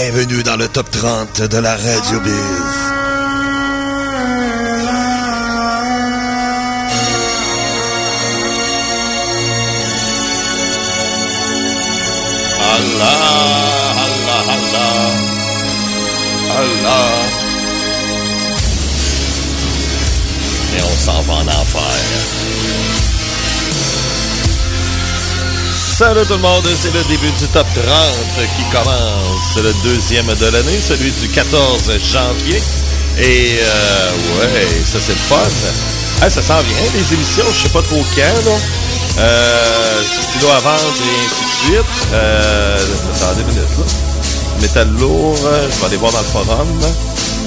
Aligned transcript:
Bienvenue 0.00 0.44
dans 0.44 0.56
le 0.56 0.68
top 0.68 0.88
30 0.92 1.42
de 1.42 1.58
la 1.58 1.72
Radio 1.72 2.20
Biz. 2.20 2.32
Allah, 12.76 13.18
Allah, 14.06 14.42
Allah, 14.54 15.02
Allah. 16.60 17.08
Et 20.76 20.80
on 20.80 20.96
s'en 20.96 21.22
va 21.22 21.34
en 21.34 21.48
enfer. 21.48 22.37
Salut 25.98 26.24
tout 26.28 26.34
le 26.34 26.38
monde, 26.38 26.62
c'est 26.80 26.94
le 26.94 27.02
début 27.08 27.32
du 27.40 27.46
top 27.48 27.66
30 27.74 27.84
qui 28.56 28.62
commence. 28.70 29.56
le 29.56 29.72
deuxième 29.82 30.26
de 30.26 30.46
l'année, 30.46 30.78
celui 30.80 31.10
du 31.10 31.26
14 31.26 31.90
janvier. 32.12 32.62
Et 33.18 33.58
euh, 33.60 34.10
ouais, 34.38 34.68
ça 34.86 35.00
c'est 35.04 35.10
le 35.10 35.18
fun. 35.18 35.38
Ah, 36.22 36.30
ça 36.30 36.40
s'en 36.40 36.60
vient, 36.60 36.76
les 36.94 37.14
émissions, 37.14 37.42
je 37.52 37.64
sais 37.64 37.68
pas 37.70 37.82
trop 37.82 38.00
quand, 38.14 38.48
là. 38.48 38.56
Euh, 39.18 40.02
stylo 40.22 40.48
à 40.52 40.60
vendre 40.60 40.94
et 41.02 41.26
ainsi 41.26 41.42
de 41.42 41.72
suite. 41.72 42.12
Euh, 42.12 42.78
attendez 43.16 43.40
une 43.40 43.48
minute, 43.48 43.78
là. 43.78 43.84
Métal 44.62 44.88
lourd, 45.00 45.34
je 45.36 45.80
vais 45.80 45.86
aller 45.86 45.96
voir 45.96 46.12
dans 46.12 46.20
le 46.20 46.24
forum. 46.26 46.78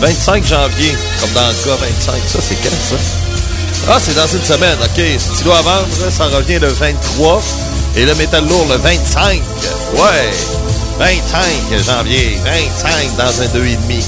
25 0.02 0.46
janvier, 0.46 0.94
comme 1.22 1.32
dans 1.32 1.48
le 1.48 1.54
cas 1.54 1.78
25. 1.80 2.16
Ça, 2.28 2.40
c'est 2.42 2.56
quand, 2.56 2.70
ça? 2.70 2.96
Ah, 3.88 3.98
c'est 3.98 4.14
dans 4.14 4.28
une 4.28 4.44
semaine, 4.44 4.78
OK. 4.84 5.02
Stylo 5.18 5.54
à 5.54 5.62
vendre, 5.62 5.88
ça 6.10 6.26
revient 6.26 6.60
le 6.60 6.68
23. 6.68 7.42
Et 7.96 8.06
le 8.06 8.16
métal 8.16 8.48
lourd, 8.48 8.66
le 8.70 8.78
25. 8.78 9.42
Ouais, 9.96 10.32
25 11.00 11.84
janvier. 11.86 12.40
25 12.46 13.18
dans 13.18 13.42
un 13.42 13.48
2,5. 13.48 14.04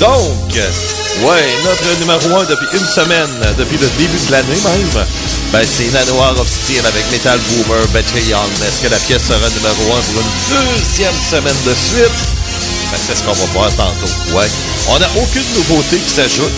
Donc, 0.00 0.54
ouais, 0.54 1.46
notre 1.64 1.98
numéro 2.00 2.40
1 2.40 2.44
depuis 2.44 2.66
une 2.72 2.86
semaine, 2.86 3.30
depuis 3.58 3.78
le 3.78 3.88
début 3.98 4.18
de 4.26 4.30
l'année 4.32 4.60
même, 4.64 5.04
ben, 5.52 5.62
c'est 5.64 5.92
Nanoir 5.92 6.38
of 6.40 6.48
Steel 6.48 6.84
avec 6.86 7.04
Metal 7.10 7.38
Boomer, 7.38 7.86
Betty 7.92 8.28
Young. 8.28 8.50
Est-ce 8.62 8.82
que 8.82 8.90
la 8.90 8.98
pièce 8.98 9.22
sera 9.22 9.48
numéro 9.50 9.96
1 9.96 10.00
pour 10.00 10.22
une 10.22 10.34
deuxième 10.50 11.14
semaine 11.30 11.56
de 11.66 11.74
suite? 11.74 12.18
Ben, 12.90 12.98
c'est 13.06 13.16
ce 13.16 13.22
qu'on 13.22 13.32
va 13.32 13.46
voir 13.52 13.70
tantôt. 13.76 14.12
Ouais. 14.36 14.48
On 14.88 14.98
n'a 14.98 15.08
aucune 15.16 15.46
nouveauté 15.54 15.98
qui 15.98 16.14
s'ajoute. 16.14 16.52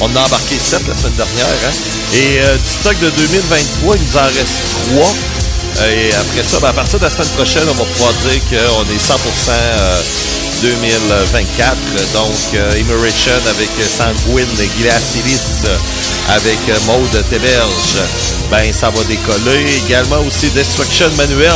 On 0.00 0.14
a 0.16 0.20
embarqué 0.20 0.58
7 0.58 0.88
la 0.88 0.94
semaine 0.94 1.12
dernière. 1.16 1.46
Hein? 1.46 1.72
Et 2.12 2.40
euh, 2.40 2.56
du 2.56 2.70
stock 2.80 2.98
de 3.00 3.10
2023, 3.10 3.96
il 3.96 4.02
nous 4.02 4.16
en 4.16 4.24
reste 4.24 4.60
3. 4.94 5.14
Et 5.82 6.12
après 6.14 6.42
ça, 6.46 6.60
ben, 6.60 6.68
à 6.68 6.72
partir 6.72 6.98
de 6.98 7.04
la 7.04 7.10
semaine 7.10 7.28
prochaine, 7.28 7.64
on 7.68 7.74
va 7.74 7.84
pouvoir 7.84 8.12
dire 8.14 8.40
qu'on 8.48 8.84
est 8.84 8.98
100% 8.98 9.14
2024. 10.62 11.76
Donc, 12.14 12.30
euh, 12.54 12.78
Immeration 12.78 13.32
avec 13.50 13.70
Sanguine 13.86 14.46
Glacilis 14.78 15.66
avec 16.30 16.58
Maude 16.86 17.24
Téberge. 17.28 17.98
Ben, 18.50 18.72
ça 18.72 18.90
va 18.90 19.02
décoller. 19.04 19.82
Également 19.86 20.20
aussi 20.20 20.48
Destruction 20.50 21.10
Manuel 21.16 21.52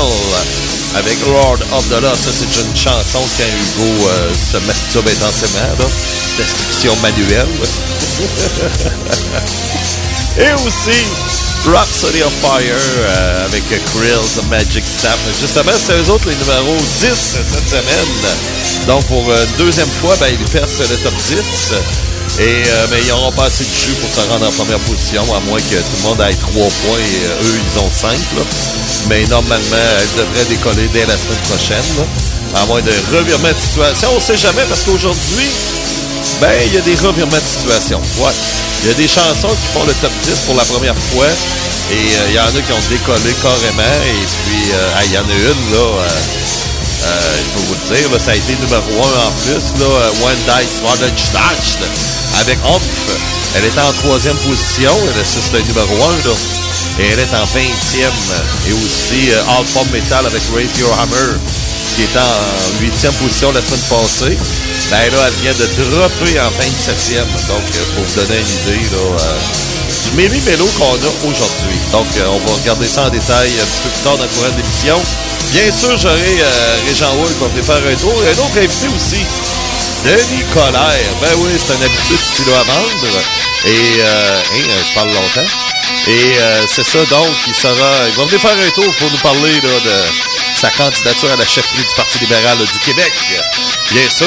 avec 0.97 1.17
Lord 1.27 1.59
of 1.73 1.89
the 1.89 2.01
Lost. 2.03 2.25
Ça, 2.25 2.31
c'est 2.33 2.61
une 2.61 2.77
chanson 2.77 3.21
quand 3.37 3.45
Hugo 3.45 4.09
euh, 4.09 4.33
se 4.35 4.59
masturbe 4.67 5.09
intensément. 5.09 5.89
Destruction 6.37 6.95
manuelle. 6.97 7.47
Et 10.39 10.53
aussi 10.67 11.48
Rhapsody 11.67 12.23
of 12.23 12.33
Fire 12.41 12.63
euh, 12.63 13.47
avec 13.47 13.65
Krill, 13.93 14.19
The 14.37 14.45
Magic 14.49 14.85
Staff. 14.85 15.19
Justement, 15.41 15.73
c'est 15.77 15.93
eux 15.93 16.11
autres 16.11 16.29
les 16.29 16.37
numéros 16.37 16.77
10 17.01 17.09
cette 17.13 17.69
semaine. 17.69 18.15
Donc, 18.87 19.05
pour 19.07 19.31
une 19.31 19.57
deuxième 19.59 19.91
fois, 20.01 20.17
ben, 20.21 20.29
ils 20.31 20.47
percent 20.51 20.89
le 20.89 20.97
top 20.97 21.15
10. 21.15 21.75
Et, 22.41 22.43
euh, 22.43 22.87
mais 22.91 23.01
ils 23.03 23.09
n'auront 23.09 23.33
pas 23.33 23.47
assez 23.47 23.65
de 23.65 23.71
jus 23.71 23.95
pour 24.01 24.09
se 24.13 24.29
rendre 24.31 24.47
en 24.47 24.53
première 24.53 24.79
position, 24.81 25.23
à 25.35 25.41
moins 25.41 25.59
que 25.59 25.75
tout 25.75 25.97
le 25.99 26.09
monde 26.09 26.21
ait 26.21 26.35
3 26.35 26.53
points 26.53 26.99
et 26.99 27.27
euh, 27.27 27.49
eux, 27.49 27.59
ils 27.59 27.79
ont 27.81 27.91
5. 27.91 28.13
Là. 28.13 28.43
Mais 29.09 29.25
normalement, 29.27 29.77
elles 30.01 30.25
devraient 30.25 30.49
décoller 30.49 30.89
dès 30.93 31.07
la 31.07 31.17
semaine 31.17 31.43
prochaine. 31.49 32.07
À 32.55 32.65
moins 32.67 32.81
de 32.81 32.93
revirement 33.13 33.49
de 33.49 33.59
situation. 33.59 34.09
On 34.13 34.17
ne 34.17 34.21
sait 34.21 34.39
jamais 34.39 34.63
parce 34.69 34.83
qu'aujourd'hui, 34.83 35.49
ben, 36.41 36.53
il 36.67 36.75
y 36.75 36.79
a 36.79 36.81
des 36.81 36.95
revirements 36.95 37.37
de 37.37 37.43
situation. 37.43 38.01
Ouais. 38.21 38.33
Il 38.83 38.89
y 38.89 38.91
a 38.91 38.95
des 38.95 39.09
chansons 39.09 39.51
qui 39.51 39.69
font 39.75 39.85
le 39.85 39.95
top 39.95 40.13
10 40.25 40.47
pour 40.47 40.57
la 40.57 40.65
première 40.65 40.97
fois. 40.97 41.27
Et 41.91 42.05
il 42.29 42.35
y 42.35 42.39
en 42.39 42.47
a 42.47 42.61
qui 42.61 42.73
ont 42.73 42.89
décollé 42.91 43.33
carrément. 43.43 43.97
Et 44.07 44.27
puis, 44.45 44.63
il 45.07 45.13
y 45.13 45.19
en 45.19 45.23
a 45.23 45.35
une, 45.35 45.65
là. 45.75 45.87
je 47.03 47.49
peux 47.55 47.65
vous 47.67 47.75
le 47.75 47.97
dire, 47.97 48.21
ça 48.21 48.33
a 48.33 48.35
été 48.35 48.55
numéro 48.61 48.93
1 49.03 49.27
en 49.27 49.33
plus, 49.43 49.81
là, 49.81 49.89
One 50.23 50.43
Dice 50.47 50.83
Watch 50.85 50.99
avec 52.41 52.59
Humph. 52.65 52.83
Elle 53.57 53.65
est 53.65 53.79
en 53.81 53.93
troisième 54.05 54.37
position, 54.37 54.95
c'est 55.25 55.53
le 55.53 55.63
numéro 55.63 55.95
1, 55.95 56.29
là. 56.29 56.35
Et 57.01 57.07
elle 57.13 57.21
est 57.21 57.35
en 57.35 57.45
20e. 57.45 58.11
Et 58.69 58.73
aussi 58.73 59.31
euh, 59.31 59.57
Alpha 59.59 59.81
Metal 59.93 60.27
avec 60.27 60.43
Raise 60.55 60.71
Your 60.79 60.93
Hammer, 61.01 61.39
qui 61.97 62.03
est 62.03 62.17
en 62.17 62.83
8e 62.83 63.13
position 63.23 63.53
la 63.53 63.63
semaine 63.63 63.81
passée. 63.89 64.39
Ben 64.91 65.13
là, 65.13 65.19
elle 65.27 65.35
vient 65.43 65.53
de 65.53 65.67
dropper 65.85 66.41
en 66.41 66.49
27e. 66.57 67.21
Donc, 67.49 67.65
pour 67.95 68.05
vous 68.05 68.15
donner 68.21 68.41
une 68.41 68.73
idée, 68.73 68.89
euh, 68.95 69.19
du 70.05 70.17
Méli 70.17 70.41
Mélo 70.47 70.65
qu'on 70.79 70.95
a 70.95 71.13
aujourd'hui. 71.29 71.77
Donc, 71.93 72.07
euh, 72.17 72.25
on 72.33 72.39
va 72.39 72.55
regarder 72.57 72.89
ça 72.89 73.05
en 73.05 73.11
détail 73.11 73.53
un 73.61 73.67
petit 73.67 73.83
peu 73.83 73.91
plus 73.91 74.03
tard 74.03 74.17
dans 74.17 74.25
le 74.25 74.31
courant 74.31 74.49
de 74.49 74.57
l'émission. 74.57 74.97
Bien 75.53 75.71
sûr, 75.73 75.97
j'aurai 75.99 76.41
euh, 76.41 76.77
Régent 76.89 77.13
Wood 77.17 77.29
qui 77.29 77.41
va 77.41 77.49
venir 77.49 77.65
faire 77.65 77.85
un 77.85 77.97
tour. 77.97 78.17
Un 78.17 78.39
autre 78.41 78.57
invité 78.57 78.89
aussi. 78.89 79.25
Denis 80.05 80.45
Colère. 80.55 81.13
Ben 81.21 81.37
oui, 81.37 81.51
c'est 81.59 81.73
un 81.73 81.85
habitué 81.85 82.17
de 82.17 82.25
stylo 82.33 82.53
à 82.55 82.65
vendre. 82.65 83.21
Et, 83.67 84.01
euh, 84.01 84.41
hein, 84.41 84.85
je 84.89 84.95
parle 84.95 85.09
longtemps. 85.09 85.51
Et 86.07 86.39
euh, 86.39 86.65
c'est 86.67 86.85
ça, 86.85 86.99
donc, 87.11 87.29
il 87.47 87.55
sera, 87.55 88.09
il 88.09 88.15
va 88.17 88.25
venir 88.25 88.41
faire 88.41 88.57
un 88.57 88.71
tour 88.71 88.95
pour 88.95 89.11
nous 89.11 89.19
parler 89.19 89.53
de 89.61 90.38
sa 90.59 90.71
candidature 90.71 91.31
à 91.31 91.37
la 91.37 91.47
chefferie 91.47 91.87
du 91.87 91.95
Parti 91.95 92.19
libéral 92.19 92.59
du 92.59 92.79
Québec. 92.81 93.13
Bien 93.93 94.11
sûr. 94.11 94.27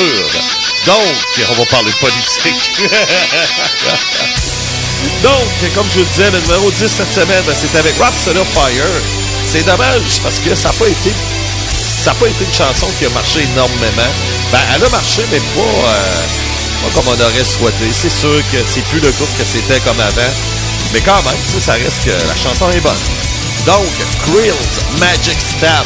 Donc, 0.86 1.18
on 1.50 1.54
va 1.56 1.66
parler 1.66 1.92
politique. 2.00 2.72
donc, 5.24 5.74
comme 5.76 5.88
je 5.94 6.00
vous 6.00 6.06
disais, 6.06 6.32
le 6.32 6.40
numéro 6.40 6.72
10 6.72 6.88
cette 6.88 7.14
semaine, 7.14 7.44
ben, 7.46 7.54
c'est 7.60 7.78
avec 7.78 7.98
Rhapsody 8.00 8.40
of 8.40 8.48
Fire. 8.54 9.02
C'est 9.52 9.66
dommage 9.66 10.22
parce 10.24 10.40
que 10.40 10.56
ça 10.56 10.70
n'a 10.70 10.74
pas 10.76 10.88
été 10.88 11.12
ça 12.02 12.12
n'a 12.12 12.16
pas 12.16 12.28
été 12.28 12.46
une 12.46 12.54
chanson 12.54 12.88
qui 12.98 13.06
a 13.08 13.10
marché 13.10 13.44
énormément. 13.44 14.12
Ben, 14.54 14.62
elle 14.74 14.86
a 14.86 14.90
marché, 14.90 15.24
mais 15.32 15.40
pas, 15.40 15.62
euh, 15.62 16.24
pas 16.84 16.90
comme 16.96 17.10
on 17.10 17.20
aurait 17.20 17.44
souhaité. 17.44 17.92
C'est 17.92 18.10
sûr 18.10 18.42
que 18.54 18.58
c'est 18.74 18.86
plus 18.86 19.02
le 19.02 19.12
groupe 19.12 19.38
que 19.38 19.44
c'était 19.44 19.82
comme 19.82 20.00
avant. 20.00 20.32
Mais 20.94 21.02
quand 21.02 21.22
même, 21.24 21.36
ça 21.60 21.74
reste 21.74 22.06
que 22.06 22.12
la 22.12 22.36
chanson 22.38 22.72
est 22.72 22.80
bonne. 22.80 22.96
Donc, 23.66 23.86
Krill's 24.26 24.80
Magic 24.98 25.38
Staff, 25.38 25.86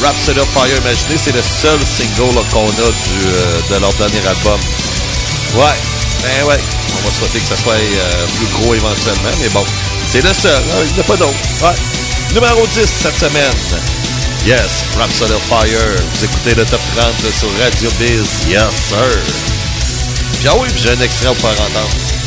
Rhapsody 0.00 0.40
of 0.40 0.48
Fire, 0.48 0.76
imaginez, 0.78 1.16
c'est 1.16 1.34
le 1.34 1.42
seul 1.42 1.78
single 1.86 2.34
qu'on 2.52 2.68
a 2.68 2.90
du, 2.90 3.18
euh, 3.26 3.60
de 3.70 3.80
leur 3.80 3.92
dernier 3.94 4.26
album. 4.26 4.58
Ouais, 5.54 5.76
ben 6.22 6.46
ouais, 6.48 6.60
on 6.96 7.08
va 7.08 7.14
souhaiter 7.14 7.40
que 7.40 7.48
ça 7.48 7.56
soit 7.56 7.74
euh, 7.74 8.26
plus 8.38 8.46
gros 8.56 8.74
éventuellement, 8.74 9.30
mais 9.40 9.48
bon, 9.50 9.64
c'est 10.10 10.22
le 10.22 10.32
seul, 10.32 10.54
hein, 10.54 10.82
il 10.86 10.94
n'y 10.94 11.00
a 11.00 11.04
pas 11.04 11.16
d'autre. 11.16 11.38
Ouais. 11.62 11.74
Numéro 12.34 12.66
10 12.66 12.86
cette 12.86 13.18
semaine. 13.18 13.52
Yes, 14.46 14.84
Rhapsody 14.98 15.32
of 15.34 15.42
Fire. 15.48 15.68
Vous 16.14 16.24
écoutez 16.24 16.54
le 16.54 16.64
top 16.64 16.80
30 16.96 17.12
sur 17.38 17.48
Radio 17.62 17.90
Biz. 18.00 18.48
Yes, 18.48 18.74
sir. 18.88 18.98
Puis 20.38 20.48
ah 20.48 20.54
oui, 20.58 20.68
j'ai 20.82 20.90
un 20.90 21.00
extrait 21.00 21.28
pour 21.28 21.50
faire 21.50 21.60
entendre. 21.60 22.21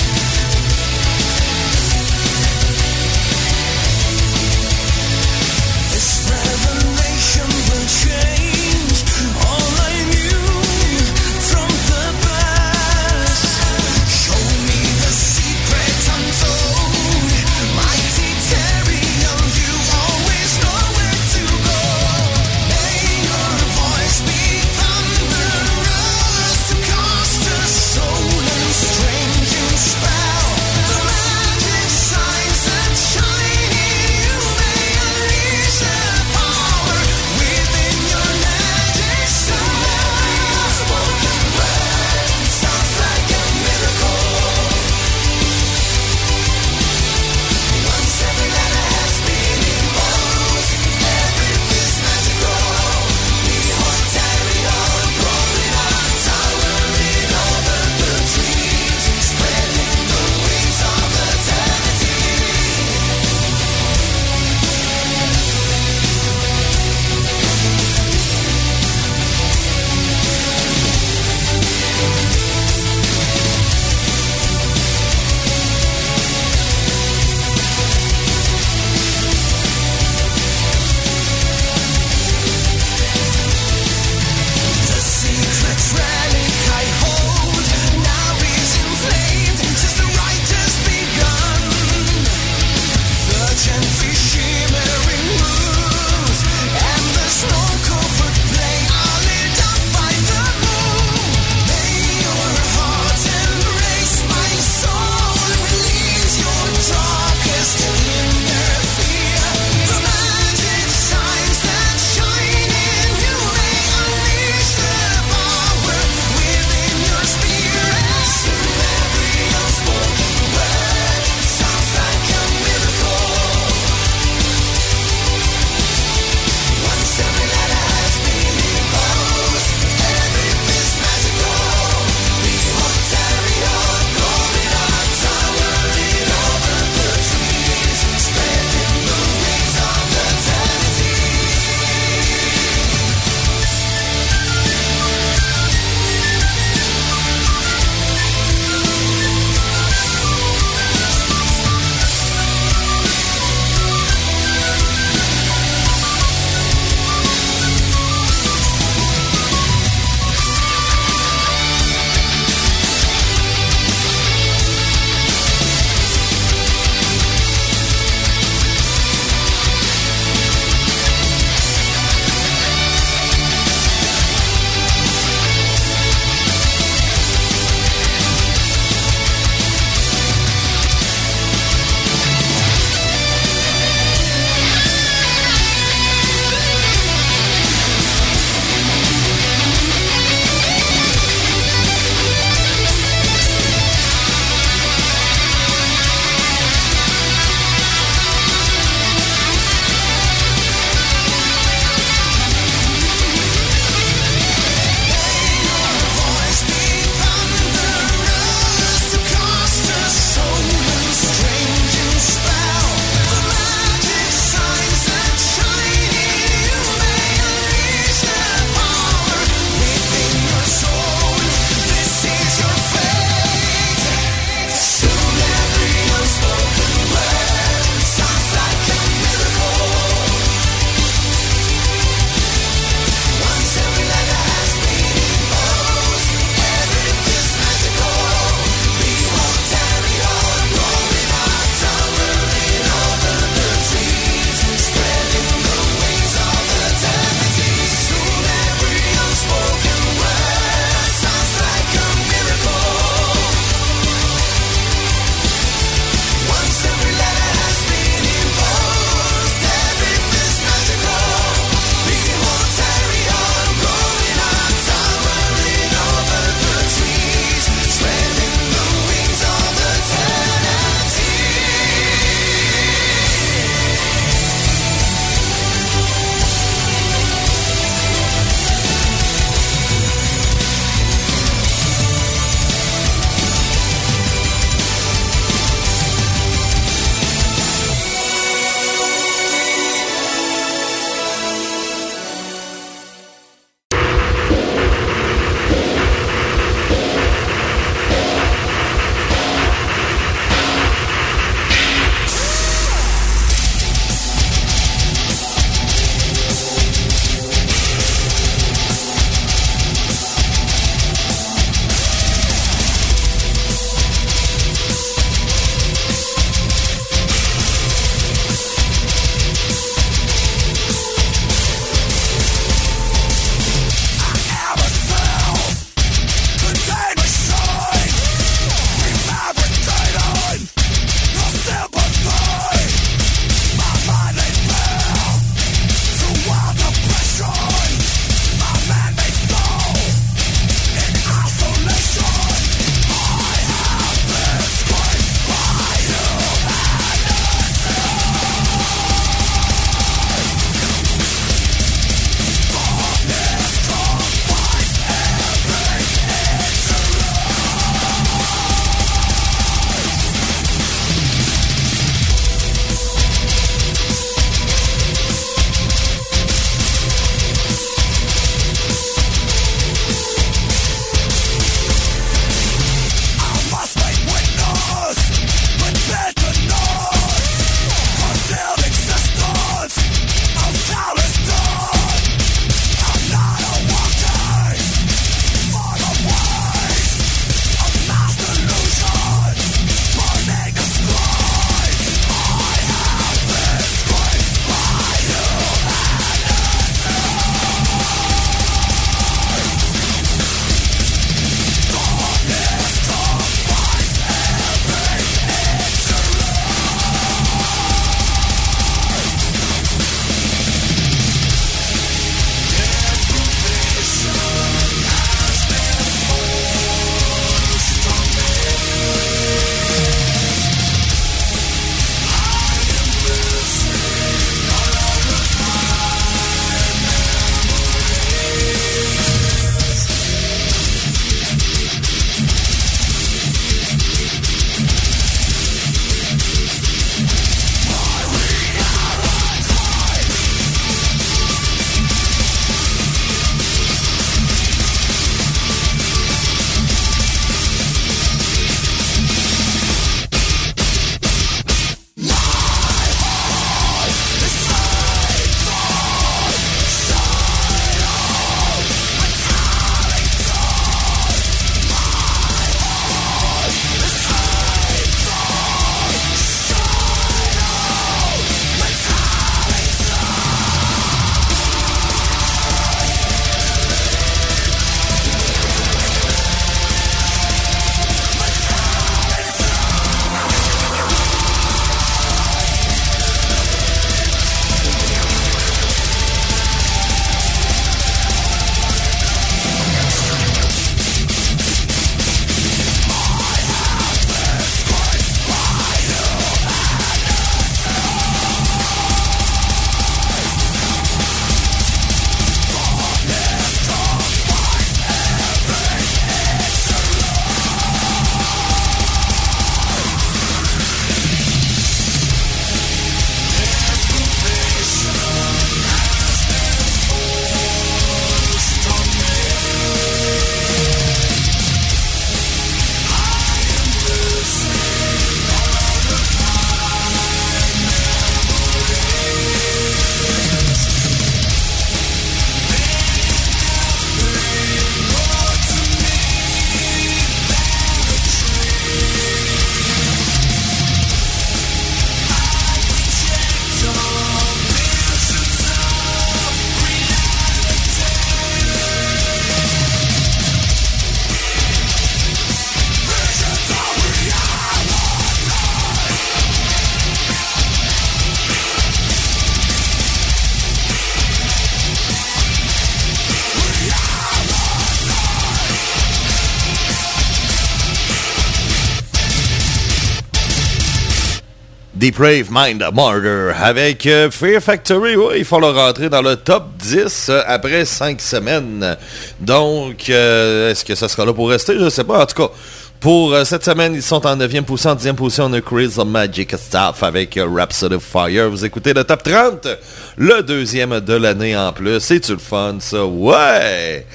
Depraved 572.15 572.48
Mind 572.50 572.81
Murder 572.93 573.51
avec 573.62 574.05
euh, 574.05 574.31
Fear 574.31 574.62
Factory. 574.62 575.17
Oui, 575.17 575.39
ils 575.39 575.43
font 575.43 575.60
leur 575.60 575.75
rentrée 575.75 576.07
dans 576.07 576.22
le 576.22 576.38
top 576.38 576.63
10 576.77 577.27
euh, 577.27 577.41
après 577.45 577.84
5 577.84 578.22
semaines. 578.22 578.95
Donc, 579.41 580.10
euh, 580.10 580.72
est-ce 580.72 580.86
que 580.86 580.95
ça 580.95 581.10
sera 581.10 581.25
là 581.25 581.34
pour 581.34 581.50
rester? 581.50 581.74
Je 581.74 581.84
ne 581.84 581.89
sais 581.89 582.05
pas. 582.05 582.24
En 582.24 582.25
tout 582.25 582.41
cas, 582.41 582.53
pour 583.01 583.36
cette 583.43 583.65
semaine, 583.65 583.93
ils 583.95 584.01
sont 584.01 584.25
en 584.25 584.38
9e 584.38 584.62
position. 584.62 584.91
En 584.91 584.95
10e 584.95 585.15
position, 585.15 585.48
on 585.48 585.53
a 585.53 585.60
Chris 585.60 585.93
Magic 586.05 586.55
Stuff 586.57 587.03
avec 587.03 587.38
Rhapsody 587.38 587.95
of 587.95 588.03
Fire. 588.03 588.50
Vous 588.50 588.63
écoutez 588.63 588.93
le 588.93 589.03
top 589.03 589.22
30, 589.22 589.67
le 590.15 590.41
deuxième 590.41 591.01
de 591.01 591.13
l'année 591.15 591.57
en 591.57 591.74
plus. 591.74 592.00
C'est-tu 592.00 592.31
le 592.31 592.38
fun, 592.38 592.77
ça? 592.79 593.05
Ouais! 593.05 594.05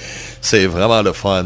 C'est 0.41 0.65
vraiment 0.65 1.03
le 1.03 1.13
fun. 1.13 1.45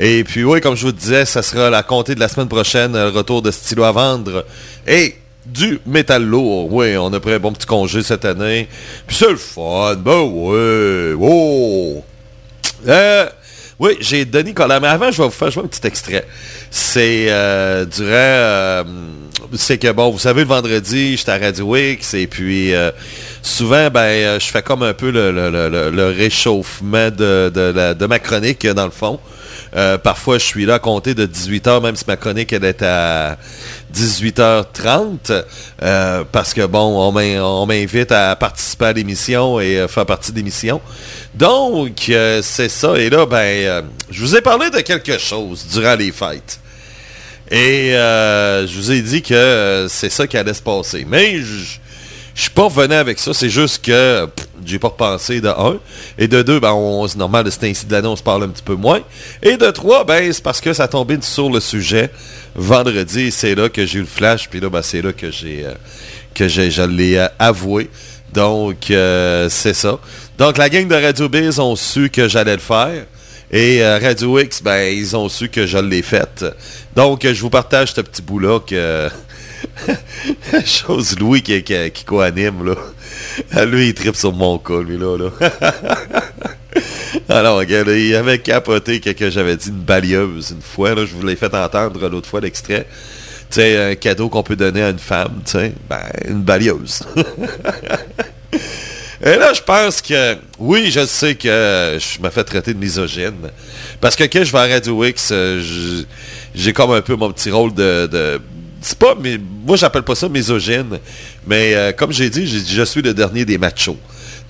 Et 0.00 0.24
puis, 0.24 0.42
oui, 0.42 0.60
comme 0.60 0.74
je 0.74 0.86
vous 0.86 0.92
disais, 0.92 1.24
ça 1.26 1.42
sera 1.42 1.70
la 1.70 1.84
comptée 1.84 2.16
de 2.16 2.20
la 2.20 2.26
semaine 2.26 2.48
prochaine, 2.48 2.92
le 2.92 3.10
retour 3.10 3.40
de 3.40 3.52
Stylo 3.52 3.84
à 3.84 3.92
vendre. 3.92 4.44
Et 4.84 5.14
du 5.46 5.80
métal 5.86 6.24
lourd. 6.24 6.72
Oui, 6.72 6.96
on 6.96 7.12
a 7.12 7.20
pris 7.20 7.34
un 7.34 7.38
bon 7.38 7.52
petit 7.52 7.66
congé 7.66 8.02
cette 8.02 8.24
année. 8.24 8.68
Puis 9.06 9.16
c'est 9.16 9.30
le 9.30 9.36
fun. 9.36 9.96
Ben 9.96 10.20
oui. 10.20 11.16
Oh. 11.20 12.04
Euh, 12.86 13.26
oui, 13.78 13.96
j'ai 14.00 14.24
Denis 14.24 14.54
Collant. 14.54 14.80
Mais 14.80 14.88
avant, 14.88 15.10
je 15.10 15.18
vais 15.18 15.28
vous 15.28 15.30
faire 15.30 15.50
jouer 15.50 15.64
un 15.64 15.68
petit 15.68 15.86
extrait. 15.86 16.26
C'est 16.70 17.26
euh, 17.28 17.84
durant... 17.84 18.08
Euh, 18.10 18.84
c'est 19.54 19.76
que, 19.76 19.90
bon, 19.92 20.10
vous 20.10 20.18
savez, 20.18 20.42
le 20.42 20.48
vendredi, 20.48 21.16
j'étais 21.16 21.32
à 21.32 21.38
Radio 21.38 21.76
et 21.76 21.98
puis 22.30 22.72
souvent, 23.42 23.90
ben, 23.90 24.40
je 24.40 24.46
fais 24.46 24.62
comme 24.62 24.82
un 24.82 24.94
peu 24.94 25.10
le, 25.10 26.14
réchauffement 26.16 27.10
de, 27.10 28.06
ma 28.06 28.18
chronique, 28.18 28.66
dans 28.66 28.86
le 28.86 28.90
fond. 28.90 29.20
Parfois, 30.02 30.38
je 30.38 30.44
suis 30.44 30.66
là 30.66 30.74
à 30.74 30.78
compter 30.78 31.14
de 31.14 31.26
18h, 31.26 31.82
même 31.82 31.96
si 31.96 32.04
ma 32.06 32.16
chronique, 32.16 32.52
elle 32.52 32.64
est 32.64 32.82
à 32.82 33.38
18h30 33.94 35.44
euh, 35.82 36.24
parce 36.30 36.54
que 36.54 36.66
bon, 36.66 37.12
on 37.12 37.66
m'invite 37.66 38.12
à 38.12 38.34
participer 38.36 38.86
à 38.86 38.92
l'émission 38.92 39.60
et 39.60 39.78
euh, 39.78 39.88
faire 39.88 40.06
partie 40.06 40.32
de 40.32 40.36
l'émission. 40.36 40.80
Donc, 41.34 42.08
euh, 42.08 42.40
c'est 42.42 42.68
ça. 42.68 42.96
Et 42.96 43.10
là, 43.10 43.26
ben, 43.26 43.84
je 44.10 44.20
vous 44.20 44.36
ai 44.36 44.40
parlé 44.40 44.70
de 44.70 44.80
quelque 44.80 45.18
chose 45.18 45.66
durant 45.72 45.94
les 45.94 46.12
fêtes. 46.12 46.58
Et 47.50 47.90
je 47.92 48.76
vous 48.76 48.92
ai 48.92 49.02
dit 49.02 49.20
que 49.20 49.86
c'est 49.90 50.08
ça 50.08 50.26
qui 50.26 50.38
allait 50.38 50.54
se 50.54 50.62
passer. 50.62 51.04
Mais 51.06 51.38
je 51.38 51.81
je 52.34 52.42
suis 52.42 52.50
pas 52.50 52.64
revenu 52.64 52.94
avec 52.94 53.18
ça. 53.18 53.34
C'est 53.34 53.50
juste 53.50 53.84
que 53.84 54.28
j'ai 54.64 54.78
pas 54.78 54.88
repensé 54.88 55.40
de 55.40 55.48
un. 55.48 55.78
Et 56.18 56.28
de 56.28 56.42
deux, 56.42 56.60
ben, 56.60 56.74
c'est 57.08 57.18
normal, 57.18 57.46
c'est 57.50 57.68
ainsi 57.68 57.86
de 57.86 57.92
l'année, 57.92 58.08
on 58.08 58.16
se 58.16 58.22
parle 58.22 58.44
un 58.44 58.48
petit 58.48 58.62
peu 58.62 58.74
moins. 58.74 59.00
Et 59.42 59.56
de 59.56 59.70
trois, 59.70 60.04
ben, 60.04 60.32
c'est 60.32 60.42
parce 60.42 60.60
que 60.60 60.72
ça 60.72 60.88
tombé 60.88 61.18
sur 61.20 61.50
le 61.50 61.60
sujet 61.60 62.10
vendredi. 62.54 63.30
C'est 63.30 63.54
là 63.54 63.68
que 63.68 63.84
j'ai 63.84 63.98
eu 63.98 64.02
le 64.02 64.06
flash. 64.06 64.48
Puis 64.48 64.60
là, 64.60 64.70
ben, 64.70 64.82
c'est 64.82 65.02
là 65.02 65.12
que 65.12 65.30
j'ai 65.30 65.64
euh, 65.66 65.74
que 66.34 66.48
je 66.48 66.82
l'ai 66.82 67.18
euh, 67.18 67.28
avoué. 67.38 67.90
Donc, 68.32 68.90
euh, 68.90 69.48
c'est 69.50 69.74
ça. 69.74 69.98
Donc, 70.38 70.56
la 70.56 70.70
gang 70.70 70.88
de 70.88 70.94
Radio 70.94 71.28
Biz 71.28 71.58
ont 71.60 71.76
su 71.76 72.08
que 72.08 72.28
j'allais 72.28 72.54
le 72.54 72.60
faire. 72.60 73.04
Et 73.54 73.84
Radio 73.84 74.38
X, 74.38 74.62
ben, 74.62 74.90
ils 74.96 75.14
ont 75.14 75.28
su 75.28 75.50
que 75.50 75.66
je 75.66 75.76
l'ai 75.76 76.00
fait. 76.00 76.42
Donc, 76.96 77.26
je 77.26 77.38
vous 77.42 77.50
partage 77.50 77.92
ce 77.92 78.00
petit 78.00 78.22
bout-là 78.22 78.60
que 78.60 79.10
Chose 80.64 81.18
Louis 81.18 81.42
qui, 81.42 81.62
qui, 81.62 82.04
co-anime, 82.04 82.64
là. 82.64 82.74
Ah, 83.52 83.64
lui, 83.64 83.88
il 83.88 83.94
tripe 83.94 84.16
sur 84.16 84.32
mon 84.32 84.58
cas, 84.58 84.80
lui, 84.80 84.98
là. 84.98 85.16
Alors, 87.28 87.58
regarde, 87.58 87.88
il 87.88 88.14
avait 88.14 88.38
capoté 88.38 89.00
que, 89.00 89.30
j'avais 89.30 89.56
dit 89.56 89.68
une 89.68 89.80
balieuse 89.80 90.52
une 90.52 90.62
fois. 90.62 90.94
Là, 90.94 91.04
je 91.06 91.14
vous 91.14 91.26
l'ai 91.26 91.36
fait 91.36 91.54
entendre 91.54 92.08
l'autre 92.08 92.28
fois 92.28 92.40
l'extrait. 92.40 92.86
Tu 93.50 93.60
sais, 93.60 93.92
un 93.92 93.94
cadeau 93.94 94.28
qu'on 94.28 94.42
peut 94.42 94.56
donner 94.56 94.82
à 94.82 94.90
une 94.90 94.98
femme, 94.98 95.42
tu 95.44 95.52
sais, 95.52 95.72
ben, 95.88 96.02
une 96.26 96.42
balieuse. 96.42 97.02
Et 99.24 99.36
là, 99.36 99.52
je 99.52 99.62
pense 99.62 100.02
que, 100.02 100.36
oui, 100.58 100.90
je 100.90 101.06
sais 101.06 101.36
que 101.36 101.96
je 102.00 102.20
me 102.20 102.28
fais 102.30 102.42
traiter 102.42 102.74
de 102.74 102.78
misogyne. 102.78 103.50
Parce 104.00 104.16
que 104.16 104.24
quand 104.24 104.42
je 104.42 104.50
vais 104.50 104.58
à 104.58 104.66
Radio 104.66 105.04
X, 105.04 105.28
euh, 105.30 105.62
j'ai 106.54 106.72
comme 106.72 106.90
un 106.90 107.02
peu 107.02 107.14
mon 107.14 107.30
petit 107.30 107.50
rôle 107.50 107.72
de 107.72 108.40
c'est 108.82 108.98
pas, 108.98 109.14
mais 109.18 109.38
moi 109.64 109.76
j'appelle 109.76 110.02
pas 110.02 110.14
ça 110.14 110.28
misogyne, 110.28 110.98
mais 111.46 111.74
euh, 111.74 111.92
comme 111.92 112.12
j'ai 112.12 112.28
dit, 112.28 112.46
je 112.46 112.82
suis 112.82 113.02
le 113.02 113.14
dernier 113.14 113.44
des 113.44 113.58
machos. 113.58 113.96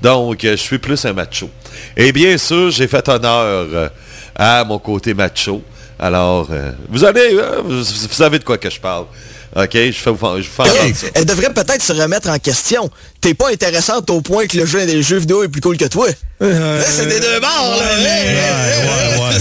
Donc, 0.00 0.44
euh, 0.44 0.52
je 0.52 0.56
suis 0.56 0.78
plus 0.78 1.04
un 1.04 1.12
macho. 1.12 1.48
Et 1.96 2.12
bien 2.12 2.36
sûr, 2.36 2.70
j'ai 2.70 2.88
fait 2.88 3.08
honneur 3.08 3.42
euh, 3.42 3.88
à 4.34 4.64
mon 4.64 4.78
côté 4.78 5.14
macho. 5.14 5.62
Alors, 5.98 6.48
vous 6.88 7.04
allez, 7.04 7.38
vous, 7.64 7.84
savez 7.84 8.40
de 8.40 8.44
quoi 8.44 8.58
que 8.58 8.68
je 8.68 8.80
parle. 8.80 9.04
OK, 9.54 9.70
je 9.74 9.92
fais 9.92 10.10
vous, 10.10 10.40
je 10.40 10.48
ça. 10.48 10.64
Elle 11.14 11.26
devrait 11.26 11.52
peut-être 11.52 11.82
se 11.82 11.92
remettre 11.92 12.30
en 12.30 12.38
question. 12.38 12.90
T'es 13.20 13.34
pas 13.34 13.50
intéressante 13.50 14.08
au 14.08 14.22
point 14.22 14.46
que 14.46 14.56
le 14.56 14.64
jeu 14.64 14.86
des 14.86 15.02
jeux 15.02 15.18
vidéo 15.18 15.42
est 15.42 15.48
plus 15.48 15.60
cool 15.60 15.76
que 15.76 15.84
toi. 15.84 16.08
c'est 16.40 17.06
des 17.06 17.20
deux 17.20 17.38
bords, 17.38 17.76
là. 17.78 17.98
Ouais, 17.98 18.38
ouais, 18.88 19.20
ouais. 19.20 19.32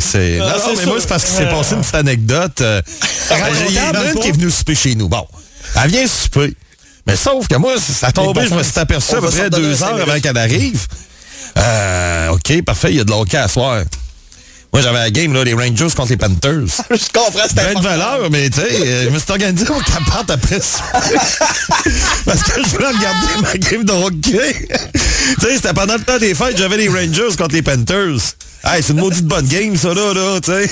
c'est... 0.00 0.38
Non, 0.38 0.46
non, 0.46 0.74
mais 0.76 0.86
moi, 0.86 0.96
c'est 1.00 1.08
parce 1.08 1.22
que 1.22 1.30
c'est 1.30 1.48
passé 1.48 1.74
une 1.74 1.80
petite 1.80 1.94
anecdote. 1.94 2.60
Euh, 2.60 2.82
il 3.68 3.74
y 3.74 3.78
a 3.78 3.90
une 3.90 4.18
qui 4.18 4.28
est 4.28 4.32
venue 4.32 4.50
souper 4.50 4.74
chez 4.74 4.96
nous. 4.96 5.08
Bon, 5.08 5.26
elle 5.82 5.90
vient 5.90 6.06
souper. 6.08 6.54
Mais 7.06 7.16
sauf 7.16 7.46
que 7.46 7.56
moi, 7.56 7.74
ça 7.78 8.10
tombé, 8.10 8.46
je 8.48 8.54
me 8.54 8.62
suis 8.64 8.78
aperçu 8.78 9.14
à 9.14 9.20
peu 9.20 9.30
près 9.30 9.48
deux 9.48 9.82
heures 9.82 10.00
avant 10.00 10.18
qu'elle 10.18 10.38
arrive. 10.38 10.86
Euh, 11.56 12.30
OK, 12.30 12.62
parfait, 12.62 12.90
il 12.90 12.96
y 12.96 13.00
a 13.00 13.04
de 13.04 13.10
l'hockey 13.10 13.36
à 13.36 13.48
soir. 13.48 13.82
Moi, 14.72 14.80
j'avais 14.80 15.00
la 15.00 15.10
game, 15.10 15.34
là, 15.34 15.44
les 15.44 15.52
Rangers 15.52 15.88
contre 15.94 16.08
les 16.08 16.16
Panthers. 16.16 16.64
je 16.90 17.12
comprends, 17.12 17.46
c'était 17.46 17.74
de 17.74 17.82
valeur, 17.82 18.30
mais 18.30 18.48
tu 18.48 18.58
sais, 18.58 18.68
euh, 18.70 19.04
je 19.04 19.10
me 19.10 19.18
suis 19.18 19.30
organisé 19.30 19.68
au 19.68 19.78
capante 19.80 20.30
après 20.30 20.60
ça. 20.60 20.82
Parce 22.24 22.42
que 22.42 22.62
je 22.62 22.68
voulais 22.70 22.86
regarder 22.86 23.42
ma 23.42 23.52
game 23.58 23.84
de 23.84 23.92
hockey. 23.92 24.68
tu 24.94 25.46
sais, 25.46 25.56
c'était 25.56 25.74
pendant 25.74 25.94
le 25.94 26.00
temps 26.00 26.18
des 26.18 26.34
fêtes, 26.34 26.56
j'avais 26.56 26.78
les 26.78 26.88
Rangers 26.88 27.36
contre 27.36 27.54
les 27.54 27.60
Panthers. 27.60 28.34
Hey, 28.64 28.82
c'est 28.82 28.94
une 28.94 29.00
maudite 29.00 29.26
bonne 29.26 29.46
game, 29.46 29.76
ça, 29.76 29.92
là, 29.92 30.14
là, 30.14 30.40
tu 30.40 30.52
sais. 30.52 30.70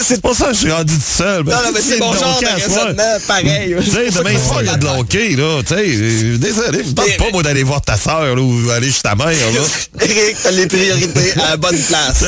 C'est 0.00 0.20
pour 0.20 0.34
ça 0.34 0.46
que 0.46 0.54
je 0.54 0.58
suis 0.58 0.70
rendu 0.70 0.94
tout 0.94 1.00
seul. 1.00 1.44
Non, 1.44 1.52
non, 1.52 1.72
mais 1.74 1.80
c'est 1.80 1.98
bon 1.98 2.12
genre 2.12 2.40
de 2.40 3.26
pareil. 3.26 3.76
Tu 3.82 3.90
sais, 3.90 4.10
demain 4.10 4.38
soir, 4.38 4.62
il 4.62 4.66
y 4.66 4.70
a 4.70 4.76
de 4.76 4.84
l'hockey, 4.84 5.36
là, 5.36 5.62
tu 5.66 5.74
sais. 5.74 6.38
Désolé, 6.38 6.84
je 6.86 6.92
tente 6.92 7.16
pas, 7.16 7.30
moi, 7.32 7.42
d'aller 7.42 7.62
voir 7.62 7.80
ta 7.80 7.96
soeur, 7.96 8.36
ou 8.38 8.70
aller 8.70 8.90
chez 8.90 9.02
ta 9.02 9.14
mère, 9.14 9.28
là. 9.28 9.60
Eric, 10.00 10.36
t'as 10.42 10.50
les 10.50 10.66
priorités 10.66 11.32
à 11.40 11.50
la 11.50 11.56
bonne 11.56 11.78
place. 11.78 12.24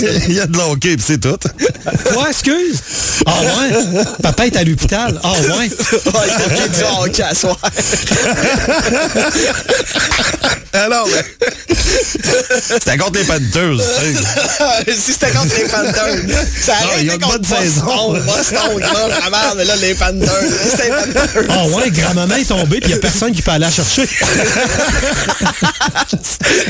il 0.28 0.34
y 0.34 0.40
a 0.40 0.46
de 0.46 0.56
l'hockey, 0.56 0.96
puis 0.96 1.04
c'est 1.06 1.20
tout. 1.20 1.38
Quoi, 2.12 2.30
excuse? 2.30 2.78
Ah 3.26 3.40
ouais? 3.40 4.04
Papa 4.22 4.46
est 4.46 4.56
à 4.56 4.64
l'hôpital. 4.64 5.20
Ah 5.22 5.32
ouais? 5.32 5.48
ouais, 5.48 5.68
il 5.68 5.84
faut 5.84 6.68
du 6.68 6.84
hockey 7.00 7.22
à 7.22 7.34
soir. 7.34 7.58
Alors, 10.72 11.06
mais... 11.06 11.24
C'était 12.60 12.96
contre 12.96 13.18
les 13.18 13.24
Panthers. 13.24 13.80
si 14.86 15.12
c'était 15.12 15.30
contre 15.34 15.56
les 15.56 15.64
Panthers. 15.68 16.46
Ça 16.60 16.74
a 16.76 17.00
été 17.00 17.18
contre 17.18 17.28
bonne 17.28 17.44
saison. 17.44 18.12
Boston, 18.12 18.80
mais 19.56 19.64
là, 19.64 19.76
les 19.76 19.94
Panthers. 19.94 20.28
C'était 20.70 20.84
les 20.84 20.90
Panthers. 20.90 21.44
Ah 21.48 21.66
ouais, 21.68 21.90
grand-maman 21.90 22.36
est 22.36 22.48
tombée, 22.48 22.80
puis 22.80 22.90
il 22.90 22.94
n'y 22.94 22.94
a 22.94 22.98
personne 22.98 23.32
qui 23.32 23.42
peut 23.42 23.50
aller 23.50 23.66
la 23.66 23.70
chercher. 23.70 24.06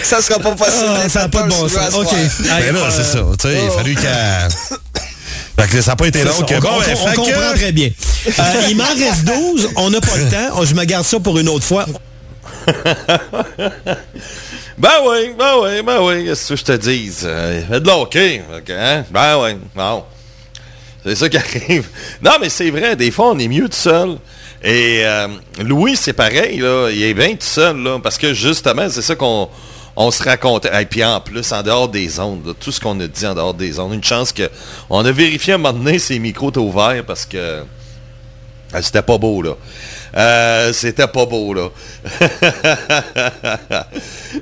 ça 0.02 0.22
sera 0.22 0.38
pas 0.38 0.52
possible. 0.52 0.84
Ah, 1.04 1.08
ça 1.08 1.20
n'a 1.20 1.28
pas 1.28 1.42
de 1.42 1.48
bon 1.48 1.68
sens. 1.68 1.94
OK. 1.94 2.12
Mais 2.40 2.72
là, 2.72 2.90
c'est 2.90 3.04
ça. 3.04 3.20
Tu 3.38 3.48
sais, 3.48 3.54
il 3.62 3.68
a 3.68 3.70
fallu 3.70 3.94
qu'elle... 3.94 4.48
ça 5.82 5.92
n'a 5.92 5.96
pas 5.96 6.06
été 6.06 6.24
long. 6.24 6.32
on, 6.38 6.42
bon, 6.42 6.54
on, 6.60 7.14
comprend 7.14 7.52
très 7.54 7.72
bien. 7.72 7.90
Euh, 8.26 8.66
il 8.68 8.76
m'en 8.76 8.84
reste 8.84 9.24
12. 9.24 9.70
On 9.76 9.90
n'a 9.90 10.00
pas 10.00 10.16
le 10.16 10.28
temps. 10.28 10.64
Je 10.64 10.74
me 10.74 10.84
garde 10.84 11.04
ça 11.06 11.20
pour 11.20 11.38
une 11.38 11.48
autre 11.48 11.64
fois. 11.64 11.86
Ben 14.76 14.90
oui, 15.06 15.30
ben 15.38 15.54
oui, 15.62 15.82
ben 15.82 16.02
oui, 16.02 16.24
qu'est-ce 16.24 16.48
que 16.48 16.56
je 16.56 16.64
te 16.64 16.72
dise? 16.72 17.22
Euh, 17.24 17.78
de 17.78 17.86
l'hockey, 17.86 18.42
hein? 18.70 19.04
Ben 19.10 19.38
oui, 19.38 19.50
non. 19.76 20.04
C'est 21.04 21.14
ça 21.14 21.28
qui 21.28 21.36
arrive. 21.38 21.88
Non, 22.20 22.32
mais 22.40 22.48
c'est 22.48 22.70
vrai, 22.70 22.96
des 22.96 23.10
fois, 23.10 23.30
on 23.30 23.38
est 23.38 23.46
mieux 23.48 23.68
tout 23.68 23.76
seul. 23.76 24.16
Et 24.62 25.02
euh, 25.04 25.28
Louis, 25.62 25.94
c'est 25.96 26.12
pareil, 26.14 26.58
là, 26.58 26.88
il 26.90 27.02
est 27.02 27.14
bien 27.14 27.30
tout 27.32 27.46
seul, 27.46 27.76
là, 27.82 28.00
parce 28.02 28.18
que 28.18 28.34
justement, 28.34 28.88
c'est 28.90 29.02
ça 29.02 29.14
qu'on 29.14 29.48
on 29.94 30.10
se 30.10 30.22
racontait. 30.22 30.70
Et 30.82 30.86
puis 30.86 31.04
en 31.04 31.20
plus, 31.20 31.52
en 31.52 31.62
dehors 31.62 31.88
des 31.88 32.18
ondes, 32.18 32.54
tout 32.58 32.72
ce 32.72 32.80
qu'on 32.80 32.98
a 32.98 33.06
dit 33.06 33.26
en 33.26 33.34
dehors 33.34 33.54
des 33.54 33.78
ondes, 33.78 33.94
une 33.94 34.02
chance 34.02 34.32
qu'on 34.32 35.04
a 35.04 35.12
vérifié 35.12 35.52
à 35.52 35.56
un 35.56 35.58
moment 35.58 35.78
donné 35.78 35.98
si 35.98 36.14
les 36.14 36.18
micros 36.18 36.48
étaient 36.48 36.58
ouverts 36.58 37.04
parce 37.06 37.26
que 37.26 37.62
c'était 38.82 39.02
pas 39.02 39.18
beau, 39.18 39.42
là. 39.42 39.56
Euh, 40.16 40.72
c'était 40.72 41.06
pas 41.06 41.26
beau, 41.26 41.54
là. 41.54 41.68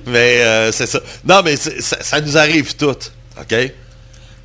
mais 0.06 0.42
euh, 0.42 0.72
c'est 0.72 0.86
ça. 0.86 1.00
Non, 1.24 1.42
mais 1.44 1.56
ça, 1.56 2.20
nous 2.20 2.36
arrive 2.36 2.76
tout. 2.76 2.90
OK? 2.90 3.48
Tu 3.48 3.72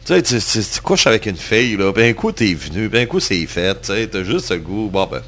sais, 0.06 0.21
tu, 0.21 0.82
couches 0.82 1.08
avec 1.08 1.26
une 1.26 1.36
fille, 1.38 1.76
là. 1.76 1.91
Ben, 1.91 2.13
coup, 2.15 2.32
t'es 2.32 2.54
venu. 2.54 2.88
Ben, 2.88 3.06
coup, 3.08 3.19
c'est 3.19 3.45
fait. 3.45 3.82
Tu 3.82 3.88
sais, 3.88 4.08
t'as 4.08 4.23
juste 4.23 4.52
le 4.52 4.60
goût. 4.60 4.89
Bon, 4.89 5.06
ben, 5.06 5.21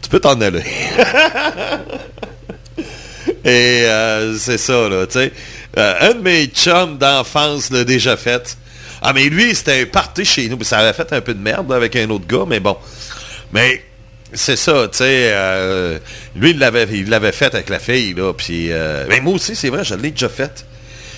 tu 0.00 0.08
peux 0.08 0.20
t'en 0.20 0.40
aller. 0.40 0.62
Et 3.44 3.84
euh, 3.84 4.36
c'est 4.38 4.58
ça, 4.58 4.88
là, 4.88 5.06
tu 5.06 5.18
sais. 5.18 5.32
un 5.76 6.14
de 6.14 6.20
mes 6.20 6.46
chums 6.46 6.98
d'enfance 6.98 7.70
l'a 7.70 7.84
déjà 7.84 8.16
fait. 8.16 8.56
Ah, 9.02 9.12
mais 9.12 9.24
lui, 9.24 9.54
c'était 9.54 9.88
un 9.94 10.24
chez 10.24 10.48
nous. 10.48 10.62
Ça 10.62 10.78
avait 10.78 10.92
fait 10.92 11.12
un 11.12 11.20
peu 11.20 11.34
de 11.34 11.40
merde 11.40 11.72
avec 11.72 11.96
un 11.96 12.08
autre 12.10 12.26
gars, 12.26 12.44
mais 12.46 12.60
bon. 12.60 12.76
Mais 13.52 13.82
c'est 14.32 14.56
ça, 14.56 14.86
tu 14.88 14.98
sais. 14.98 15.30
Euh, 15.32 15.98
lui, 16.36 16.50
il 16.50 16.58
l'avait, 16.58 17.32
fait 17.32 17.54
avec 17.54 17.68
la 17.68 17.78
fille, 17.78 18.14
là. 18.14 18.32
Euh, 18.50 19.06
mais 19.08 19.20
moi 19.20 19.34
aussi, 19.34 19.56
c'est 19.56 19.70
vrai, 19.70 19.84
je 19.84 19.94
l'ai 19.94 20.10
déjà 20.12 20.28
fait. 20.28 20.64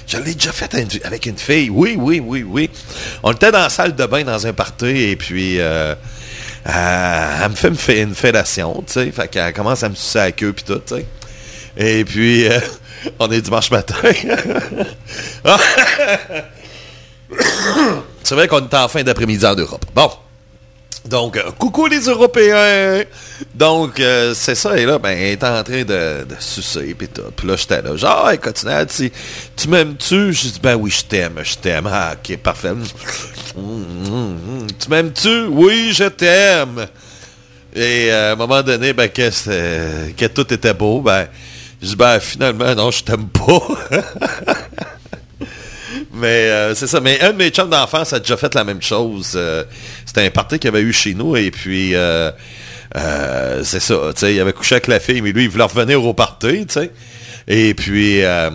Je 0.07 0.17
l'ai 0.17 0.35
déjà 0.35 0.53
fait 0.53 0.75
avec 1.05 1.27
une 1.27 1.39
fille. 1.39 1.71
Oui, 1.71 1.97
oui, 1.99 2.21
oui, 2.25 2.45
oui. 2.47 2.71
On 3.23 3.33
était 3.33 3.53
dans 3.53 3.61
la 3.61 3.69
salle 3.69 3.95
de 3.95 4.07
bain 4.07 4.25
dans 4.25 4.47
un 4.47 4.53
party 4.53 4.87
et 4.87 5.17
puis 5.17 5.61
euh, 5.61 5.95
elle 6.65 7.51
me 7.71 7.77
fait 7.77 8.03
une 8.03 8.15
fellation, 8.15 8.83
tu 8.87 8.93
sais. 8.95 9.11
Fait 9.13 9.29
qu'elle 9.29 9.53
commence 9.53 9.83
à 9.83 9.89
me 9.89 9.95
sucer 9.95 10.19
la 10.19 10.33
queue 10.33 10.53
puis 10.53 10.65
tout, 10.65 10.81
tu 10.87 10.97
sais. 10.97 11.07
Et 11.77 12.05
puis, 12.05 12.47
on 13.19 13.31
est 13.31 13.41
dimanche 13.41 13.71
matin. 13.71 13.95
C'est 18.23 18.35
vrai 18.35 18.49
qu'on 18.49 18.61
est 18.69 18.75
en 18.75 18.89
fin 18.89 19.03
d'après-midi 19.03 19.45
en 19.47 19.55
Europe. 19.55 19.85
Bon. 19.95 20.11
Donc, 21.09 21.37
euh, 21.37 21.51
coucou 21.59 21.87
les 21.87 22.01
Européens! 22.01 23.03
Donc, 23.55 23.99
euh, 23.99 24.35
c'est 24.35 24.55
ça, 24.55 24.77
et 24.79 24.87
là, 24.87 24.99
ben, 24.99 25.11
elle 25.11 25.33
est 25.33 25.45
en 25.45 25.63
train 25.63 25.83
de, 25.83 26.25
de 26.25 26.37
sucer, 26.39 26.95
pis 26.95 27.09
tout. 27.09 27.23
Puis 27.37 27.49
là, 27.49 27.57
j'étais 27.57 27.83
là, 27.83 27.97
genre, 27.97 28.31
hey, 28.31 28.39
tu, 28.39 29.11
tu 29.57 29.69
m'aimes-tu? 29.69 30.33
Je 30.33 30.49
dis, 30.49 30.61
ben 30.63 30.77
oui, 30.77 30.91
je 30.91 31.05
t'aime, 31.05 31.41
je 31.43 31.57
t'aime. 31.57 31.89
Ah, 31.91 32.15
ok, 32.15 32.37
parfait. 32.39 32.73
tu 33.55 34.89
m'aimes-tu? 34.89 35.47
Oui, 35.47 35.93
je 35.93 36.05
t'aime. 36.05 36.87
Et 37.75 38.13
euh, 38.13 38.31
à 38.31 38.33
un 38.33 38.37
moment 38.37 38.63
donné, 38.63 38.93
ben, 38.93 39.09
que, 39.09 40.11
que 40.13 40.27
tout 40.27 40.53
était 40.53 40.75
beau, 40.75 41.01
ben, 41.01 41.27
je 41.81 41.89
dis, 41.89 41.97
ben, 41.97 42.21
finalement, 42.21 42.75
non, 42.75 42.91
je 42.91 43.03
t'aime 43.03 43.29
pas. 43.29 43.61
Mais 46.13 46.51
euh, 46.51 46.75
c'est 46.75 46.87
ça. 46.87 47.01
Mais 47.01 47.21
un 47.21 47.33
de 47.33 47.39
mes 47.39 47.51
chums 47.51 47.71
d'enfance 47.71 48.13
a 48.13 48.21
déjà 48.21 48.37
fait 48.37 48.55
la 48.55 48.65
même 48.65 48.83
chose. 48.83 49.33
Euh, 49.35 49.65
c'était 50.05 50.27
un 50.27 50.31
party 50.31 50.59
qu'il 50.59 50.69
avait 50.69 50.83
eu 50.83 50.93
chez 50.93 51.15
nous 51.15 51.37
et 51.37 51.51
puis 51.51 51.95
euh, 51.95 52.31
c'est 53.65 53.81
ça. 53.81 53.97
Tu 54.15 54.21
sais, 54.21 54.35
il 54.35 54.41
avait 54.41 54.53
couché 54.53 54.75
avec 54.75 54.89
la 54.89 55.01
fille, 55.01 55.23
mais 55.23 55.33
lui, 55.33 55.45
il 55.45 55.49
voulait 55.49 55.65
revenir 55.65 56.05
au 56.05 56.13
party, 56.13 56.67
tu 56.67 56.75
sais. 56.75 56.91
Et 57.49 57.75
puis 57.75 58.19
il 58.19 58.25
a 58.25 58.51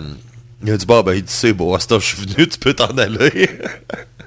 dit 0.76 0.86
bon 0.86 1.02
ben 1.02 1.14
il 1.14 1.22
dit 1.22 1.32
c'est 1.32 1.54
ce 1.56 1.98
je 1.98 2.04
suis 2.04 2.16
venu, 2.16 2.48
tu 2.48 2.58
peux 2.58 2.74
t'en 2.74 2.96
aller. 2.96 3.48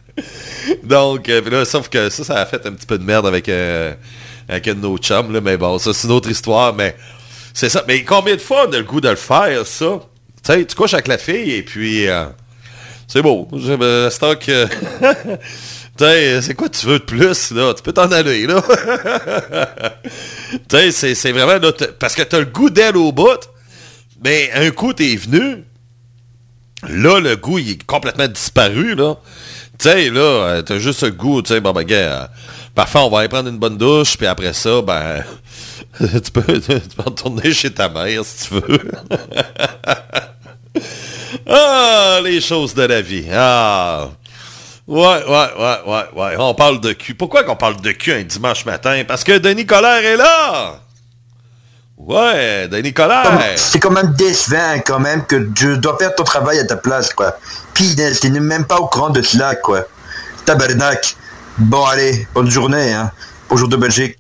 Donc 0.83 1.27
là, 1.27 1.65
sauf 1.65 1.89
que 1.89 2.09
ça, 2.09 2.23
ça 2.23 2.35
a 2.35 2.45
fait 2.45 2.65
un 2.65 2.73
petit 2.73 2.85
peu 2.85 2.97
de 2.97 3.03
merde 3.03 3.25
avec, 3.25 3.49
avec 3.49 4.67
un 4.67 4.73
de 4.75 4.79
nos 4.79 4.97
chums, 4.97 5.39
mais 5.39 5.57
bon, 5.57 5.79
ça 5.79 5.93
c'est 5.93 6.07
une 6.07 6.13
autre 6.13 6.29
histoire, 6.29 6.75
mais 6.75 6.95
c'est 7.53 7.69
ça. 7.69 7.83
Mais 7.87 8.03
combien 8.03 8.35
de 8.35 8.41
fois 8.41 8.67
on 8.67 8.73
a 8.73 8.77
le 8.77 8.83
goût 8.83 9.01
de 9.01 9.09
le 9.09 9.15
faire, 9.15 9.65
ça? 9.65 9.99
Tu 10.43 10.53
sais, 10.53 10.65
tu 10.65 10.75
couches 10.75 10.93
avec 10.93 11.07
la 11.07 11.17
fille 11.17 11.51
et 11.51 11.63
puis 11.63 12.07
c'est 13.11 13.21
beau. 13.21 13.45
C'est 13.51 14.39
que... 14.39 14.67
c'est 16.41 16.55
quoi 16.55 16.69
tu 16.69 16.85
veux 16.85 16.99
de 16.99 17.03
plus, 17.03 17.51
là? 17.51 17.73
Tu 17.73 17.83
peux 17.83 17.91
t'en 17.91 18.09
aller, 18.09 18.47
là. 18.47 18.63
c'est 20.91 21.31
vraiment... 21.33 21.59
parce 21.99 22.15
que 22.15 22.21
tu 22.21 22.37
as 22.37 22.39
le 22.39 22.45
goût 22.45 22.69
d'elle 22.69 22.95
au 22.95 23.11
bout, 23.11 23.49
mais 24.23 24.49
un 24.53 24.71
coup, 24.71 24.93
tu 24.93 25.11
es 25.11 25.17
venu, 25.17 25.65
là, 26.87 27.19
le 27.19 27.35
goût, 27.35 27.59
il 27.59 27.71
est 27.71 27.83
complètement 27.83 28.29
disparu, 28.29 28.95
là. 28.95 29.17
Tu 29.77 29.89
sais, 29.89 30.09
là, 30.09 30.61
t'as 30.65 30.77
juste 30.77 31.03
le 31.03 31.11
goût, 31.11 31.41
tu 31.41 31.53
sais, 31.53 31.59
bon, 31.59 31.73
ben, 31.73 31.83
gars, 31.83 32.31
parfois, 32.73 33.03
on 33.03 33.09
va 33.09 33.19
aller 33.19 33.27
prendre 33.27 33.49
une 33.49 33.59
bonne 33.59 33.77
douche, 33.77 34.15
puis 34.15 34.27
après 34.27 34.53
ça, 34.53 34.81
ben, 34.81 35.21
tu 35.99 36.31
peux, 36.31 36.61
tu 36.61 36.79
peux 36.95 37.03
retourner 37.03 37.51
chez 37.51 37.71
ta 37.71 37.89
mère, 37.89 38.23
si 38.23 38.47
tu 38.47 38.53
veux. 38.53 38.91
Ah, 41.47 42.19
les 42.23 42.41
choses 42.41 42.73
de 42.73 42.83
la 42.83 43.01
vie. 43.01 43.27
Ah. 43.33 44.09
Ouais, 44.87 44.97
ouais, 44.97 45.49
ouais, 45.57 45.77
ouais, 45.87 46.03
ouais. 46.15 46.35
On 46.39 46.53
parle 46.53 46.81
de 46.81 46.93
cul. 46.93 47.13
Pourquoi 47.13 47.43
qu'on 47.43 47.55
parle 47.55 47.79
de 47.79 47.91
cul 47.91 48.11
un 48.13 48.23
dimanche 48.23 48.65
matin? 48.65 49.03
Parce 49.07 49.23
que 49.23 49.37
Denis 49.37 49.65
Colère 49.65 50.03
est 50.03 50.17
là! 50.17 50.79
Ouais, 51.97 52.67
Denis 52.67 52.93
Colère! 52.93 53.39
C'est 53.55 53.79
quand 53.79 53.91
même 53.91 54.13
décevant, 54.13 54.81
quand 54.85 54.99
même, 54.99 55.25
que 55.25 55.49
je 55.55 55.75
dois 55.75 55.97
faire 55.97 56.13
ton 56.15 56.23
travail 56.23 56.59
à 56.59 56.65
ta 56.65 56.75
place, 56.75 57.13
quoi. 57.13 57.37
Puis, 57.73 57.95
tu 58.19 58.31
n'es 58.31 58.39
même 58.39 58.65
pas 58.65 58.77
au 58.77 58.87
courant 58.87 59.11
de 59.11 59.21
cela, 59.21 59.55
quoi. 59.55 59.83
Tabernacle. 60.45 61.15
Bon, 61.57 61.85
allez, 61.85 62.27
bonne 62.33 62.49
journée, 62.49 62.91
hein. 62.91 63.11
Bonjour 63.49 63.67
de 63.67 63.77
Belgique. 63.77 64.17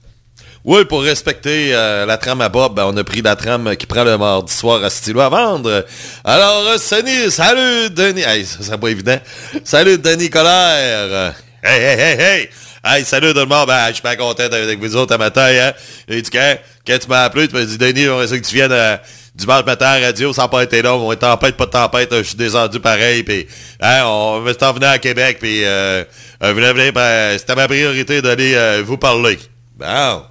Oui, 0.63 0.85
pour 0.85 1.01
respecter 1.01 1.73
euh, 1.73 2.05
la 2.05 2.17
trame 2.17 2.39
à 2.41 2.49
Bob, 2.49 2.75
ben, 2.75 2.85
on 2.85 2.95
a 2.95 3.03
pris 3.03 3.23
la 3.23 3.35
trame 3.35 3.75
qui 3.75 3.87
prend 3.87 4.03
le 4.03 4.15
mardi 4.15 4.53
soir 4.53 4.83
à 4.83 4.91
Stylo 4.91 5.19
à 5.21 5.29
vendre. 5.29 5.83
Alors, 6.23 6.67
euh, 6.67 6.77
Sonny, 6.77 7.31
salut 7.31 7.89
Denis. 7.89 8.21
Hey, 8.21 8.45
ça, 8.45 8.59
c'est 8.61 8.77
pas 8.77 8.89
évident. 8.89 9.17
Salut 9.63 9.97
Denis 9.97 10.29
Colère. 10.29 11.33
Hey, 11.63 11.81
hey, 11.81 11.99
hey, 11.99 12.21
hey. 12.21 12.49
Hey, 12.83 13.03
salut 13.05 13.33
tout 13.33 13.39
le 13.39 13.47
monde. 13.47 13.67
Ben, 13.67 13.87
je 13.87 13.93
suis 13.93 14.01
pas 14.03 14.15
content 14.15 14.43
avec 14.43 14.79
vous 14.79 14.95
autres 14.95 15.15
à 15.15 15.17
matin. 15.17 15.49
Hein. 15.51 15.71
Et 16.07 16.21
quand, 16.21 16.55
tu 16.85 17.07
m'as 17.09 17.23
appelé, 17.23 17.47
tu 17.47 17.55
m'as 17.55 17.65
dit, 17.65 17.79
Denis, 17.79 18.07
on 18.07 18.19
veut 18.19 18.27
que 18.27 18.45
tu 18.45 18.53
viennes 18.53 18.71
euh, 18.71 18.97
dimanche 19.33 19.65
matin 19.65 19.87
à 19.87 19.99
radio, 19.99 20.31
ça 20.31 20.43
n'a 20.43 20.47
pas 20.47 20.61
été 20.61 20.83
long. 20.83 21.07
On 21.07 21.11
est 21.11 21.15
tempête, 21.15 21.57
pas 21.57 21.65
de 21.65 21.71
tempête. 21.71 22.15
Je 22.15 22.21
suis 22.21 22.35
descendu 22.35 22.79
pareil. 22.79 23.23
Puis, 23.23 23.47
hein, 23.79 24.03
on 24.05 24.41
veut 24.41 24.53
t'en 24.53 24.73
venir 24.73 24.89
à 24.89 24.99
Québec. 24.99 25.37
Puis, 25.41 25.65
euh, 25.65 26.03
euh, 26.43 26.91
ben, 26.91 27.37
c'était 27.39 27.55
ma 27.55 27.67
priorité 27.67 28.21
d'aller 28.21 28.83
vous 28.83 28.97
parler. 28.97 29.39
Bon. 29.75 30.21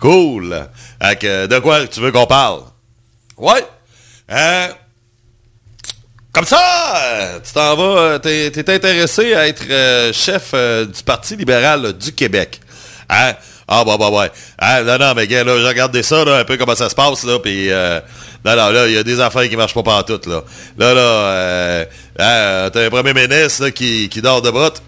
Cool. 0.00 0.68
de 1.00 1.58
quoi 1.58 1.86
tu 1.86 2.00
veux 2.00 2.10
qu'on 2.10 2.26
parle? 2.26 2.62
Ouais. 3.36 3.64
Hein? 4.28 4.68
Comme 6.32 6.46
ça, 6.46 7.40
tu 7.44 7.52
t'en 7.52 7.74
vas, 7.74 8.20
t'es, 8.20 8.46
es 8.46 8.70
intéressé 8.70 9.34
à 9.34 9.48
être 9.48 9.64
euh, 9.68 10.12
chef 10.12 10.52
euh, 10.54 10.86
du 10.86 11.02
Parti 11.02 11.34
libéral 11.34 11.92
du 11.94 12.12
Québec. 12.12 12.60
Hein? 13.08 13.32
Ah, 13.66 13.84
bah, 13.84 13.96
bah, 13.98 14.10
ouais. 14.10 14.30
Hein? 14.60 14.82
Non, 14.84 14.96
non, 14.96 15.12
mais 15.14 15.26
gars, 15.26 15.42
là, 15.42 15.58
j'ai 15.58 15.66
regardé 15.66 16.04
ça, 16.04 16.24
là, 16.24 16.38
un 16.38 16.44
peu 16.44 16.56
comment 16.56 16.76
ça 16.76 16.88
se 16.88 16.94
passe, 16.94 17.24
là, 17.24 17.40
puis... 17.40 17.70
Euh, 17.70 18.00
non, 18.44 18.56
non, 18.56 18.70
là, 18.70 18.86
il 18.86 18.94
y 18.94 18.98
a 18.98 19.02
des 19.02 19.20
affaires 19.20 19.48
qui 19.48 19.56
marchent 19.56 19.74
pas 19.74 19.82
partout, 19.82 20.20
là. 20.26 20.42
Là, 20.78 20.94
là, 20.94 21.86
hein, 22.18 22.70
t'as 22.72 22.86
un 22.86 22.90
premier 22.90 23.12
ministre 23.12 23.68
qui, 23.70 24.08
qui 24.08 24.22
dort 24.22 24.40
de 24.40 24.50
botte. 24.50 24.80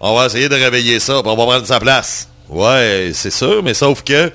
on 0.00 0.14
va 0.14 0.26
essayer 0.26 0.48
de 0.48 0.54
réveiller 0.54 1.00
ça, 1.00 1.22
puis 1.22 1.32
on 1.32 1.36
va 1.36 1.44
prendre 1.46 1.66
sa 1.66 1.80
place. 1.80 2.28
Ouais, 2.48 3.10
c'est 3.12 3.30
sûr, 3.30 3.62
mais 3.62 3.74
sauf 3.74 4.02
que 4.02 4.32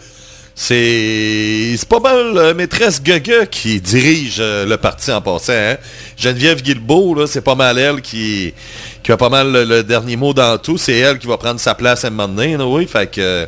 c'est 0.55 1.75
pas 1.89 1.99
mal 1.99 2.37
euh, 2.37 2.53
maîtresse 2.53 3.01
Gaga 3.01 3.47
qui 3.47 3.81
dirige 3.81 4.37
euh, 4.39 4.65
le 4.67 4.77
parti 4.77 5.11
en 5.11 5.19
passant. 5.19 5.53
Hein? 5.53 5.77
Geneviève 6.15 6.61
Guilbeault, 6.61 7.25
c'est 7.25 7.41
pas 7.41 7.55
mal 7.55 7.79
elle 7.79 8.01
qui, 8.01 8.53
qui 9.01 9.11
a 9.11 9.17
pas 9.17 9.29
mal 9.29 9.51
le, 9.51 9.83
dernier 9.83 10.15
mot 10.15 10.33
dans 10.33 10.59
tout. 10.59 10.77
C'est 10.77 10.97
elle 10.97 11.17
qui 11.17 11.25
va 11.25 11.37
prendre 11.37 11.59
sa 11.59 11.73
place 11.73 12.05
à 12.05 12.09
un 12.09 12.11
moment 12.11 12.27
donné, 12.27 12.55
oui. 12.57 12.85
Fait 12.85 13.09
que 13.09 13.47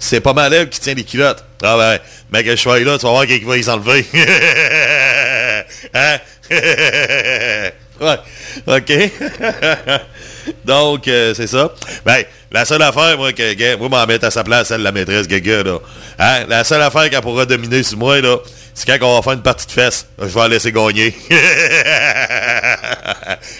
c'est 0.00 0.20
pas 0.20 0.32
mal 0.32 0.52
elle 0.52 0.68
qui 0.68 0.80
tient 0.80 0.94
les 0.94 1.04
culottes. 1.04 1.44
Ah 1.62 1.76
ben, 1.76 1.98
mais 2.32 2.42
que 2.42 2.50
je 2.50 2.56
sois 2.56 2.80
là, 2.80 2.98
tu 2.98 3.06
vas 3.06 3.12
voir 3.12 3.26
qui 3.26 3.38
va 3.38 3.56
y 3.56 3.68
enlever. 3.70 4.04
hein? 5.94 6.18
ouais. 8.00 8.18
OK. 8.66 8.92
Donc, 10.64 11.08
euh, 11.08 11.34
c'est 11.34 11.46
ça. 11.46 11.72
Ben, 12.04 12.24
la 12.50 12.64
seule 12.64 12.82
affaire, 12.82 13.16
moi, 13.16 13.32
que, 13.32 13.76
moi, 13.76 13.88
m'en 13.88 14.06
mettre 14.06 14.26
à 14.26 14.30
sa 14.30 14.44
place, 14.44 14.70
elle, 14.70 14.82
la 14.82 14.92
maîtresse 14.92 15.28
Gaga, 15.28 15.62
là. 15.62 15.78
Hein? 16.18 16.46
La 16.48 16.64
seule 16.64 16.82
affaire 16.82 17.08
qu'elle 17.10 17.20
pourra 17.20 17.46
dominer 17.46 17.82
sur 17.82 17.98
moi, 17.98 18.20
là, 18.20 18.36
c'est 18.74 18.86
quand 18.86 19.06
on 19.06 19.16
va 19.16 19.22
faire 19.22 19.32
une 19.34 19.42
partie 19.42 19.66
de 19.66 19.72
fesses. 19.72 20.06
Je 20.18 20.26
vais 20.26 20.40
la 20.40 20.48
laisser 20.48 20.72
gagner. 20.72 21.14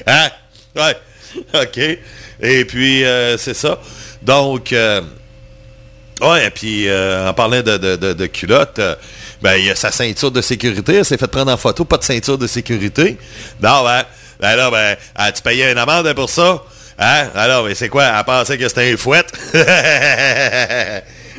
hein? 0.06 0.30
Ouais. 0.76 0.96
OK. 1.54 1.78
Et 2.42 2.64
puis, 2.64 3.04
euh, 3.04 3.36
c'est 3.36 3.54
ça. 3.54 3.78
Donc, 4.22 4.72
euh, 4.72 5.00
ouais, 6.20 6.46
et 6.46 6.50
puis, 6.50 6.88
euh, 6.88 7.28
en 7.28 7.34
parlant 7.34 7.62
de, 7.62 7.76
de, 7.76 8.12
de, 8.12 8.26
culotte, 8.26 8.80
ben, 9.42 9.56
il 9.56 9.66
y 9.66 9.70
a 9.70 9.74
sa 9.74 9.90
ceinture 9.90 10.30
de 10.30 10.40
sécurité. 10.40 10.96
Elle 10.96 11.04
s'est 11.04 11.18
fait 11.18 11.26
prendre 11.26 11.52
en 11.52 11.56
photo, 11.56 11.84
pas 11.84 11.98
de 11.98 12.04
ceinture 12.04 12.38
de 12.38 12.46
sécurité. 12.46 13.18
Non, 13.62 13.84
ben, 13.84 14.04
ben 14.40 14.56
là, 14.56 14.70
ben, 14.70 14.96
as-tu 15.14 15.42
payé 15.42 15.70
une 15.70 15.78
amende 15.78 16.12
pour 16.14 16.30
ça? 16.30 16.62
Hein? 16.98 17.28
Alors, 17.34 17.64
mais 17.64 17.74
c'est 17.74 17.88
quoi? 17.88 18.04
Elle 18.04 18.24
pensait 18.24 18.58
que 18.58 18.68
c'était 18.68 18.92
un 18.92 18.96
fouet? 18.96 19.24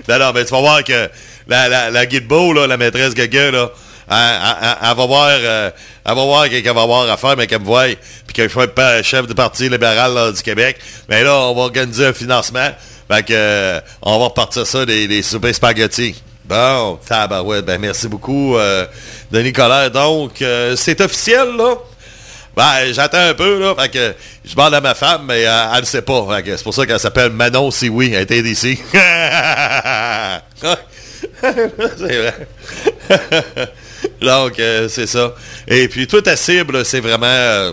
non, 0.07 0.19
non, 0.19 0.31
mais 0.33 0.45
tu 0.45 0.51
vas 0.51 0.59
voir 0.59 0.83
que 0.83 1.09
la, 1.47 1.69
la, 1.69 1.89
la 1.91 2.05
Beau, 2.21 2.53
là, 2.53 2.67
la 2.67 2.77
maîtresse 2.77 3.13
Gaga, 3.13 3.51
là, 3.51 3.69
elle, 4.09 4.97
va 4.97 5.05
voir, 5.05 5.29
euh, 5.29 5.71
voir 6.05 6.49
qu'elle 6.49 6.63
va 6.63 6.81
avoir 6.81 7.09
à 7.09 7.17
faire, 7.17 7.37
mais 7.37 7.47
qu'elle 7.47 7.61
me 7.61 7.65
voit, 7.65 7.85
puis 8.25 8.33
qu'elle 8.33 8.49
soit 8.49 9.01
chef 9.03 9.27
du 9.27 9.35
Parti 9.35 9.69
libéral 9.69 10.33
du 10.33 10.41
Québec. 10.41 10.77
Mais 11.09 11.23
là, 11.23 11.35
on 11.35 11.55
va 11.55 11.61
organiser 11.61 12.07
un 12.07 12.13
financement. 12.13 12.69
Fait 13.09 13.23
que, 13.23 13.33
euh, 13.33 13.81
on 14.01 14.19
va 14.19 14.25
repartir 14.25 14.65
ça, 14.65 14.85
des, 14.85 15.07
des 15.07 15.21
soupers 15.21 15.53
spaghettis. 15.53 16.21
Bon, 16.45 16.99
tabarouette, 17.07 17.65
ben 17.65 17.79
merci 17.79 18.07
beaucoup, 18.07 18.57
euh, 18.57 18.85
Denis 19.31 19.53
Colère. 19.53 19.91
Donc, 19.91 20.41
euh, 20.41 20.75
c'est 20.75 20.99
officiel, 21.01 21.55
là? 21.57 21.75
Ben, 22.55 22.91
j'attends 22.91 23.29
un 23.29 23.33
peu, 23.33 23.59
là. 23.59 23.75
Fait 23.75 23.89
que 23.89 24.13
je 24.43 24.51
demande 24.51 24.73
à 24.73 24.81
ma 24.81 24.93
femme, 24.93 25.25
mais 25.27 25.45
euh, 25.45 25.73
elle 25.73 25.81
ne 25.81 25.85
sait 25.85 26.01
pas. 26.01 26.27
c'est 26.45 26.63
pour 26.63 26.73
ça 26.73 26.85
qu'elle 26.85 26.99
s'appelle 26.99 27.31
Manon 27.31 27.71
si 27.71 27.89
oui, 27.89 28.11
elle 28.13 28.23
était 28.23 28.43
d'ici. 28.43 28.77
c'est 28.93 29.01
vrai. 31.97 32.47
Donc, 34.21 34.59
euh, 34.59 34.89
c'est 34.89 35.07
ça. 35.07 35.33
Et 35.67 35.87
puis, 35.87 36.07
toi, 36.07 36.21
ta 36.21 36.35
cible, 36.35 36.83
c'est 36.85 36.99
vraiment 36.99 37.25
euh, 37.27 37.71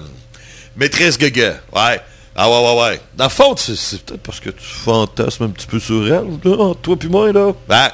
maîtresse. 0.76 1.18
Ouais. 1.18 2.00
Ah 2.40 2.48
ouais, 2.48 2.56
ouais, 2.56 2.82
ouais. 2.82 3.00
Dans 3.16 3.24
le 3.24 3.30
fond, 3.30 3.56
c'est 3.56 4.00
peut-être 4.02 4.22
parce 4.22 4.38
que 4.38 4.50
tu 4.50 4.64
fantasmes 4.64 5.44
un 5.44 5.48
petit 5.48 5.66
peu 5.66 5.80
sur 5.80 6.06
elle, 6.06 6.38
toi 6.80 6.96
puis 6.96 7.08
moi, 7.08 7.32
là. 7.32 7.52
Ben, 7.68 7.88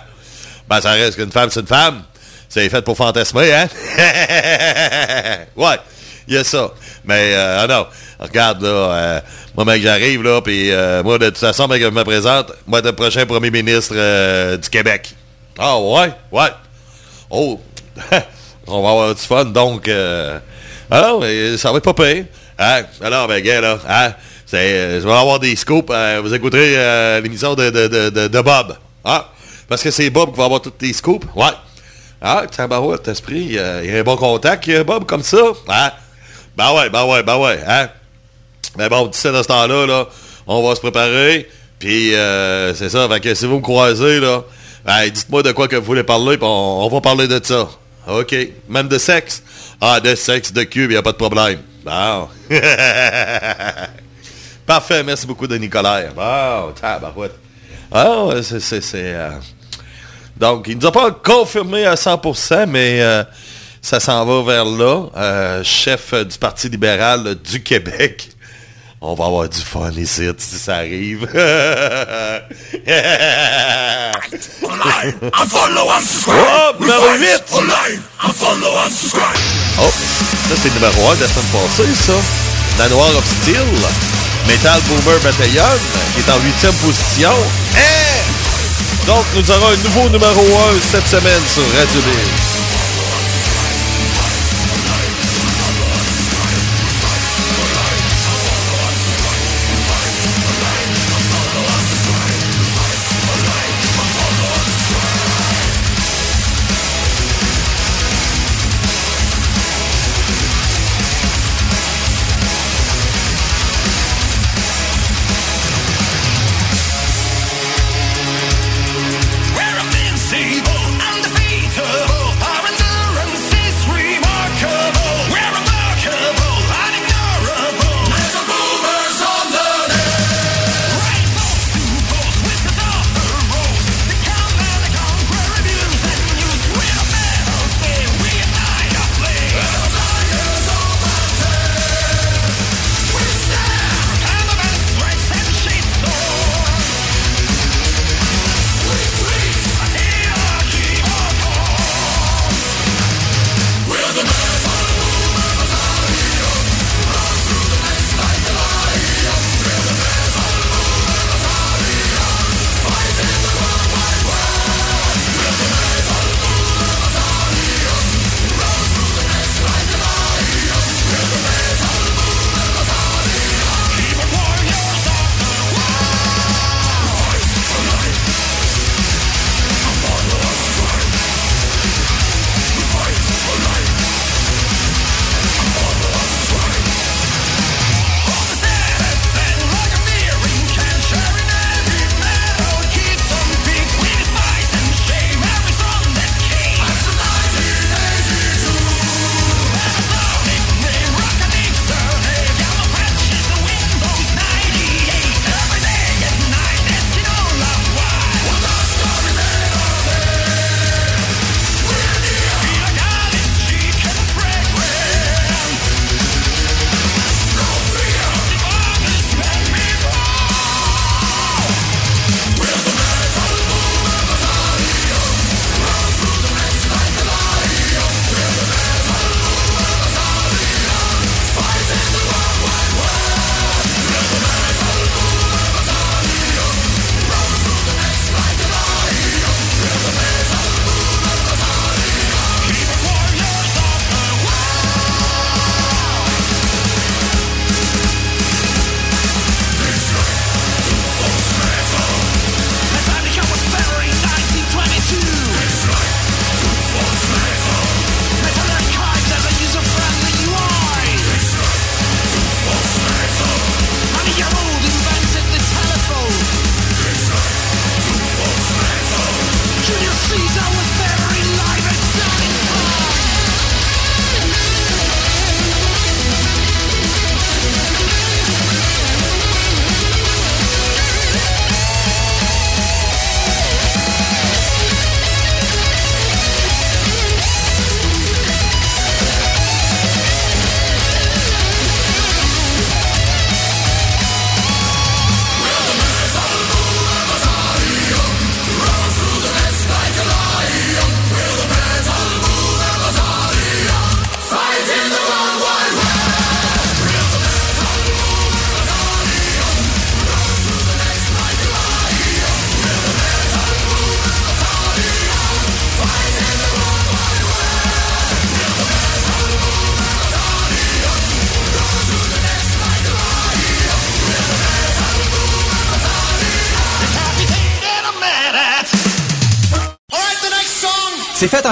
ben 0.68 0.80
ça 0.82 0.90
reste 0.90 1.16
qu'une 1.16 1.32
femme, 1.32 1.48
c'est 1.50 1.60
une 1.60 1.66
femme. 1.66 2.02
C'est 2.46 2.68
fait 2.68 2.82
pour 2.82 2.94
fantasmer, 2.96 3.54
hein? 3.54 3.68
ouais, 5.56 5.78
il 6.28 6.34
y 6.34 6.36
a 6.36 6.44
ça. 6.44 6.72
Mais, 7.04 7.34
euh, 7.34 7.60
ah 7.62 7.66
non, 7.66 7.86
regarde, 8.18 8.62
là, 8.62 8.68
euh, 8.68 9.20
moi, 9.56 9.64
mec, 9.64 9.82
j'arrive, 9.82 10.22
là, 10.22 10.40
puis 10.40 10.70
euh, 10.70 11.02
moi, 11.02 11.18
de 11.18 11.26
toute 11.26 11.38
façon, 11.38 11.68
mec, 11.68 11.82
je 11.82 11.88
me 11.88 12.04
présente, 12.04 12.52
moi, 12.66 12.80
le 12.80 12.92
prochain 12.92 13.26
premier 13.26 13.50
ministre 13.50 13.94
euh, 13.96 14.56
du 14.56 14.68
Québec. 14.68 15.14
Ah, 15.58 15.78
ouais, 15.78 16.12
ouais. 16.32 16.50
Oh, 17.30 17.60
on 18.66 18.82
va 18.82 18.90
avoir 18.90 19.14
du 19.14 19.20
fun, 19.20 19.44
donc... 19.46 19.88
alors, 20.90 21.24
ça 21.56 21.72
va 21.72 21.78
être 21.78 21.92
pas 21.92 21.94
pire. 21.94 22.24
Hein? 22.58 22.82
Alors, 23.00 23.28
ben, 23.28 23.42
gars, 23.42 23.60
là, 23.60 23.78
hein? 23.88 24.12
Je 24.52 25.00
vais 25.00 25.12
avoir 25.12 25.40
des 25.40 25.56
scoops. 25.56 25.92
vous 26.22 26.34
écouterez 26.34 27.20
l'émission 27.20 27.54
de, 27.54 27.70
de, 27.70 28.10
de, 28.10 28.28
de, 28.28 28.40
Bob. 28.40 28.76
Ah, 29.04 29.30
parce 29.68 29.82
que 29.82 29.90
c'est 29.90 30.10
Bob 30.10 30.30
qui 30.32 30.38
va 30.38 30.44
avoir 30.44 30.60
tous 30.60 30.72
les 30.80 30.92
scoops? 30.92 31.26
Ouais. 31.34 31.46
Ah, 32.22 32.44
tabarouette, 32.48 33.08
esprit, 33.08 33.40
il 33.40 33.52
y 33.52 33.58
a 33.58 33.98
un 33.98 34.02
bon 34.02 34.16
contact, 34.16 34.70
Bob, 34.84 35.06
comme 35.06 35.22
ça? 35.22 35.42
Ah. 35.68 35.92
Ben 36.56 36.72
ouais, 36.72 36.88
ben 36.88 37.04
ouais, 37.04 37.22
ben 37.22 37.36
ouais, 37.36 37.60
hein? 37.66 37.88
Mais 38.76 38.88
bon, 38.88 39.10
sais, 39.12 39.32
dans 39.32 39.42
ce 39.42 39.48
temps-là, 39.48 39.86
là, 39.86 40.08
on 40.46 40.66
va 40.66 40.74
se 40.74 40.80
préparer. 40.80 41.48
Puis, 41.78 42.14
euh, 42.14 42.74
c'est 42.74 42.88
ça. 42.88 43.08
Fait 43.08 43.20
que 43.20 43.34
si 43.34 43.46
vous 43.46 43.56
me 43.56 43.62
croisez, 43.62 44.20
là, 44.20 44.42
ben, 44.84 45.08
dites-moi 45.08 45.42
de 45.42 45.52
quoi 45.52 45.68
que 45.68 45.76
vous 45.76 45.84
voulez 45.84 46.02
parler, 46.02 46.36
puis 46.36 46.46
on, 46.48 46.88
va 46.88 47.00
parler 47.00 47.28
de 47.28 47.40
ça. 47.42 47.68
OK. 48.06 48.34
Même 48.68 48.88
de 48.88 48.98
sexe? 48.98 49.42
Ah, 49.80 50.00
de 50.00 50.14
sexe, 50.14 50.52
de 50.52 50.62
cube, 50.62 50.90
il 50.90 50.96
a 50.96 51.02
pas 51.02 51.12
de 51.12 51.16
problème. 51.16 51.60
Bon. 51.84 52.28
Parfait. 54.66 55.02
Merci 55.02 55.26
beaucoup, 55.26 55.46
Denis 55.46 55.68
Colère. 55.68 56.12
Bon, 56.14 56.72
tabarouette. 56.80 57.38
Ah, 57.92 58.30
c'est... 58.42 58.82
euh... 58.94 59.30
Donc, 60.36 60.66
il 60.68 60.76
ne 60.76 60.80
nous 60.80 60.88
a 60.88 60.92
pas 60.92 61.10
confirmé 61.10 61.84
à 61.86 61.94
100%, 61.94 62.66
mais... 62.66 63.00
Euh, 63.00 63.24
ça 63.84 64.00
s'en 64.00 64.24
va 64.24 64.42
vers 64.50 64.64
là. 64.64 65.10
Euh, 65.14 65.62
chef 65.62 66.14
du 66.14 66.38
Parti 66.38 66.70
libéral 66.70 67.34
du 67.34 67.62
Québec. 67.62 68.30
On 69.02 69.12
va 69.12 69.26
avoir 69.26 69.46
du 69.46 69.60
fun 69.60 69.90
ici 69.90 70.26
si 70.38 70.56
ça 70.56 70.76
arrive. 70.76 71.28
oh, 76.26 76.72
numéro 76.80 77.12
8! 77.18 77.42
Oh, 79.78 79.90
ça 80.48 80.54
c'est 80.56 80.68
le 80.68 80.74
numéro 80.74 81.10
1 81.10 81.16
de 81.16 81.20
la 81.20 81.28
semaine 81.28 81.44
passée, 81.52 81.94
ça. 81.94 82.14
La 82.78 82.88
Noire 82.88 83.14
of 83.14 83.24
Steel. 83.42 83.58
Metal 84.48 84.80
Boomer 84.88 85.20
Battalion, 85.20 85.78
qui 86.14 86.20
est 86.20 86.32
en 86.32 86.40
huitième 86.40 86.74
position. 86.76 87.34
Eh! 87.76 89.06
Donc, 89.06 89.26
nous 89.36 89.50
aurons 89.50 89.68
un 89.68 89.76
nouveau 89.76 90.08
numéro 90.08 90.40
1 90.40 90.80
cette 90.90 91.06
semaine 91.06 91.42
sur 91.52 91.64
Radio 91.78 92.00
Bill. 92.00 92.53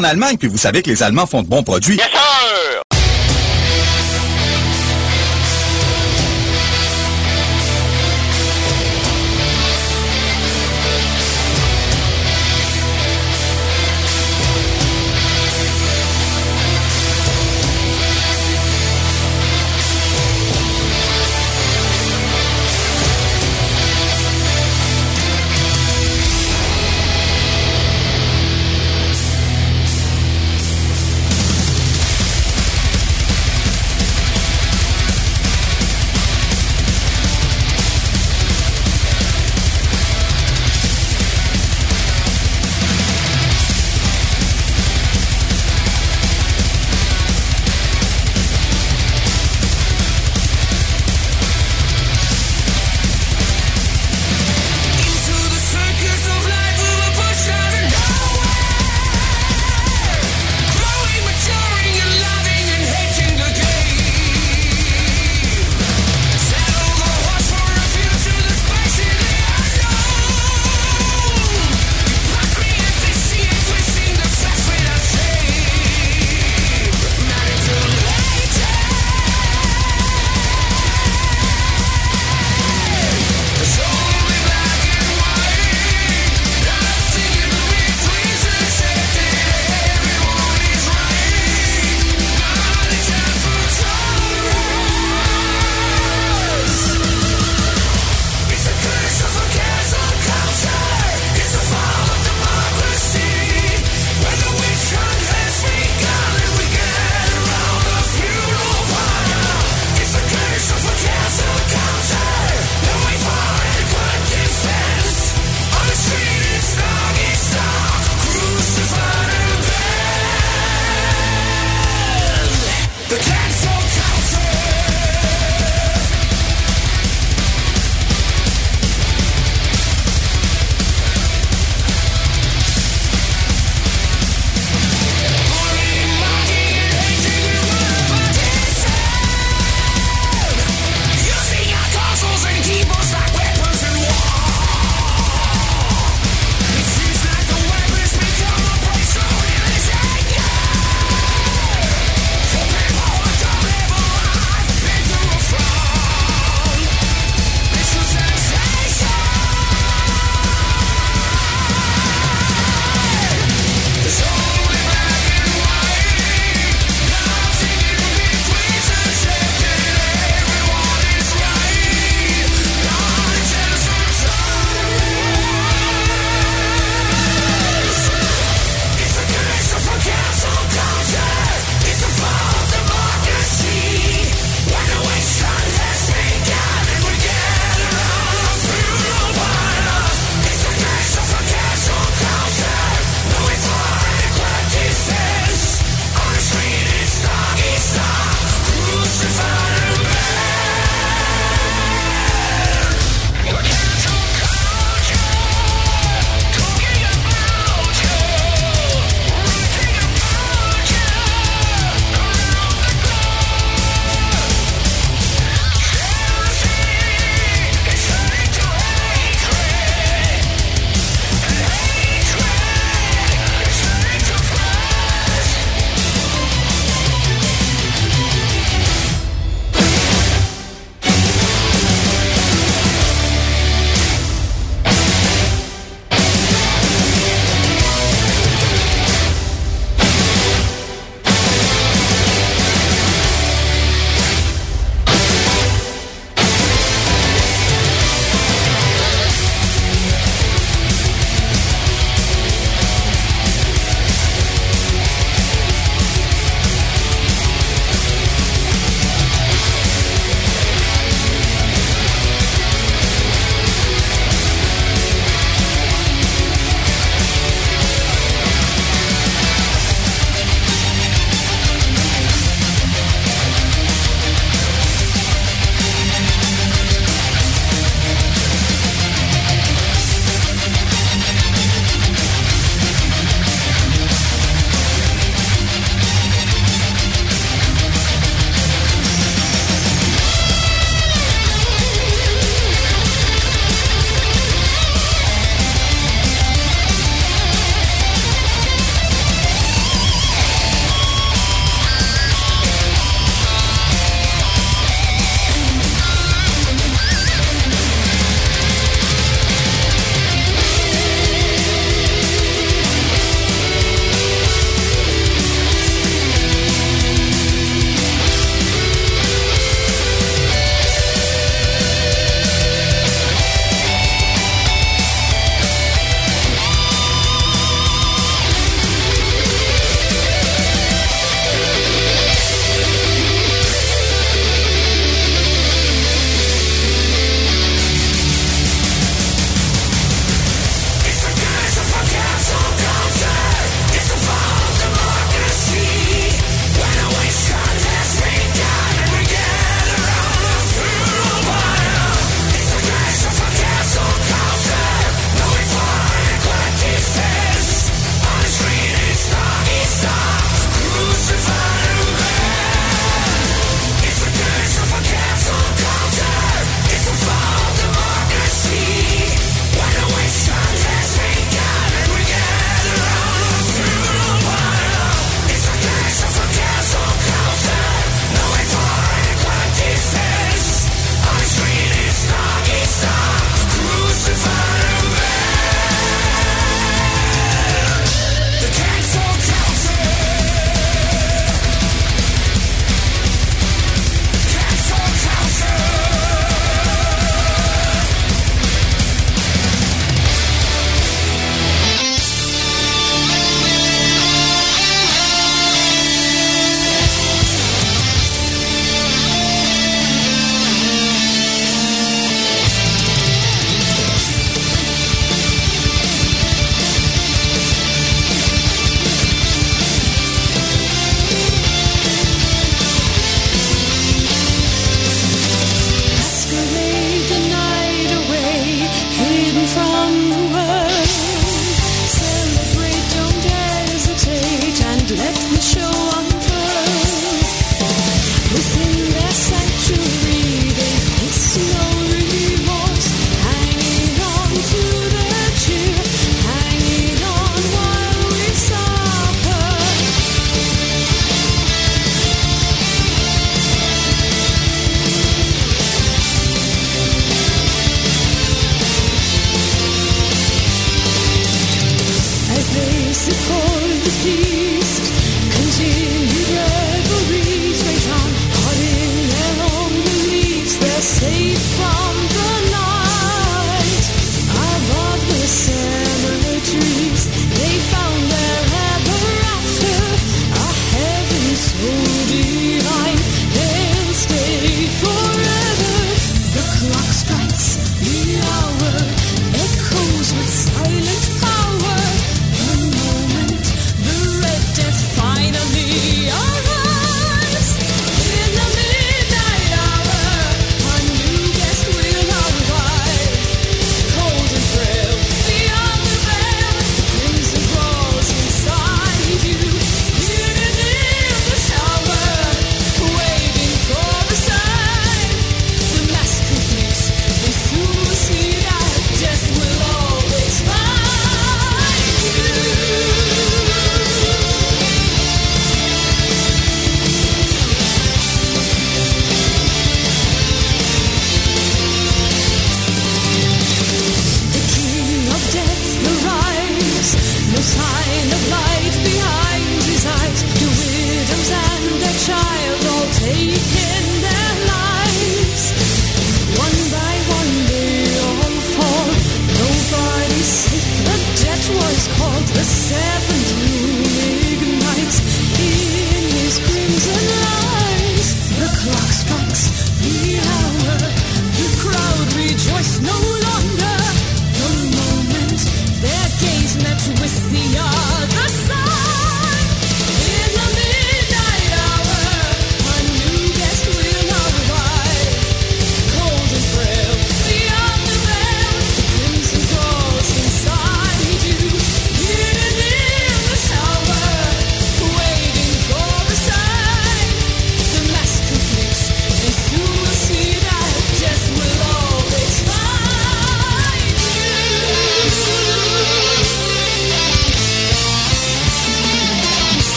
En 0.00 0.04
Allemagne, 0.04 0.36
puis 0.38 0.48
vous 0.48 0.58
savez 0.58 0.82
que 0.82 0.88
les 0.88 1.02
Allemands 1.02 1.26
font 1.26 1.42
de 1.42 1.48
bons 1.48 1.62
produits. 1.62 2.00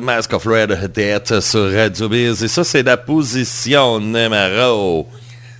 Mask 0.00 0.32
of 0.32 0.44
Red 0.44 0.92
Death 0.92 1.40
sur 1.40 1.72
Radio 1.72 2.08
Biz. 2.08 2.42
Et 2.42 2.48
ça, 2.48 2.64
c'est 2.64 2.82
la 2.82 2.96
position 2.96 4.00
numéro 4.00 5.06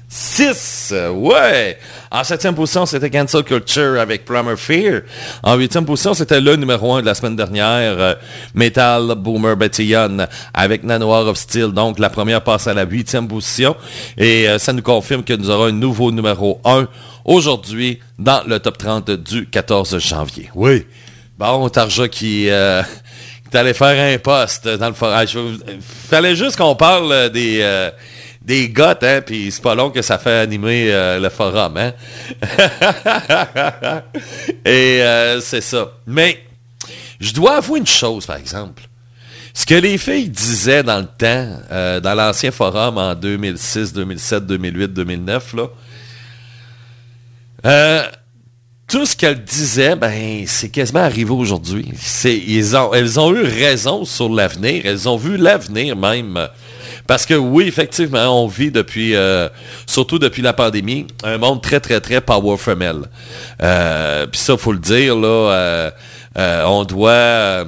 6. 0.09 0.92
Ouais. 1.14 1.78
En 2.11 2.24
septième 2.24 2.57
position, 2.57 2.84
c'était 2.84 3.11
Cancel 3.11 3.44
Culture 3.44 4.00
avec 4.00 4.24
Primer 4.24 4.57
Fear. 4.57 5.03
En 5.44 5.55
huitième 5.55 5.84
position, 5.84 6.14
c'était 6.14 6.40
le 6.40 6.57
numéro 6.57 6.94
1 6.94 7.03
de 7.03 7.07
la 7.07 7.14
semaine 7.14 7.36
dernière, 7.36 7.94
euh, 7.98 8.14
Metal 8.55 9.14
Boomer 9.16 9.57
Young 9.78 10.26
avec 10.53 10.82
Nanoir 10.82 11.28
of 11.28 11.38
Steel. 11.38 11.70
Donc, 11.70 12.00
la 12.00 12.11
première 12.11 12.42
passe 12.42 12.66
à 12.66 12.74
la 12.74 12.84
huitième 12.84 13.28
position. 13.28 13.76
Et 14.18 14.48
euh, 14.48 14.59
ça 14.59 14.72
nous 14.72 14.82
confirme 14.82 15.22
que 15.22 15.34
nous 15.34 15.48
aurons 15.48 15.66
un 15.66 15.72
nouveau 15.72 16.11
numéro 16.11 16.61
1 16.64 16.88
aujourd'hui 17.24 18.00
dans 18.18 18.42
le 18.48 18.59
top 18.59 18.78
30 18.78 19.12
du 19.12 19.46
14 19.46 19.96
janvier. 19.98 20.50
Oui. 20.57 20.86
Bon, 21.38 21.68
Tarja 21.68 22.09
qui... 22.09 22.50
Euh, 22.50 22.82
allé 23.55 23.74
faire 23.74 24.14
un 24.14 24.18
poste 24.18 24.68
dans 24.68 24.88
le 24.88 24.94
forage. 24.94 25.36
Fallait 26.09 26.36
juste 26.36 26.57
qu'on 26.57 26.74
parle 26.74 27.30
des, 27.30 27.90
des 28.44 28.68
gars, 28.68 28.98
hein, 29.03 29.20
puis 29.24 29.50
c'est 29.50 29.62
pas 29.62 29.74
long 29.74 29.90
que 29.90 30.03
ça 30.03 30.18
fait 30.18 30.38
animer 30.38 30.92
euh, 30.92 31.20
le 31.20 31.28
forum, 31.28 31.76
hein. 31.76 31.92
Et 34.64 35.03
euh, 35.03 35.40
c'est 35.40 35.61
ça. 35.61 35.92
Mais 36.07 36.42
je 37.20 37.32
dois 37.32 37.57
avouer 37.57 37.78
une 37.78 37.86
chose, 37.86 38.26
par 38.26 38.36
exemple. 38.36 38.82
Ce 39.55 39.66
que 39.66 39.74
les 39.74 39.98
filles 39.98 40.28
disaient 40.28 40.82
dans 40.82 40.98
le 40.98 41.07
temps, 41.07 41.61
euh, 41.70 42.00
dans 42.00 42.14
l'ancien 42.14 42.50
forum 42.50 42.98
en 42.98 43.14
2006, 43.14 43.92
2007, 43.92 44.46
2008, 44.46 44.88
2009, 44.88 45.55
là, 45.55 45.68
tout 48.93 49.07
ce 49.07 49.16
qu'elles 49.16 49.43
disaient, 49.43 49.97
ben, 49.97 50.45
c'est 50.47 50.68
quasiment 50.68 51.01
arrivé 51.01 51.30
aujourd'hui. 51.30 51.90
Ils 52.24 52.76
ont, 52.76 52.93
elles 52.93 53.18
ont 53.18 53.34
eu 53.34 53.43
raison 53.43 54.05
sur 54.05 54.28
l'avenir. 54.28 54.82
Elles 54.84 55.09
ont 55.09 55.16
vu 55.16 55.38
l'avenir 55.38 55.97
même 55.97 56.47
parce 57.07 57.24
que 57.24 57.32
oui, 57.32 57.64
effectivement, 57.66 58.45
on 58.45 58.47
vit 58.49 58.70
depuis, 58.70 59.16
euh, 59.16 59.49
surtout 59.86 60.18
depuis 60.18 60.43
la 60.43 60.53
pandémie, 60.53 61.07
un 61.24 61.38
monde 61.38 61.62
très, 61.62 61.80
très, 61.80 62.01
très 62.01 62.20
power 62.20 62.59
femelle. 62.59 63.05
Euh, 63.62 64.26
Puis 64.26 64.38
ça, 64.38 64.59
faut 64.59 64.72
le 64.72 64.78
dire, 64.78 65.16
là, 65.16 65.28
euh, 65.28 65.90
euh, 66.36 66.64
on 66.66 66.84
doit, 66.84 67.64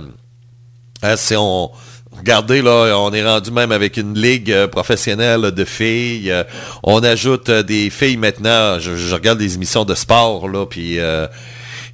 hein, 1.03 1.17
si 1.17 1.35
on, 1.39 1.71
Regardez, 2.17 2.63
là, 2.63 2.99
on 2.99 3.13
est 3.13 3.25
rendu 3.25 3.51
même 3.51 3.73
avec 3.73 3.97
une 3.97 4.19
ligue 4.19 4.67
professionnelle 4.67 5.51
de 5.51 5.65
filles. 5.65 6.33
on 6.83 7.03
ajoute 7.03 7.51
des 7.51 7.91
filles 7.91 8.17
maintenant. 8.17 8.79
Je, 8.79 9.15
regarde 9.15 9.39
des 9.39 9.55
émissions 9.55 9.85
de 9.85 9.95
sport, 9.95 10.49
là, 10.49 10.65
puis 10.67 10.99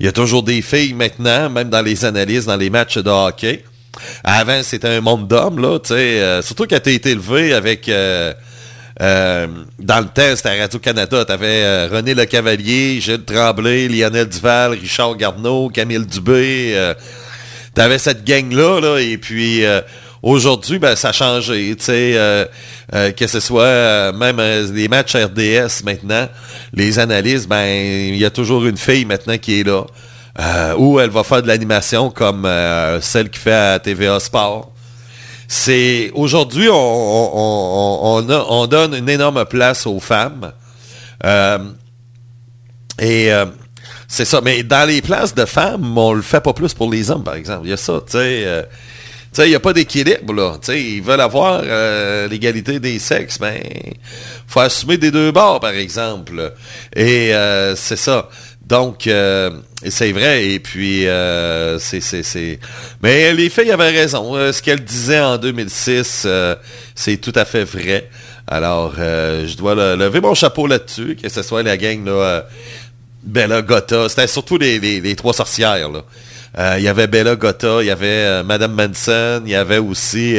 il 0.01 0.07
y 0.07 0.09
a 0.09 0.13
toujours 0.13 0.43
des 0.43 0.63
filles 0.63 0.95
maintenant, 0.95 1.51
même 1.51 1.69
dans 1.69 1.83
les 1.83 2.05
analyses, 2.07 2.47
dans 2.47 2.57
les 2.57 2.71
matchs 2.71 2.97
de 2.97 3.11
hockey. 3.11 3.65
Avant, 4.25 4.63
c'était 4.63 4.89
un 4.89 5.03
monde 5.03 5.29
d'hommes, 5.29 5.61
là. 5.61 5.79
Euh, 5.91 6.43
surtout 6.43 6.67
quand 6.69 6.81
tu 6.83 6.93
été 6.93 7.11
élevé 7.11 7.53
avec... 7.53 7.89
Euh, 7.89 8.33
euh, 9.03 9.47
dans 9.79 10.01
le 10.01 10.07
temps, 10.07 10.37
c'était 10.37 10.51
à 10.51 10.61
Radio-Canada. 10.61 11.25
Tu 11.25 11.33
avais 11.33 11.87
René 11.87 12.15
Le 12.15 12.25
Cavalier, 12.25 13.01
Gilles 13.01 13.25
Tremblay, 13.25 13.89
Lionel 13.89 14.29
Duval, 14.29 14.73
Richard 14.73 15.17
Garneau, 15.17 15.69
Camille 15.69 16.05
Dubé. 16.05 16.95
tu 17.75 17.81
avais 17.81 17.99
cette 17.99 18.25
gang-là, 18.25 18.81
là, 18.81 18.99
et 18.99 19.19
puis... 19.19 19.65
Aujourd'hui, 20.23 20.79
ben, 20.79 20.97
ça 20.97 21.09
a 21.09 21.13
changé, 21.13 21.75
tu 21.77 21.85
sais, 21.85 22.49
que 23.17 23.27
ce 23.27 23.41
soit 23.41 24.13
même 24.13 24.41
les 24.75 24.89
matchs 24.89 25.17
RDS 25.17 25.83
maintenant, 25.85 26.29
les 26.75 26.99
analyses, 26.99 27.49
ben, 27.49 27.67
il 27.67 28.17
y 28.17 28.25
a 28.25 28.31
toujours 28.31 28.67
une 28.67 28.77
fille 28.77 29.07
maintenant 29.07 29.39
qui 29.39 29.61
est 29.61 29.65
là. 29.65 29.85
Euh, 30.39 30.75
ou 30.77 31.01
elle 31.01 31.11
va 31.11 31.25
faire 31.25 31.43
de 31.43 31.49
l'animation 31.49 32.11
comme 32.11 32.45
euh, 32.47 33.01
celle 33.01 33.31
qui 33.31 33.39
fait 33.39 33.53
à 33.53 33.79
TVA 33.79 34.21
Sport. 34.21 34.73
C'est 35.49 36.13
aujourd'hui 36.15 36.69
on, 36.71 38.25
on, 38.49 38.67
donne 38.67 38.95
une 38.95 39.09
énorme 39.09 39.45
place 39.45 39.87
aux 39.87 39.99
femmes. 39.99 40.53
Euh, 41.25 41.59
et 43.01 43.31
c'est 44.07 44.25
ça. 44.25 44.41
Mais 44.41 44.63
dans 44.63 44.89
les 44.89 45.03
places 45.03 45.35
de 45.35 45.45
femmes, 45.45 45.99
on 45.99 46.13
le 46.13 46.23
fait 46.23 46.41
pas 46.41 46.53
plus 46.53 46.73
pour 46.73 46.89
les 46.91 47.11
hommes, 47.11 47.25
par 47.25 47.35
exemple. 47.35 47.63
Il 47.67 47.71
y 47.71 47.73
a 47.73 47.77
ça, 47.77 48.01
tu 48.07 48.13
sais. 48.13 48.69
Il 49.39 49.49
n'y 49.49 49.55
a 49.55 49.61
pas 49.61 49.73
d'équilibre, 49.73 50.33
là. 50.35 50.59
ils 50.69 51.03
veulent 51.03 51.21
avoir 51.21 51.63
l'égalité 52.29 52.81
des 52.81 52.99
sexes, 52.99 53.39
mais 53.41 53.95
faut 54.47 54.61
assumer 54.61 54.99
des 54.99 55.11
deux 55.11 55.33
bords, 55.33 55.61
par 55.61 55.71
exemple. 55.71 56.53
Et 56.95 57.33
c'est 57.77 57.97
ça. 57.97 58.29
Donc, 58.71 59.09
euh, 59.09 59.51
c'est 59.85 60.13
vrai, 60.13 60.47
et 60.47 60.61
puis, 60.61 61.09
euh, 61.09 61.81
c'est... 61.81 62.61
Mais 63.03 63.35
les 63.35 63.51
filles 63.51 63.73
avaient 63.73 63.91
raison. 63.91 64.37
Euh, 64.37 64.53
ce 64.53 64.63
qu'elle 64.63 64.85
disait 64.85 65.19
en 65.19 65.39
2006, 65.39 66.25
c'est 66.95 67.17
tout 67.17 67.33
à 67.35 67.45
fait 67.45 67.65
vrai. 67.65 68.09
Alors, 68.47 68.95
je 68.97 69.57
dois 69.57 69.75
lever 69.97 70.21
mon 70.21 70.35
chapeau 70.35 70.69
là-dessus, 70.69 71.17
que 71.21 71.29
ce 71.29 71.43
soit 71.43 71.65
la 71.65 71.77
gang, 71.77 72.07
là, 72.07 72.47
Bella 73.25 73.61
Gotha. 73.63 74.09
C'était 74.09 74.29
surtout 74.29 74.57
les, 74.57 75.17
trois 75.17 75.33
sorcières, 75.35 75.91
là. 75.91 76.05
Il 76.59 76.83
y 76.83 76.89
avait 76.89 77.07
Bella 77.07 77.37
Gotha, 77.37 77.79
il 77.81 77.87
y 77.87 77.91
avait 77.91 78.43
Madame 78.43 78.73
Manson, 78.73 79.43
il 79.45 79.53
y 79.53 79.55
avait 79.55 79.79
aussi... 79.79 80.37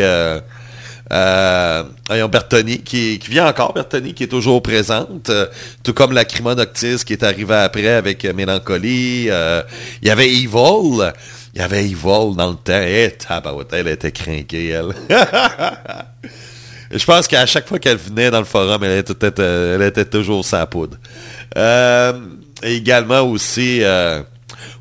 Euh, 1.12 1.84
Bertoni, 2.30 2.80
qui, 2.80 3.18
vient 3.30 3.48
encore, 3.48 3.74
Bertoni, 3.74 4.14
qui 4.14 4.24
est 4.24 4.28
toujours 4.28 4.62
présente, 4.62 5.30
euh, 5.30 5.48
tout 5.84 5.94
comme 5.94 6.14
la 6.14 6.24
Noctis 6.56 7.04
qui 7.06 7.14
est 7.14 7.24
arrivée 7.24 7.56
après 7.56 7.88
avec 7.88 8.24
euh, 8.24 8.34
Mélancolie. 8.34 9.28
Euh, 9.30 9.62
il 10.02 10.08
y 10.08 10.12
avait 10.12 10.30
Evil. 10.30 11.12
Il 11.54 11.60
y 11.60 11.62
avait 11.62 11.84
Evil 11.86 12.36
dans 12.36 12.52
le 12.52 12.56
temps. 12.56 12.82
Eh, 12.82 13.12
elle 13.72 13.88
était 13.90 14.12
crinquée, 14.12 14.70
elle. 14.70 14.94
Je 16.94 17.06
pense 17.06 17.28
qu'à 17.28 17.46
chaque 17.46 17.68
fois 17.68 17.80
qu'elle 17.80 17.98
venait 17.98 18.32
dans 18.32 18.40
le 18.40 18.46
forum, 18.46 18.84
elle 18.84 19.00
était, 19.00 19.42
elle 19.42 19.82
était 19.82 20.06
toujours 20.06 20.46
sa 20.46 20.66
poudre. 20.66 20.98
également 22.64 23.22
aussi... 23.22 23.82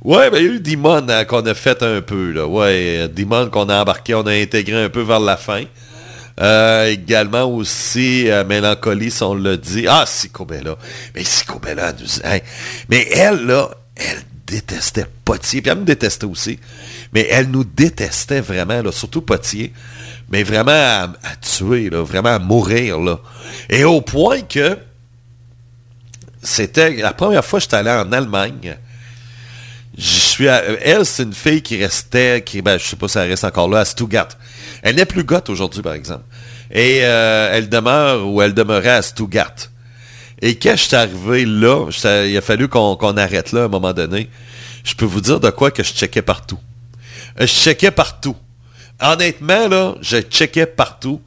Ouais, 0.02 0.30
ben, 0.30 0.38
il 0.38 0.46
y 0.46 0.48
a 0.48 0.52
eu 0.52 0.60
Demon 0.60 1.06
qu'on 1.28 1.44
a 1.46 1.54
fait 1.54 1.82
un 1.82 2.00
peu. 2.00 2.32
Là. 2.32 2.46
Ouais, 2.46 3.10
qu'on 3.52 3.68
a 3.68 3.80
embarqué, 3.80 4.14
on 4.14 4.26
a 4.26 4.32
intégré 4.32 4.84
un 4.84 4.88
peu 4.88 5.02
vers 5.02 5.20
la 5.20 5.36
fin. 5.36 5.64
Euh, 6.40 6.86
également 6.86 7.44
aussi 7.44 8.30
euh, 8.30 8.44
Mélancolie, 8.44 9.14
on 9.20 9.34
l'a 9.34 9.56
dit. 9.56 9.86
Ah, 9.88 10.04
Sicobella. 10.06 10.76
Mais 11.14 11.24
Sicobella, 11.24 11.92
mais 12.88 13.08
elle, 13.12 13.44
là, 13.46 13.70
elle 13.96 14.22
détestait 14.46 15.06
Potier. 15.24 15.60
Puis 15.60 15.70
elle 15.70 15.78
me 15.78 15.84
détestait 15.84 16.26
aussi. 16.26 16.58
Mais 17.12 17.26
elle 17.30 17.50
nous 17.50 17.64
détestait 17.64 18.40
vraiment, 18.40 18.80
là, 18.80 18.90
surtout 18.90 19.20
Potier. 19.20 19.72
Mais 20.30 20.42
vraiment 20.42 20.72
à, 20.72 21.36
tuer, 21.42 21.90
là, 21.90 22.02
vraiment 22.02 22.30
à 22.30 22.38
mourir. 22.38 22.96
Et 23.68 23.84
au 23.84 24.00
point 24.00 24.40
que 24.40 24.78
c'était 26.42 26.90
la 26.90 27.12
première 27.12 27.44
fois 27.44 27.58
que 27.58 27.64
j'étais 27.64 27.76
allé 27.76 27.90
en 27.90 28.12
Allemagne. 28.12 28.76
Je 29.96 30.04
suis 30.04 30.46
elle, 30.46 31.04
c'est 31.04 31.24
une 31.24 31.34
fille 31.34 31.62
qui 31.62 31.76
restait, 31.82 32.42
qui, 32.44 32.62
ben, 32.62 32.78
je 32.78 32.84
sais 32.84 32.96
pas 32.96 33.08
si 33.08 33.18
elle 33.18 33.28
reste 33.28 33.44
encore 33.44 33.68
là, 33.68 33.80
à 33.80 33.84
Stuttgart. 33.84 34.28
Elle 34.82 34.96
n'est 34.96 35.04
plus 35.04 35.24
gotte 35.24 35.50
aujourd'hui, 35.50 35.82
par 35.82 35.94
exemple. 35.94 36.24
Et 36.70 37.00
euh, 37.02 37.50
elle 37.52 37.68
demeure 37.68 38.26
ou 38.28 38.40
elle 38.40 38.54
demeurait 38.54 38.90
à 38.90 39.02
Stuttgart. 39.02 39.54
Et 40.40 40.56
quand 40.56 40.72
je 40.76 40.84
suis 40.84 40.96
arrivé 40.96 41.44
là, 41.44 41.86
il 42.24 42.36
a 42.36 42.40
fallu 42.40 42.68
qu'on 42.68 43.16
arrête 43.16 43.52
là 43.52 43.62
à 43.62 43.64
un 43.64 43.68
moment 43.68 43.92
donné. 43.92 44.30
Je 44.84 44.94
peux 44.94 45.04
vous 45.04 45.20
dire 45.20 45.40
de 45.40 45.50
quoi 45.50 45.70
que 45.70 45.82
je 45.82 45.92
checkais 45.92 46.22
partout. 46.22 46.58
Euh, 47.40 47.46
je 47.46 47.52
checkais 47.52 47.90
partout. 47.90 48.36
Honnêtement, 49.00 49.68
là, 49.68 49.94
je 50.00 50.18
checkais 50.18 50.66
partout 50.66 51.20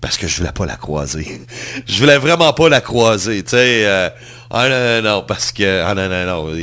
parce 0.00 0.16
que 0.16 0.26
je 0.26 0.38
voulais 0.38 0.52
pas 0.52 0.66
la 0.66 0.76
croiser. 0.76 1.40
je 1.86 1.98
voulais 1.98 2.18
vraiment 2.18 2.52
pas 2.52 2.68
la 2.68 2.80
croiser, 2.80 3.42
tu 3.42 3.50
sais. 3.50 3.86
Euh, 3.86 4.10
ah 4.50 4.68
non, 4.68 5.02
non, 5.02 5.24
parce 5.26 5.52
que... 5.52 5.82
Ah 5.82 5.94
non, 5.94 6.08
non, 6.08 6.26
non. 6.26 6.54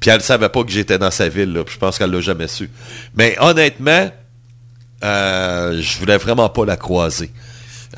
Puis 0.00 0.10
elle 0.10 0.18
ne 0.18 0.22
savait 0.22 0.48
pas 0.48 0.62
que 0.62 0.70
j'étais 0.70 0.98
dans 0.98 1.10
sa 1.10 1.28
ville, 1.28 1.52
là. 1.52 1.62
je 1.66 1.76
pense 1.76 1.98
qu'elle 1.98 2.10
l'a 2.10 2.20
jamais 2.20 2.48
su. 2.48 2.70
Mais 3.14 3.36
honnêtement, 3.40 4.10
euh, 5.04 5.80
je 5.80 5.98
voulais 5.98 6.18
vraiment 6.18 6.48
pas 6.48 6.64
la 6.64 6.76
croiser. 6.76 7.30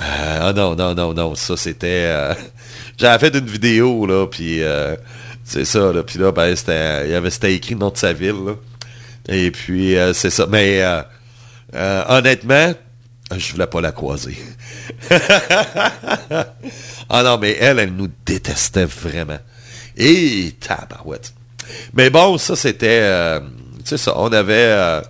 Euh, 0.00 0.38
ah 0.42 0.52
non, 0.52 0.74
non, 0.76 0.94
non, 0.94 1.12
non, 1.14 1.34
ça 1.34 1.56
c'était... 1.56 2.04
Euh, 2.06 2.34
j'avais 2.98 3.30
fait 3.30 3.36
une 3.38 3.46
vidéo, 3.46 4.06
là, 4.06 4.26
puis 4.26 4.60
c'est 5.44 5.64
ça, 5.64 5.92
là, 5.92 6.02
puis 6.02 6.18
là, 6.18 6.32
ben, 6.32 6.54
c'était 6.56 7.54
écrit 7.54 7.74
le 7.74 7.80
nom 7.80 7.90
de 7.90 7.96
sa 7.96 8.12
ville, 8.12 8.44
là. 8.46 8.54
Et 9.28 9.50
puis, 9.50 9.96
c'est 10.14 10.30
ça. 10.30 10.46
Mais 10.48 10.82
honnêtement, 11.74 12.72
je 13.36 13.52
voulais 13.52 13.66
pas 13.66 13.80
la 13.80 13.92
croiser. 13.92 14.36
ah 17.08 17.22
non, 17.22 17.38
mais 17.38 17.56
elle, 17.60 17.78
elle 17.78 17.94
nous 17.94 18.08
détestait 18.26 18.86
vraiment. 18.86 19.38
Et 19.96 20.54
tabarouette. 20.58 21.34
Mais 21.94 22.10
bon, 22.10 22.38
ça, 22.38 22.56
c'était... 22.56 23.38
tu 23.78 23.84
sais 23.84 23.96
ça, 23.98 24.14
on 24.16 24.32
avait... 24.32 25.02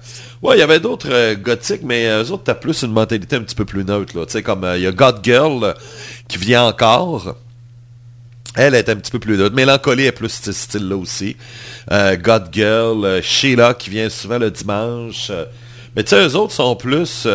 Ouais, 0.42 0.56
il 0.56 0.60
y 0.60 0.62
avait 0.62 0.80
d'autres 0.80 1.10
euh, 1.10 1.34
gothiques, 1.34 1.82
mais 1.84 2.06
eux 2.06 2.30
autres, 2.30 2.44
t'as 2.44 2.54
plus 2.54 2.82
une 2.82 2.92
mentalité 2.92 3.36
un 3.36 3.42
petit 3.42 3.54
peu 3.54 3.66
plus 3.66 3.84
neutre. 3.84 4.12
Tu 4.14 4.20
sais, 4.28 4.42
comme 4.42 4.64
euh, 4.64 4.78
il 4.78 4.82
y 4.82 4.86
a 4.86 4.90
God 4.90 5.18
Girl 5.22 5.62
euh, 5.62 5.72
qui 6.28 6.38
vient 6.38 6.64
encore. 6.64 7.36
Elle 8.54 8.74
est 8.74 8.88
un 8.88 8.96
petit 8.96 9.10
peu 9.10 9.18
plus 9.18 9.36
neutre. 9.36 9.54
Mélancolie 9.54 10.06
est 10.06 10.12
plus 10.12 10.40
ce 10.42 10.52
style-là 10.52 10.96
aussi. 10.96 11.36
God 11.88 12.48
Girl, 12.52 13.22
Sheila 13.22 13.74
qui 13.74 13.90
vient 13.90 14.08
souvent 14.08 14.38
le 14.38 14.50
dimanche. 14.50 15.30
Mais 15.94 16.02
tu 16.02 16.10
sais, 16.10 16.26
eux 16.26 16.34
autres 16.34 16.52
sont 16.52 16.74
plus 16.74 17.28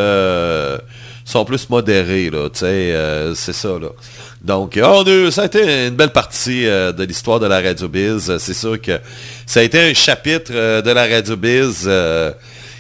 sont 1.24 1.46
plus 1.46 1.70
modérés, 1.70 2.30
là, 2.30 2.50
tu 2.50 2.60
sais, 2.60 2.94
c'est 3.34 3.54
ça, 3.54 3.80
là. 3.80 3.90
Donc, 4.46 4.80
oh, 4.82 5.04
ça 5.32 5.42
a 5.42 5.46
été 5.46 5.88
une 5.88 5.96
belle 5.96 6.12
partie 6.12 6.66
de 6.66 7.04
l'histoire 7.04 7.40
de 7.40 7.48
la 7.48 7.62
Radio 7.62 7.90
Biz. 7.90 8.38
C'est 8.38 8.54
sûr 8.54 8.80
que 8.80 9.00
ça 9.46 9.60
a 9.60 9.64
été 9.64 9.80
un 9.80 9.94
chapitre 9.94 10.82
de 10.82 10.92
la 10.92 11.08
Radio 11.08 11.36
Biz 11.36 11.90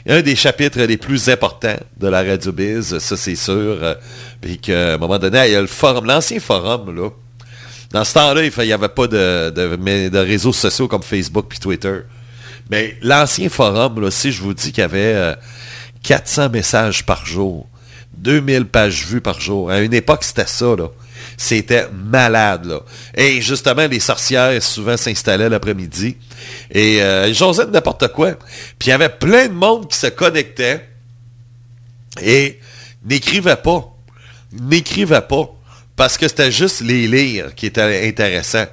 un 0.07 0.21
des 0.21 0.35
chapitres 0.35 0.81
les 0.81 0.97
plus 0.97 1.29
importants 1.29 1.77
de 1.97 2.07
la 2.07 2.21
Radio 2.21 2.51
Biz, 2.51 2.99
ça 2.99 3.17
c'est 3.17 3.35
sûr. 3.35 3.79
Euh, 3.81 3.95
puis 4.39 4.59
qu'à 4.59 4.93
un 4.93 4.97
moment 4.97 5.17
donné, 5.17 5.47
il 5.47 5.53
y 5.53 5.55
a 5.55 5.61
le 5.61 5.67
forum, 5.67 6.05
l'ancien 6.05 6.39
forum, 6.39 6.95
là. 6.95 7.09
Dans 7.91 8.03
ce 8.03 8.13
temps-là, 8.13 8.43
il 8.43 8.65
n'y 8.65 8.73
avait 8.73 8.89
pas 8.89 9.07
de, 9.07 9.49
de, 9.51 10.17
réseaux 10.17 10.53
sociaux 10.53 10.87
comme 10.87 11.01
Facebook 11.01 11.45
puis 11.47 11.59
Twitter. 11.59 11.99
Mais 12.69 12.97
l'ancien 13.01 13.47
forum, 13.47 14.01
là, 14.01 14.11
si 14.11 14.31
je 14.31 14.41
vous 14.41 14.53
dis 14.53 14.71
qu'il 14.71 14.81
y 14.81 14.83
avait 14.83 15.35
400 16.03 16.41
euh, 16.41 16.49
messages 16.49 17.05
par 17.05 17.25
jour, 17.25 17.67
2000 18.17 18.65
pages 18.65 19.05
vues 19.05 19.21
par 19.21 19.39
jour, 19.39 19.71
à 19.71 19.79
une 19.79 19.93
époque, 19.93 20.23
c'était 20.23 20.47
ça, 20.47 20.75
là. 20.75 20.89
C'était 21.37 21.87
malade. 21.93 22.79
Et 23.15 23.41
justement, 23.41 23.87
les 23.87 23.99
sorcières 23.99 24.61
souvent 24.63 24.97
s'installaient 24.97 25.49
l'après-midi. 25.49 26.17
Et 26.71 27.01
euh, 27.01 27.33
n'importe 27.71 28.07
quoi. 28.09 28.33
Puis 28.79 28.87
il 28.87 28.89
y 28.89 28.93
avait 28.93 29.09
plein 29.09 29.47
de 29.47 29.53
monde 29.53 29.89
qui 29.89 29.97
se 29.97 30.07
connectait 30.07 30.87
et 32.21 32.59
n'écrivait 33.03 33.57
pas. 33.57 33.93
N'écrivait 34.53 35.21
pas. 35.21 35.49
Parce 35.95 36.17
que 36.17 36.27
c'était 36.27 36.51
juste 36.51 36.81
les 36.81 37.07
lire 37.07 37.55
qui 37.55 37.67
était 37.67 38.07
intéressant. 38.07 38.65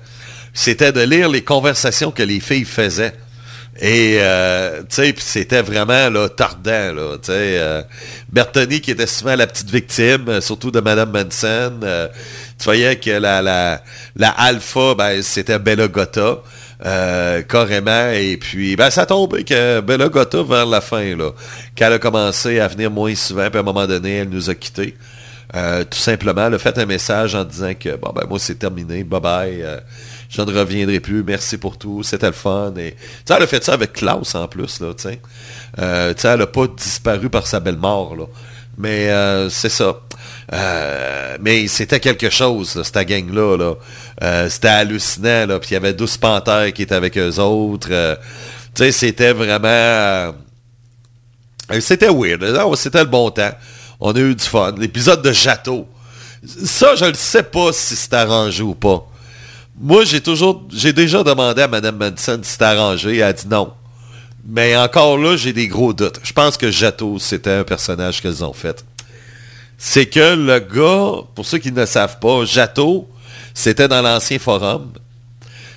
C'était 0.54 0.92
de 0.92 1.00
lire 1.00 1.28
les 1.28 1.42
conversations 1.42 2.10
que 2.10 2.22
les 2.22 2.40
filles 2.40 2.64
faisaient. 2.64 3.14
Et, 3.80 4.18
euh, 4.20 4.82
tu 4.88 5.14
c'était 5.18 5.62
vraiment, 5.62 6.10
là, 6.10 6.28
tardant, 6.28 6.92
là. 6.92 7.16
Euh, 7.30 7.82
Bertoni, 8.30 8.82
qui 8.82 8.90
était 8.90 9.06
souvent 9.06 9.34
la 9.34 9.46
petite 9.46 9.70
victime, 9.70 10.42
surtout 10.42 10.70
de 10.70 10.80
Madame 10.80 11.10
Manson, 11.10 11.80
euh, 11.82 12.08
tu 12.62 12.66
voyais 12.66 12.94
que 12.94 13.10
la, 13.10 13.42
la, 13.42 13.82
la 14.14 14.30
alpha, 14.30 14.94
ben, 14.94 15.20
c'était 15.20 15.58
Bella 15.58 15.88
Gotta. 15.88 16.38
Euh, 16.86 17.42
carrément. 17.42 18.10
Et 18.10 18.36
puis, 18.36 18.76
ben, 18.76 18.88
ça 18.90 19.04
tombé 19.04 19.42
que 19.42 19.80
Bella 19.80 20.08
Gotta, 20.08 20.44
vers 20.44 20.66
la 20.66 20.80
fin, 20.80 21.16
là, 21.16 21.32
qu'elle 21.74 21.92
a 21.92 21.98
commencé 21.98 22.60
à 22.60 22.68
venir 22.68 22.88
moins 22.88 23.16
souvent, 23.16 23.48
puis 23.48 23.58
à 23.58 23.60
un 23.60 23.64
moment 23.64 23.86
donné, 23.88 24.18
elle 24.18 24.28
nous 24.28 24.48
a 24.48 24.54
quittés. 24.54 24.96
Euh, 25.56 25.82
tout 25.82 25.98
simplement, 25.98 26.46
elle 26.46 26.54
a 26.54 26.58
fait 26.58 26.78
un 26.78 26.86
message 26.86 27.34
en 27.34 27.42
disant 27.42 27.72
que, 27.74 27.96
bon, 27.96 28.12
ben, 28.14 28.26
moi, 28.28 28.38
c'est 28.38 28.54
terminé, 28.54 29.02
bye 29.02 29.20
bye, 29.20 29.62
euh, 29.62 29.80
je 30.28 30.40
ne 30.40 30.56
reviendrai 30.56 31.00
plus, 31.00 31.24
merci 31.24 31.58
pour 31.58 31.78
tout, 31.78 32.04
c'était 32.04 32.26
le 32.26 32.32
fun. 32.32 32.72
Et, 32.76 32.94
elle 33.28 33.42
a 33.42 33.46
fait 33.48 33.62
ça 33.62 33.74
avec 33.74 33.92
Klaus, 33.92 34.36
en 34.36 34.46
plus, 34.46 34.78
là, 34.78 34.94
tu 34.94 35.02
sais, 35.02 35.20
elle 35.76 36.38
n'a 36.38 36.46
pas 36.46 36.66
disparu 36.68 37.28
par 37.28 37.48
sa 37.48 37.58
belle 37.58 37.78
mort, 37.78 38.14
là. 38.14 38.26
Mais 38.78 39.10
c'est 39.50 39.68
ça. 39.68 39.98
Euh, 40.53 41.36
mais 41.40 41.68
c'était 41.68 42.01
quelque 42.01 42.30
chose, 42.30 42.82
cette 42.82 43.07
gang-là. 43.07 43.57
Là. 43.57 43.74
Euh, 44.22 44.49
c'était 44.49 44.68
hallucinant. 44.68 45.47
Puis 45.61 45.70
il 45.70 45.74
y 45.74 45.76
avait 45.76 45.93
12 45.93 46.16
panthères 46.18 46.72
qui 46.72 46.82
étaient 46.82 46.95
avec 46.95 47.16
eux 47.16 47.38
autres. 47.38 47.88
Euh, 47.90 48.16
tu 48.74 48.84
sais, 48.84 48.93
c'était 48.93 49.32
vraiment... 49.32 50.34
c'était 51.80 52.09
weird. 52.09 52.45
C'était 52.76 53.01
le 53.01 53.11
bon 53.11 53.30
temps. 53.30 53.53
On 54.01 54.12
a 54.12 54.18
eu 54.18 54.34
du 54.34 54.45
fun. 54.45 54.74
L'épisode 54.76 55.22
de 55.22 55.32
Château. 55.32 55.86
Ça, 56.64 56.97
je 56.97 57.05
ne 57.05 57.14
sais 57.14 57.45
pas 57.45 57.72
si 57.72 57.95
c'est 57.95 58.12
arrangé 58.14 58.62
ou 58.62 58.74
pas. 58.74 59.07
Moi, 59.80 60.05
j'ai 60.05 60.20
toujours... 60.20 60.64
J'ai 60.72 60.93
déjà 60.93 61.22
demandé 61.22 61.62
à 61.62 61.68
Mme 61.68 61.97
Madison 61.97 62.40
si 62.43 62.51
c'était 62.51 62.64
arrangé. 62.64 63.16
Elle 63.16 63.22
a 63.22 63.32
dit 63.32 63.47
non. 63.49 63.72
Mais 64.45 64.76
encore 64.76 65.18
là, 65.18 65.36
j'ai 65.36 65.53
des 65.53 65.68
gros 65.68 65.93
doutes. 65.93 66.18
Je 66.24 66.32
pense 66.32 66.57
que 66.57 66.68
Jato, 66.68 67.20
c'était 67.20 67.53
un 67.53 67.64
personnage 67.64 68.20
qu'elles 68.20 68.45
ont 68.45 68.53
fait 68.53 68.84
c'est 69.84 70.06
que 70.06 70.36
le 70.36 70.60
gars, 70.60 71.24
pour 71.34 71.44
ceux 71.44 71.58
qui 71.58 71.72
ne 71.72 71.84
savent 71.86 72.20
pas, 72.20 72.44
Jato, 72.44 73.10
c'était 73.52 73.88
dans 73.88 74.00
l'ancien 74.00 74.38
forum. 74.38 74.92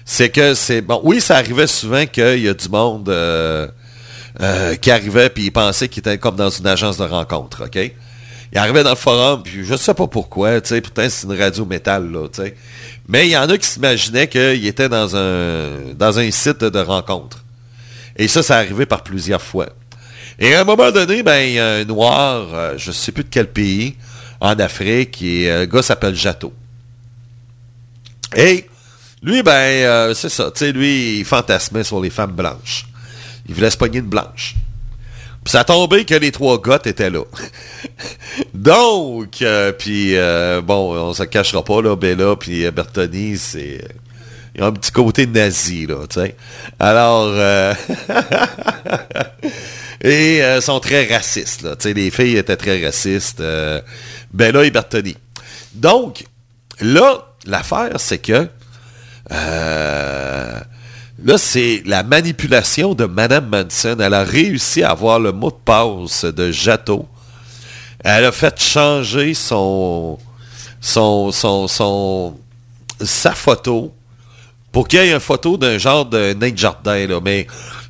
C'est 0.05 0.29
que 0.29 0.53
c'est 0.53 0.81
bon. 0.81 1.01
Oui, 1.03 1.19
ça 1.19 1.37
arrivait 1.37 1.65
souvent 1.65 2.05
qu'il 2.05 2.37
y 2.37 2.47
a 2.47 2.53
du 2.53 2.69
monde 2.69 3.09
euh, 3.09 3.67
euh, 4.41 4.75
qui 4.75 4.91
arrivait 4.91 5.29
puis 5.29 5.45
il 5.45 5.51
pensait 5.51 5.89
qu'il 5.89 6.01
était 6.01 6.19
comme 6.19 6.35
dans 6.35 6.51
une 6.51 6.67
agence 6.67 6.97
de 6.97 7.03
rencontre, 7.03 7.65
ok? 7.65 7.93
Il 8.51 8.57
arrivait 8.59 8.83
dans 8.83 8.91
le 8.91 8.95
forum 8.95 9.41
puis 9.41 9.65
je 9.65 9.75
sais 9.75 9.95
pas 9.95 10.05
pourquoi, 10.05 10.61
tu 10.61 10.69
sais. 10.69 10.81
Pourtant 10.81 11.07
c'est 11.09 11.25
une 11.25 11.41
radio 11.41 11.65
métal 11.65 12.11
là. 12.11 12.27
Mais 13.07 13.25
il 13.25 13.31
y 13.31 13.37
en 13.37 13.49
a 13.49 13.57
qui 13.57 13.65
s'imaginaient 13.65 14.27
qu'il 14.27 14.67
était 14.67 14.87
dans 14.87 15.15
un 15.15 15.95
dans 15.97 16.19
un 16.19 16.29
site 16.29 16.63
de 16.63 16.79
rencontre. 16.79 17.43
Et 18.17 18.27
ça, 18.27 18.43
ça 18.43 18.57
arrivait 18.57 18.85
par 18.85 19.01
plusieurs 19.01 19.41
fois. 19.41 19.69
Et 20.39 20.53
à 20.53 20.61
un 20.61 20.63
moment 20.63 20.91
donné, 20.91 21.23
ben, 21.23 21.39
il 21.39 21.53
y 21.53 21.59
a 21.59 21.75
un 21.75 21.85
noir, 21.85 22.47
euh, 22.53 22.77
je 22.77 22.89
ne 22.89 22.93
sais 22.93 23.11
plus 23.11 23.23
de 23.23 23.29
quel 23.29 23.47
pays, 23.47 23.95
en 24.41 24.59
Afrique, 24.59 25.21
et 25.21 25.49
euh, 25.49 25.65
gars 25.65 25.81
s'appelle 25.81 26.15
Jato. 26.15 26.51
Et 28.35 28.67
lui, 29.23 29.43
ben, 29.43 29.51
euh, 29.51 30.13
c'est 30.13 30.29
ça, 30.29 30.51
tu 30.51 30.59
sais, 30.59 30.71
lui, 30.73 31.19
il 31.19 31.25
fantasmait 31.25 31.85
sur 31.85 32.01
les 32.01 32.09
femmes 32.09 32.33
blanches. 32.33 32.85
Il 33.47 33.55
voulait 33.55 33.69
se 33.69 33.77
pogner 33.77 33.99
une 33.99 34.09
blanche. 34.09 34.55
Puis 35.43 35.51
ça 35.51 35.61
a 35.61 35.63
tombé 35.63 36.03
que 36.05 36.15
les 36.15 36.31
trois 36.31 36.59
gars 36.61 36.81
étaient 36.83 37.11
là. 37.11 37.23
Donc, 38.53 39.43
puis, 39.77 40.15
bon, 40.63 40.97
on 40.97 41.13
se 41.13 41.23
cachera 41.23 41.63
pas, 41.63 41.81
là, 41.81 41.95
Bella 41.95 42.35
puis 42.35 42.69
Bertoni, 42.71 43.37
c'est... 43.37 43.87
Ils 44.55 44.63
ont 44.63 44.67
un 44.67 44.71
petit 44.71 44.91
côté 44.91 45.27
nazi, 45.27 45.85
là, 45.85 46.07
tu 46.09 46.19
sais. 46.19 46.35
Alors... 46.79 47.35
Et 50.05 50.43
euh, 50.43 50.61
sont 50.61 50.79
très 50.79 51.07
racistes. 51.07 51.63
Là. 51.63 51.75
les 51.83 52.11
filles 52.11 52.37
étaient 52.37 52.55
très 52.55 52.85
racistes. 52.85 53.39
Euh, 53.39 53.81
Bella 54.31 54.63
et 54.63 54.69
Bertoni. 54.69 55.17
Donc, 55.73 56.25
là, 56.79 57.33
l'affaire, 57.47 57.93
c'est 57.97 58.19
que 58.19 58.47
euh, 59.31 60.59
là, 61.23 61.37
c'est 61.39 61.81
la 61.87 62.03
manipulation 62.03 62.93
de 62.93 63.05
Madame 63.05 63.47
Manson. 63.47 63.97
Elle 63.99 64.13
a 64.13 64.23
réussi 64.23 64.83
à 64.83 64.91
avoir 64.91 65.19
le 65.19 65.31
mot 65.31 65.49
de 65.49 65.55
passe 65.65 66.25
de 66.25 66.51
Jato. 66.51 67.07
Elle 68.03 68.25
a 68.25 68.31
fait 68.31 68.61
changer 68.61 69.33
son, 69.33 70.19
son, 70.81 71.31
son, 71.31 71.67
son 71.67 72.37
sa 73.01 73.33
photo 73.33 73.91
pour 74.71 74.87
qu'il 74.87 74.99
y 74.99 75.01
ait 75.01 75.13
une 75.13 75.19
photo 75.19 75.57
d'un 75.57 75.79
genre 75.79 76.05
de 76.05 76.33
nain 76.33 76.51
de 76.51 76.57
jardin, 76.57 77.07
mais 77.23 77.47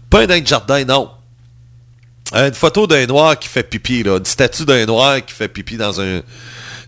pas 0.10 0.22
un 0.22 0.28
nain 0.28 0.40
de 0.40 0.48
jardin, 0.48 0.86
non. 0.86 1.10
Une 2.34 2.54
photo 2.54 2.88
d'un 2.88 3.06
noir 3.06 3.38
qui 3.38 3.48
fait 3.48 3.64
pipi, 3.64 4.04
là. 4.04 4.18
Une 4.18 4.26
statue 4.26 4.66
d'un 4.66 4.86
noir 4.86 5.24
qui 5.24 5.34
fait 5.34 5.48
pipi 5.48 5.78
dans 5.78 6.02
un. 6.02 6.22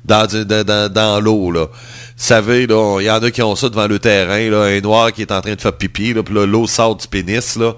dans, 0.04 0.26
dans, 0.26 0.92
dans, 0.92 1.20
l'eau, 1.20 1.52
là. 1.52 1.68
Vous 1.68 2.24
savez, 2.24 2.64
il 2.64 2.72
y 3.06 3.10
en 3.12 3.22
a 3.22 3.32
qui 3.32 3.42
ont 3.44 3.56
ça 3.56 3.70
devant 3.70 3.88
le 3.88 4.00
terrain, 4.00 4.50
là, 4.50 4.64
un 4.64 4.82
noir 4.82 5.14
qui 5.14 5.22
est 5.22 5.32
en 5.32 5.42
train 5.42 5.54
de 5.54 5.62
faire 5.62 5.74
pipi, 5.74 6.14
là, 6.14 6.24
puis 6.24 6.34
l'eau 6.34 6.66
sort 6.66 6.96
du 6.96 7.08
pénis, 7.08 7.56
là. 7.58 7.76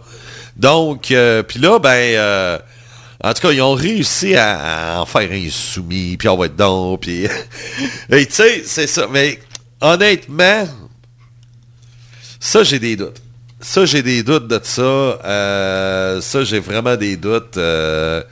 Donc, 0.56 1.12
euh, 1.12 1.44
puis 1.44 1.60
là, 1.60 1.80
ben, 1.80 1.90
euh, 1.90 2.58
en 3.22 3.34
tout 3.34 3.42
cas, 3.42 3.52
ils 3.52 3.62
ont 3.62 3.74
réussi 3.74 4.36
à, 4.36 5.02
en 5.02 5.06
faire 5.06 5.30
un 5.30 5.50
soumis, 5.50 6.16
puis 6.18 6.30
on 6.30 6.38
va 6.38 6.46
être 6.46 6.54
dedans, 6.54 6.98
puis... 6.98 7.28
tu 8.12 8.28
sais, 8.30 8.64
c'est 8.66 8.88
ça. 8.88 9.08
Mais 9.12 9.40
honnêtement, 9.82 10.68
ça, 12.40 12.64
j'ai 12.64 12.80
des 12.80 12.96
doutes. 12.96 13.22
Ça, 13.62 13.86
j'ai 13.86 14.02
des 14.02 14.24
doutes 14.24 14.48
de 14.48 14.60
ça. 14.64 14.82
Euh, 14.82 16.22
ça, 16.22 16.44
j'ai 16.46 16.60
vraiment 16.60 16.96
des 16.96 17.18
doutes 17.18 17.58
euh, 17.58 18.24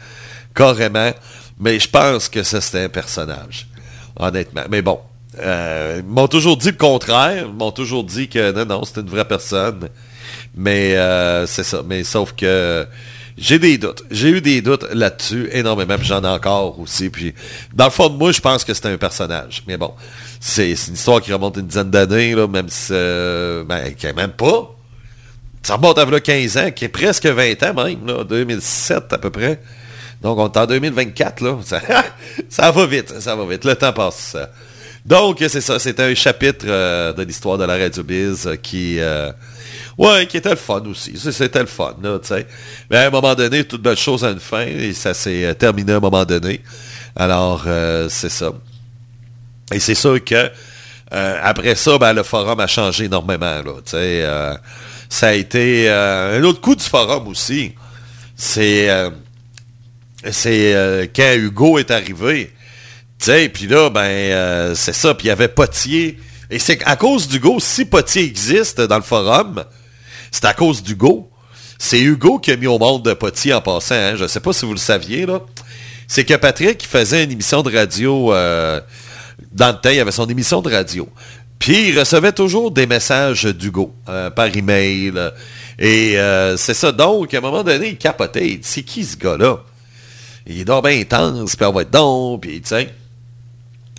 carrément. 0.55 1.11
Mais 1.59 1.79
je 1.79 1.89
pense 1.89 2.29
que 2.29 2.43
ça, 2.43 2.61
c'était 2.61 2.83
un 2.83 2.89
personnage. 2.89 3.67
Honnêtement. 4.17 4.63
Mais 4.69 4.81
bon. 4.81 4.99
Euh, 5.39 5.97
ils 5.99 6.09
m'ont 6.09 6.27
toujours 6.27 6.55
dit 6.55 6.69
le 6.71 6.77
contraire. 6.77 7.45
Ils 7.47 7.53
m'ont 7.53 7.71
toujours 7.71 8.03
dit 8.03 8.29
que 8.29 8.51
non, 8.51 8.65
non, 8.65 8.85
c'était 8.85 9.01
une 9.01 9.09
vraie 9.09 9.27
personne. 9.27 9.89
Mais 10.55 10.95
c'est 11.45 11.63
ça. 11.63 11.81
Mais 11.85 12.03
sauf 12.03 12.33
que 12.33 12.87
j'ai 13.37 13.59
des 13.59 13.77
doutes. 13.77 14.03
J'ai 14.09 14.29
eu 14.29 14.41
des 14.41 14.61
doutes 14.61 14.85
là-dessus 14.93 15.49
énormément. 15.51 15.95
J'en 16.01 16.23
ai 16.23 16.27
encore 16.27 16.79
aussi. 16.79 17.09
Puis 17.09 17.35
dans 17.73 17.85
le 17.85 17.91
fond 17.91 18.09
de 18.09 18.15
moi, 18.15 18.31
je 18.31 18.39
pense 18.39 18.63
que 18.63 18.73
c'était 18.73 18.89
un 18.89 18.97
personnage. 18.97 19.61
Mais 19.67 19.77
bon, 19.77 19.93
c'est 20.39 20.71
une 20.71 20.93
histoire 20.93 21.21
qui 21.21 21.33
remonte 21.33 21.57
une 21.57 21.67
dizaine 21.67 21.91
d'années, 21.91 22.33
même 22.33 22.69
si 22.69 22.93
ben, 22.93 23.93
quand 24.01 24.15
même 24.15 24.31
pas. 24.31 24.76
Ça 25.67 25.75
remonte 25.75 25.97
à 25.97 26.05
15 26.05 26.57
ans, 26.59 26.71
qui 26.71 26.85
est 26.85 26.87
presque 26.87 27.25
20 27.25 27.61
ans 27.63 27.83
même, 27.83 28.07
là, 28.07 28.23
2007 28.23 29.11
à 29.11 29.17
peu 29.17 29.29
près. 29.29 29.59
Donc, 30.21 30.39
on 30.39 30.47
est 30.47 30.57
en 30.57 30.65
2024, 30.65 31.41
là. 31.41 31.57
Ça, 32.49 32.71
va 32.71 32.85
vite, 32.85 33.19
ça 33.19 33.35
va 33.35 33.45
vite. 33.45 33.65
Le 33.65 33.75
temps 33.75 33.91
passe. 33.91 34.37
Donc, 35.05 35.43
c'est 35.45 35.59
ça. 35.59 35.77
C'était 35.77 36.03
un 36.03 36.15
chapitre 36.15 36.67
euh, 36.69 37.11
de 37.11 37.21
l'histoire 37.21 37.57
de 37.57 37.65
la 37.65 37.75
Radio 37.75 38.01
Biz 38.01 38.49
qui... 38.63 38.97
Euh, 39.01 39.29
ouais, 39.97 40.25
qui 40.27 40.37
était 40.37 40.51
le 40.51 40.55
fun 40.55 40.81
aussi. 40.89 41.17
C'était 41.17 41.59
le 41.59 41.65
fun, 41.65 41.97
là, 42.01 42.17
tu 42.19 42.29
sais. 42.29 42.47
Mais 42.89 42.99
à 42.99 43.07
un 43.07 43.09
moment 43.09 43.35
donné, 43.35 43.65
toute 43.65 43.81
belle 43.81 43.97
chose 43.97 44.23
a 44.23 44.29
une 44.29 44.39
fin 44.39 44.65
et 44.65 44.93
ça 44.93 45.13
s'est 45.13 45.43
euh, 45.43 45.53
terminé 45.53 45.91
à 45.91 45.97
un 45.97 45.99
moment 45.99 46.23
donné. 46.23 46.61
Alors, 47.13 47.65
c'est 48.07 48.29
ça. 48.29 48.53
Et 49.73 49.81
c'est 49.81 49.95
sûr 49.95 50.23
que 50.23 50.49
après 51.11 51.75
ça, 51.75 51.97
ben, 51.97 52.13
le 52.13 52.23
forum 52.23 52.57
a 52.57 52.67
changé 52.67 53.03
énormément, 53.05 53.61
là, 53.61 53.73
tu 53.83 53.91
sais 53.91 54.25
ça 55.09 55.29
a 55.29 55.33
été 55.33 55.89
euh, 55.89 56.39
un 56.39 56.43
autre 56.43 56.61
coup 56.61 56.75
du 56.75 56.83
forum 56.83 57.27
aussi. 57.27 57.73
C'est... 58.35 58.89
Euh, 58.89 59.09
euh, 60.45 61.07
quand 61.15 61.33
Hugo 61.35 61.77
est 61.79 61.91
arrivé. 61.91 62.51
Puis 63.19 63.67
là, 63.67 63.89
ben, 63.89 64.75
c'est 64.75 64.93
ça. 64.93 65.13
Puis 65.13 65.25
il 65.25 65.29
y 65.29 65.31
avait 65.31 65.47
Potier. 65.47 66.19
Et 66.49 66.59
c'est 66.59 66.83
à 66.83 66.95
cause 66.95 67.27
d'Hugo, 67.27 67.59
si 67.59 67.85
Potier 67.85 68.23
existe 68.23 68.81
dans 68.81 68.97
le 68.97 69.03
forum, 69.03 69.63
c'est 70.31 70.45
à 70.45 70.53
cause 70.53 70.83
d'Hugo. 70.83 71.29
C'est 71.77 71.99
Hugo 71.99 72.39
qui 72.39 72.51
a 72.51 72.57
mis 72.57 72.67
au 72.67 72.79
monde 72.79 73.03
de 73.03 73.13
Potier 73.13 73.53
en 73.53 73.61
passant. 73.61 73.95
Hein. 73.95 74.15
Je 74.15 74.23
ne 74.23 74.27
sais 74.27 74.39
pas 74.39 74.53
si 74.53 74.65
vous 74.65 74.73
le 74.73 74.79
saviez. 74.79 75.25
C'est 76.07 76.25
que 76.25 76.33
Patrick 76.33 76.85
faisait 76.85 77.23
une 77.23 77.31
émission 77.31 77.61
de 77.63 77.75
radio. 77.75 78.33
Dans 79.51 79.69
le 79.69 79.79
temps, 79.79 79.89
il 79.89 79.99
avait 79.99 80.11
son 80.11 80.27
émission 80.27 80.61
de 80.61 80.71
radio. 80.71 81.07
Puis 81.59 81.89
il 81.89 81.99
recevait 81.99 82.31
toujours 82.31 82.71
des 82.71 82.87
messages 82.87 83.45
d'Hugo 83.45 83.93
par 84.05 84.55
email. 84.55 85.13
Et 85.79 86.15
c'est 86.57 86.73
ça. 86.73 86.91
Donc, 86.91 87.33
à 87.33 87.37
un 87.37 87.41
moment 87.41 87.63
donné, 87.63 87.89
il 87.89 87.97
capotait. 87.97 88.59
C'est 88.61 88.83
qui 88.83 89.03
ce 89.03 89.17
gars-là? 89.17 89.59
Il 90.49 90.61
est 90.61 90.65
donc 90.65 90.87
bien 90.87 90.97
intense, 90.99 91.57
puis 91.57 91.65
on 91.65 91.73
va 91.73 91.81
être 91.81 91.91
donc, 91.91 92.41
puis 92.41 92.61
tu 92.61 92.69
sais. 92.69 92.93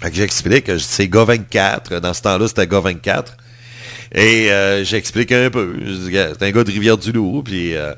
Fait 0.00 0.10
que 0.10 0.16
j'explique 0.16 0.64
que 0.64 0.78
c'est 0.78 1.08
gars 1.08 1.24
24. 1.24 2.00
Dans 2.00 2.14
ce 2.14 2.22
temps-là, 2.22 2.48
c'était 2.48 2.66
gars 2.66 2.80
24. 2.80 3.36
Et 4.14 4.50
euh, 4.50 4.84
j'explique 4.84 5.32
un 5.32 5.50
peu. 5.50 5.74
C'est 6.06 6.42
un 6.42 6.50
gars 6.50 6.64
de 6.64 6.70
Rivière-du-Loup, 6.70 7.42
puis 7.42 7.74
euh, 7.76 7.92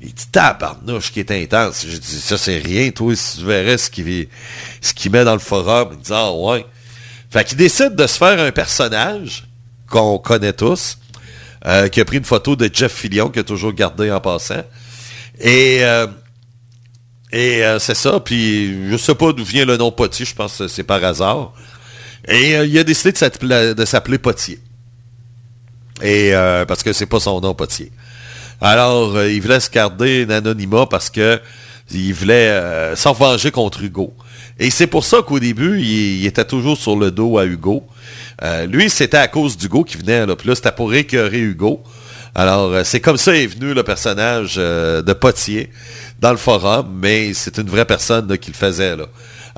il 0.00 0.12
dit 0.12 0.26
tabarnouche 0.32 1.12
qui 1.12 1.20
est 1.20 1.30
intense. 1.30 1.86
Je 1.88 1.96
dis 1.98 2.20
ça 2.20 2.36
c'est 2.36 2.58
rien, 2.58 2.90
toi, 2.90 3.14
si 3.14 3.38
tu 3.38 3.44
verrais 3.44 3.78
ce 3.78 3.90
qu'il 3.90 4.26
ce 4.80 5.08
met 5.08 5.24
dans 5.24 5.34
le 5.34 5.38
forum. 5.38 5.90
Il 5.92 5.98
dit 5.98 6.12
Ah 6.12 6.32
ouais. 6.32 6.64
Fait 7.30 7.44
qu'il 7.44 7.56
décide 7.56 7.94
de 7.94 8.06
se 8.06 8.18
faire 8.18 8.40
un 8.40 8.52
personnage 8.52 9.46
qu'on 9.88 10.18
connaît 10.18 10.52
tous, 10.52 10.98
euh, 11.66 11.88
qui 11.88 12.00
a 12.00 12.04
pris 12.04 12.18
une 12.18 12.24
photo 12.24 12.56
de 12.56 12.70
Jeff 12.72 12.92
Fillion, 12.92 13.28
qui 13.28 13.38
a 13.38 13.44
toujours 13.44 13.72
gardé 13.72 14.10
en 14.10 14.20
passant. 14.20 14.62
Et 15.40 15.82
et 17.32 17.64
euh, 17.64 17.78
c'est 17.78 17.94
ça, 17.96 18.20
puis 18.20 18.90
je 18.90 18.96
sais 18.96 19.14
pas 19.14 19.32
d'où 19.32 19.44
vient 19.44 19.64
le 19.64 19.76
nom 19.76 19.90
Potier, 19.90 20.24
je 20.24 20.34
pense 20.34 20.58
que 20.58 20.68
c'est 20.68 20.84
par 20.84 21.02
hasard. 21.02 21.52
Et 22.28 22.56
euh, 22.56 22.64
il 22.64 22.78
a 22.78 22.84
décidé 22.84 23.12
de 23.12 23.84
s'appeler 23.84 24.18
Potier. 24.18 24.60
Et 26.02 26.34
euh, 26.34 26.64
parce 26.64 26.82
que 26.82 26.92
c'est 26.92 27.06
pas 27.06 27.20
son 27.20 27.40
nom 27.40 27.54
Potier. 27.54 27.90
Alors, 28.60 29.22
il 29.24 29.40
voulait 29.42 29.60
se 29.60 29.70
garder 29.70 30.24
l'anonymat 30.24 30.86
parce 30.86 31.10
que 31.10 31.40
il 31.90 32.14
voulait 32.14 32.96
s'en 32.96 33.12
venger 33.12 33.50
contre 33.50 33.82
Hugo. 33.82 34.14
Et 34.58 34.70
c'est 34.70 34.86
pour 34.86 35.04
ça 35.04 35.18
qu'au 35.22 35.38
début, 35.38 35.80
il, 35.80 36.24
était 36.26 36.44
toujours 36.44 36.76
sur 36.76 36.96
le 36.96 37.10
dos 37.10 37.38
à 37.38 37.44
Hugo. 37.44 37.84
lui, 38.68 38.88
c'était 38.88 39.18
à 39.18 39.28
cause 39.28 39.56
d'Hugo 39.56 39.84
qui 39.84 39.98
venait, 39.98 40.24
là. 40.26 40.34
Puis 40.36 40.48
là, 40.48 40.54
c'était 40.54 40.72
pour 40.72 40.94
écœurer 40.94 41.40
Hugo. 41.40 41.82
Alors, 42.34 42.84
c'est 42.84 43.00
comme 43.00 43.16
ça 43.16 43.34
est 43.34 43.46
venu 43.46 43.74
le 43.74 43.82
personnage 43.82 44.56
de 44.56 45.12
Potier 45.12 45.70
dans 46.20 46.30
le 46.30 46.36
forum, 46.36 46.98
mais 47.02 47.34
c'est 47.34 47.58
une 47.58 47.68
vraie 47.68 47.84
personne 47.84 48.36
qui 48.38 48.50
le 48.50 48.56
faisait. 48.56 48.96
Là. 48.96 49.06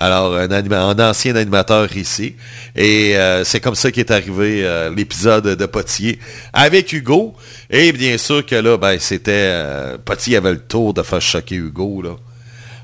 Alors, 0.01 0.37
un, 0.37 0.99
ancien 1.01 1.35
animateur 1.35 1.97
ici. 1.97 2.37
Et 2.77 3.17
euh, 3.17 3.43
c'est 3.43 3.59
comme 3.59 3.75
ça 3.75 3.91
qu'est 3.91 4.13
arrivé 4.13 4.65
euh, 4.65 4.95
l'épisode 4.95 5.45
de 5.45 5.67
Potier 5.67 6.21
avec 6.53 6.93
Hugo. 6.93 7.35
Et 7.69 7.91
bien 7.91 8.17
sûr 8.17 8.47
que 8.47 8.55
là, 8.55 8.77
ben, 8.77 8.99
c'était... 9.01 9.33
Euh, 9.33 9.99
Potier 9.99 10.37
avait 10.37 10.53
le 10.53 10.61
tour 10.61 10.95
de 10.95 11.03
faire 11.03 11.21
choquer 11.21 11.57
Hugo. 11.57 12.03
Là. 12.03 12.11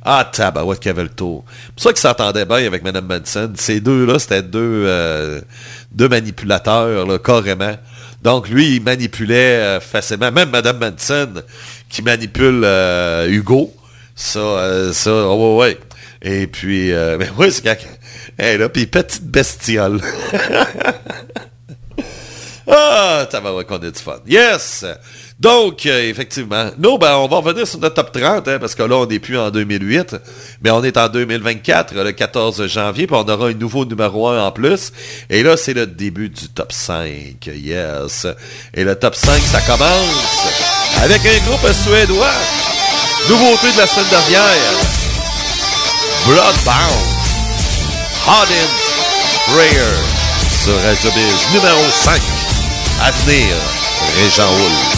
Ah, 0.04 0.28
tabarouette 0.30 0.80
qui 0.80 0.88
avait 0.90 1.02
le 1.02 1.08
tour. 1.08 1.44
C'est 1.48 1.72
pour 1.72 1.82
ça 1.82 1.90
qu'il 1.90 2.00
s'entendait 2.00 2.44
bien 2.44 2.66
avec 2.66 2.84
Mme 2.84 3.06
Manson. 3.06 3.52
Ces 3.56 3.80
deux-là, 3.80 4.18
c'était 4.18 4.42
deux, 4.42 5.42
deux 5.92 6.08
manipulateurs, 6.08 7.06
là, 7.06 7.18
carrément. 7.18 7.74
Donc, 8.22 8.48
lui, 8.48 8.76
il 8.76 8.82
manipulait 8.82 9.80
facilement. 9.80 10.30
Même 10.30 10.50
Mme 10.50 10.78
Manson, 10.78 11.42
qui 11.94 12.02
manipule 12.02 12.62
euh, 12.64 13.28
Hugo. 13.28 13.72
Ça, 14.16 14.40
euh, 14.40 14.92
ça, 14.92 15.12
oh, 15.12 15.58
ouais, 15.58 15.66
ouais. 15.68 15.78
Et 16.22 16.48
puis, 16.48 16.92
euh, 16.92 17.16
mais 17.20 17.30
ouais, 17.30 17.50
c'est 17.50 17.62
quand... 17.62 17.76
Hey, 18.36 18.58
là, 18.58 18.68
puis 18.68 18.86
petite 18.86 19.24
bestiole. 19.24 20.00
ah, 22.66 23.28
voir 23.32 23.66
qu'on 23.66 23.76
a 23.76 23.90
du 23.90 24.00
fun. 24.00 24.18
Yes! 24.26 24.84
Donc, 25.44 25.84
effectivement, 25.84 26.70
nous, 26.78 26.96
ben, 26.96 27.16
on 27.16 27.28
va 27.28 27.36
revenir 27.36 27.66
sur 27.66 27.78
notre 27.78 27.96
top 27.96 28.18
30, 28.18 28.48
hein, 28.48 28.58
parce 28.58 28.74
que 28.74 28.82
là, 28.82 28.96
on 28.96 29.04
n'est 29.04 29.18
plus 29.18 29.38
en 29.38 29.50
2008, 29.50 30.16
mais 30.62 30.70
on 30.70 30.82
est 30.82 30.96
en 30.96 31.06
2024, 31.10 31.94
le 31.96 32.12
14 32.12 32.66
janvier, 32.66 33.06
puis 33.06 33.14
on 33.14 33.28
aura 33.28 33.48
un 33.48 33.52
nouveau 33.52 33.84
numéro 33.84 34.26
1 34.26 34.42
en 34.42 34.50
plus. 34.52 34.90
Et 35.28 35.42
là, 35.42 35.58
c'est 35.58 35.74
le 35.74 35.86
début 35.86 36.30
du 36.30 36.48
top 36.48 36.72
5. 36.72 37.44
Yes. 37.44 38.26
Et 38.72 38.84
le 38.84 38.94
top 38.94 39.14
5, 39.14 39.38
ça 39.42 39.60
commence 39.60 40.48
avec 41.02 41.20
un 41.26 41.38
groupe 41.46 41.70
suédois. 41.74 42.32
Nouveauté 43.28 43.70
de 43.70 43.76
la 43.76 43.86
semaine 43.86 44.08
dernière. 44.08 44.72
Bloodbound. 46.24 47.04
Hardened 48.26 48.78
Prayer 49.48 49.92
sur 50.64 50.74
Radio 50.84 51.10
Biz 51.10 51.52
numéro 51.52 51.84
5. 51.90 52.18
À 53.02 53.10
venir, 53.10 53.54
Régent 54.16 54.50
Hull. 54.50 54.93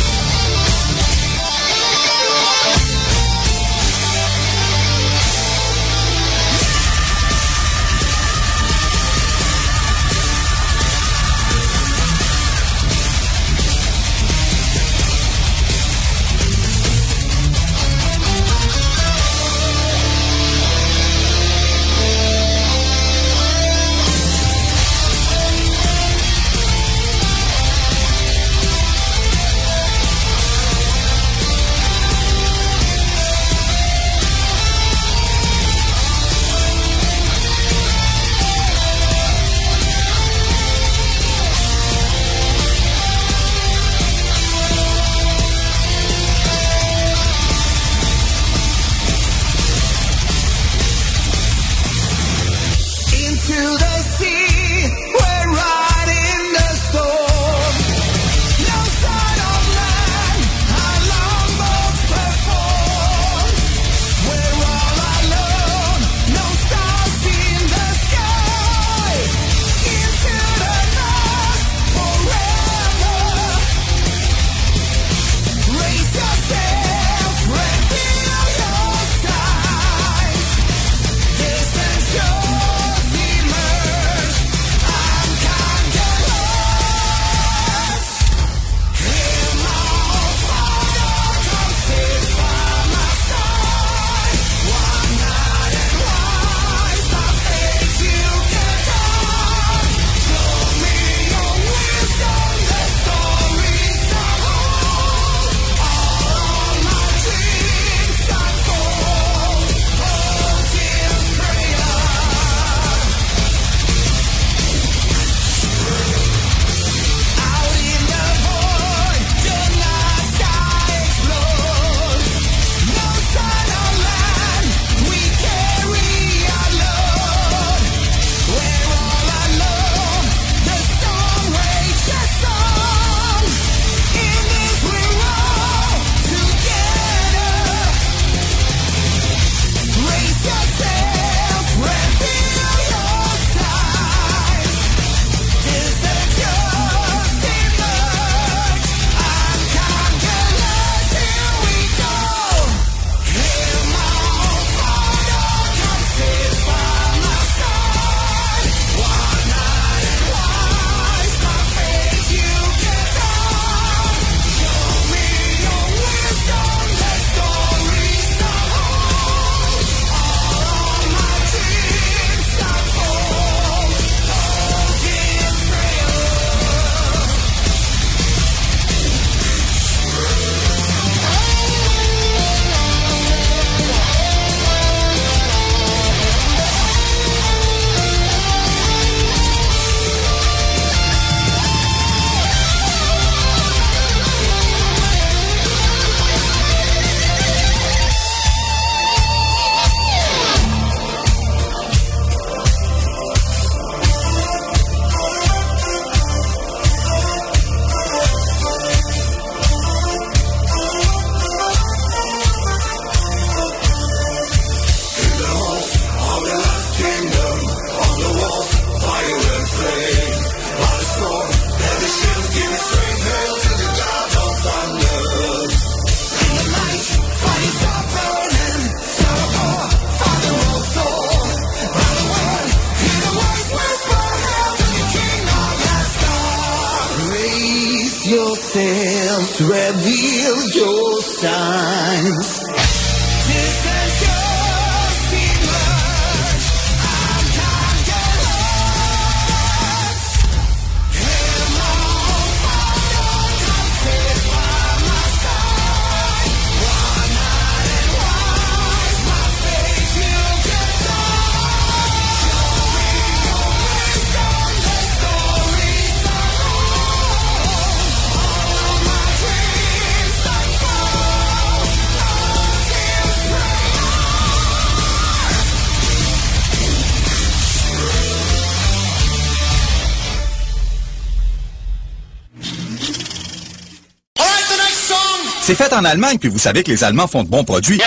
C'est 285.67 285.75
fait 285.75 285.93
en 285.93 286.05
Allemagne, 286.05 286.39
puis 286.39 286.49
vous 286.49 286.61
savez 286.61 286.85
que 286.85 286.93
les 286.93 287.03
Allemands 287.03 287.27
font 287.27 287.43
de 287.43 287.49
bons 287.49 287.65
produits. 287.65 288.01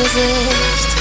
resist. 0.00 0.99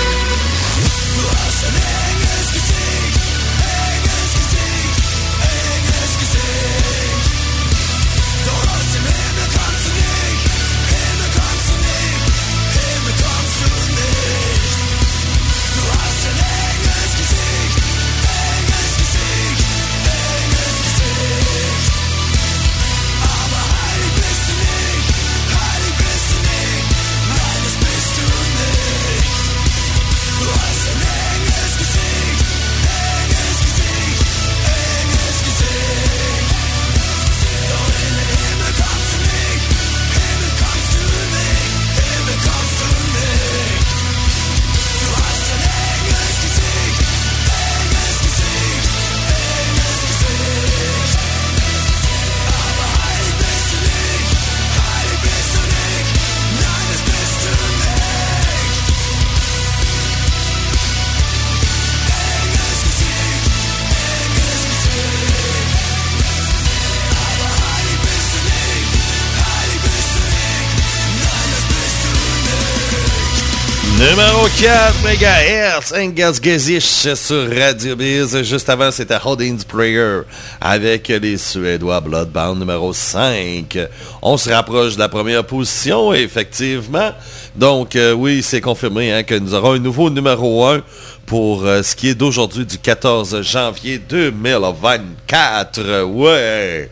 4 74.60 75.06
MHz, 75.06 75.94
Angus 75.96 76.42
Gesich 76.42 77.16
sur 77.16 77.50
Radio 77.50 77.96
Biz. 77.96 78.44
Juste 78.44 78.68
avant, 78.68 78.92
c'était 78.92 79.16
Holdings 79.24 79.64
Prayer 79.64 80.24
avec 80.60 81.08
les 81.08 81.38
Suédois 81.38 82.02
Bloodbound 82.02 82.60
numéro 82.60 82.92
5. 82.92 83.78
On 84.22 84.36
se 84.36 84.50
rapproche 84.50 84.96
de 84.96 85.00
la 85.00 85.08
première 85.08 85.46
position, 85.46 86.14
effectivement. 86.14 87.12
Donc, 87.56 87.96
euh, 87.96 88.12
oui, 88.12 88.44
c'est 88.44 88.60
confirmé 88.60 89.14
hein, 89.14 89.24
que 89.24 89.36
nous 89.36 89.54
aurons 89.54 89.76
un 89.76 89.80
nouveau 89.80 90.10
numéro 90.10 90.66
1 90.66 90.82
pour 91.26 91.66
euh, 91.66 91.82
ce 91.82 91.96
qui 91.96 92.10
est 92.10 92.16
d'aujourd'hui 92.16 92.66
du 92.66 92.78
14 92.78 93.42
janvier 93.42 93.98
2024. 93.98 96.04
Ouais! 96.04 96.92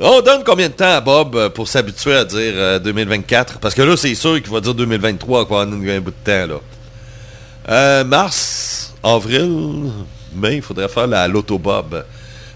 On 0.00 0.22
donne 0.22 0.42
combien 0.46 0.68
de 0.68 0.72
temps 0.72 0.94
à 0.94 1.02
Bob 1.02 1.36
euh, 1.36 1.50
pour 1.50 1.68
s'habituer 1.68 2.14
à 2.14 2.24
dire 2.24 2.80
2024? 2.80 3.58
Parce 3.58 3.74
que 3.74 3.82
là, 3.82 3.98
c'est 3.98 4.14
sûr 4.14 4.42
qu'il 4.42 4.50
va 4.50 4.62
dire 4.62 4.72
2023 4.72 5.46
quoi, 5.46 5.64
un 5.64 5.66
bout 5.66 5.82
de 5.82 6.10
temps. 6.24 6.54
Là. 6.54 6.60
Euh, 7.68 8.04
mars, 8.04 8.94
avril, 9.02 9.90
mai, 10.34 10.56
il 10.56 10.62
faudrait 10.62 10.88
faire 10.88 11.06
la 11.06 11.26
Loto 11.26 11.58
Bob. 11.58 12.04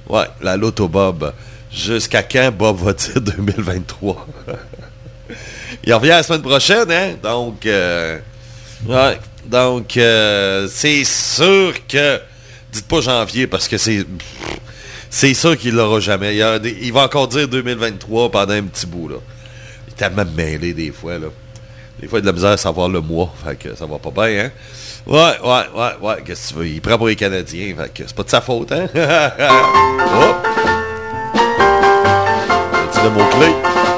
Ouais, 0.09 0.27
la 0.41 0.57
Loto 0.57 0.89
Bob. 0.89 1.33
Jusqu'à 1.73 2.23
quand 2.23 2.53
Bob 2.53 2.79
va 2.79 2.93
dire 2.93 3.21
2023? 3.21 4.27
il 5.85 5.95
revient 5.95 6.09
la 6.09 6.23
semaine 6.23 6.43
prochaine, 6.43 6.91
hein? 6.91 7.15
Donc, 7.23 7.67
euh, 7.67 8.19
ouais. 8.87 9.19
Donc, 9.47 9.93
c'est 10.71 11.05
sûr 11.05 11.75
que... 11.89 12.21
Dites 12.73 12.87
pas 12.87 13.01
janvier 13.01 13.49
parce 13.49 13.67
que 13.67 13.77
c'est 13.79 14.07
c'est 15.11 15.35
sûr 15.35 15.59
qu'il 15.59 15.75
l'aura 15.75 15.99
jamais. 15.99 16.37
Il, 16.37 16.93
va 16.93 17.03
encore 17.03 17.27
dire 17.27 17.49
2023 17.49 18.31
pendant 18.31 18.55
un 18.55 18.63
petit 18.63 18.87
bout. 18.87 19.09
Là. 19.09 19.17
Il 19.87 19.93
est 19.93 19.97
tellement 19.97 20.25
mêlé 20.25 20.73
des 20.73 20.93
fois. 20.93 21.19
Là. 21.19 21.27
Des 22.01 22.07
fois, 22.07 22.21
il 22.21 22.21
a 22.21 22.23
de 22.23 22.27
la 22.27 22.33
misère 22.33 22.51
à 22.51 22.57
savoir 22.57 22.89
le 22.89 23.01
mois. 23.01 23.35
Fait 23.45 23.57
que 23.57 23.75
ça 23.75 23.87
va 23.87 23.99
pas 23.99 24.13
bien, 24.13 24.45
hein? 24.45 24.51
Ouais, 25.11 25.39
ouais, 25.43 25.65
ouais, 25.75 25.91
ouais. 26.01 26.23
Qu'est-ce 26.25 26.51
que 26.51 26.55
tu 26.55 26.61
veux? 26.61 26.67
Il 26.69 26.81
prend 26.81 26.97
pour 26.97 27.09
les 27.09 27.17
Canadiens. 27.17 27.75
Fait 27.77 28.05
c'est 28.07 28.15
pas 28.15 28.23
de 28.23 28.31
sa 28.31 28.41
faute, 28.41 28.71
hein? 28.71 28.87
oh! 28.95 30.35
Un 32.73 32.87
petit 32.87 33.11
mot-clé? 33.11 33.90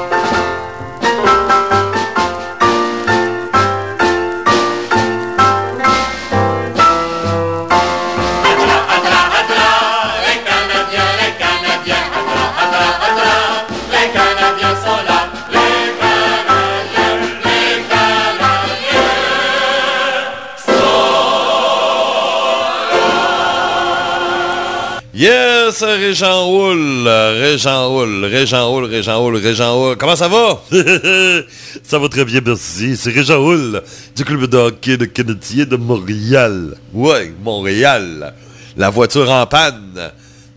Yes, 25.73 25.81
Régent 25.81 26.51
Houle, 26.51 27.07
Régent 27.07 27.87
Houle, 27.91 28.25
Régent 28.25 28.71
Houle, 28.71 28.85
Régent 28.85 29.25
Houle, 29.25 29.37
Régent 29.37 29.75
Houle. 29.75 29.97
Comment 29.97 30.15
ça 30.15 30.27
va? 30.27 30.61
ça 31.83 31.97
va 31.97 32.09
très 32.09 32.25
bien, 32.25 32.41
merci. 32.45 32.95
C'est 32.95 33.09
Régent 33.09 33.39
Houle 33.39 33.81
du 34.15 34.23
club 34.23 34.45
de 34.45 34.57
hockey 34.57 34.97
de 34.97 35.05
Canadien 35.05 35.65
de 35.65 35.75
Montréal. 35.75 36.75
Ouais, 36.93 37.33
Montréal. 37.43 38.35
La 38.77 38.91
voiture 38.91 39.31
en 39.31 39.47
panne 39.47 40.11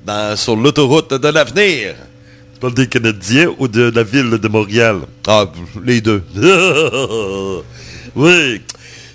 dans, 0.05 0.37
sur 0.37 0.55
l'autoroute 0.55 1.15
de 1.15 1.29
l'avenir. 1.29 1.95
Tu 2.53 2.61
parles 2.61 2.75
des 2.75 2.87
Canadiens 2.87 3.55
ou 3.59 3.69
de 3.69 3.91
la 3.95 4.03
ville 4.03 4.33
de 4.33 4.49
Montréal? 4.49 4.99
Ah, 5.27 5.47
les 5.83 6.03
deux. 6.03 6.23
oui. 8.15 8.61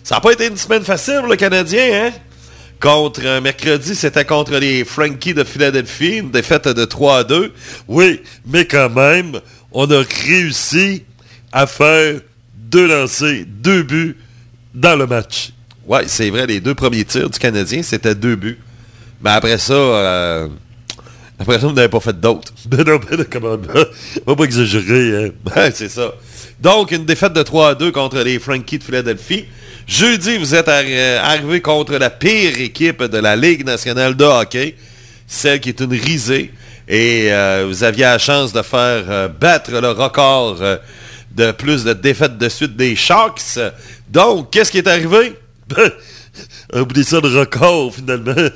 Ça 0.04 0.16
n'a 0.16 0.22
pas 0.22 0.32
été 0.32 0.47
une 0.47 0.58
semaine 0.58 0.84
facile 0.84 1.22
le 1.30 1.36
Canadien, 1.36 2.08
hein? 2.08 2.12
Contre 2.82 3.27
un 3.27 3.41
mercredi, 3.41 3.93
c'était 3.93 4.25
contre 4.25 4.57
les 4.57 4.84
Frankies 4.84 5.36
de 5.36 5.43
Philadelphie, 5.43 6.17
une 6.17 6.32
défaite 6.32 6.67
de 6.67 6.84
3 6.84 7.17
à 7.19 7.23
2. 7.23 7.53
Oui, 7.88 8.21
mais 8.47 8.65
quand 8.65 8.89
même, 8.89 9.39
on 9.71 9.89
a 9.91 10.01
réussi 10.25 11.03
à 11.51 11.67
faire 11.67 12.19
deux 12.55 12.88
lancers, 12.88 13.45
deux 13.47 13.84
buts 13.84 14.17
dans 14.73 14.95
le 14.95 15.05
match. 15.05 15.51
Oui, 15.86 15.99
c'est 16.07 16.32
vrai, 16.32 16.47
les 16.47 16.59
deux 16.59 16.73
premiers 16.73 17.05
tirs 17.05 17.29
du 17.29 17.38
Canadien, 17.38 17.84
c'était 17.84 18.15
deux 18.15 18.36
buts. 18.36 18.57
Mais 19.23 19.29
après 19.29 19.59
ça, 19.59 19.73
euh, 19.73 20.47
après 21.38 21.59
ça, 21.59 21.67
on 21.67 21.73
n'avait 21.73 21.88
pas 21.88 21.99
fait 21.99 22.19
d'autres. 22.19 22.51
Ben 22.65 22.84
non, 22.88 22.97
ben 22.97 23.23
comment 23.29 23.57
On 24.25 24.32
va? 24.32 24.36
Pas 24.36 24.43
exagérer, 24.43 25.27
hein. 25.55 25.69
c'est 25.73 25.89
ça. 25.89 26.13
Donc, 26.59 26.89
une 26.91 27.05
défaite 27.05 27.34
de 27.34 27.43
3 27.43 27.69
à 27.69 27.75
2 27.75 27.91
contre 27.91 28.19
les 28.21 28.39
Frankies 28.39 28.79
de 28.79 28.84
Philadelphie. 28.84 29.45
Jeudi, 29.88 30.38
vous 30.38 30.55
êtes 30.55 30.67
arrivé 30.67 31.61
contre 31.61 31.97
la 31.97 32.09
pire 32.09 32.59
équipe 32.59 33.03
de 33.03 33.17
la 33.17 33.36
Ligue 33.36 33.65
nationale 33.65 34.15
de 34.15 34.23
hockey, 34.23 34.75
celle 35.27 35.59
qui 35.59 35.69
est 35.69 35.79
une 35.79 35.93
risée. 35.93 36.51
Et 36.88 37.32
euh, 37.32 37.65
vous 37.67 37.84
aviez 37.84 38.03
la 38.03 38.19
chance 38.19 38.53
de 38.53 38.61
faire 38.61 39.05
euh, 39.09 39.27
battre 39.27 39.71
le 39.71 39.91
record 39.91 40.57
euh, 40.61 40.77
de 41.34 41.51
plus 41.51 41.84
de 41.84 41.93
défaites 41.93 42.38
de 42.38 42.49
suite 42.49 42.75
des 42.75 42.95
Sharks. 42.95 43.59
Donc, 44.09 44.51
qu'est-ce 44.51 44.71
qui 44.71 44.77
est 44.77 44.88
arrivé? 44.88 45.36
Oubliez 46.73 47.03
ça 47.03 47.19
le 47.19 47.27
record, 47.39 47.93
finalement. 47.93 48.49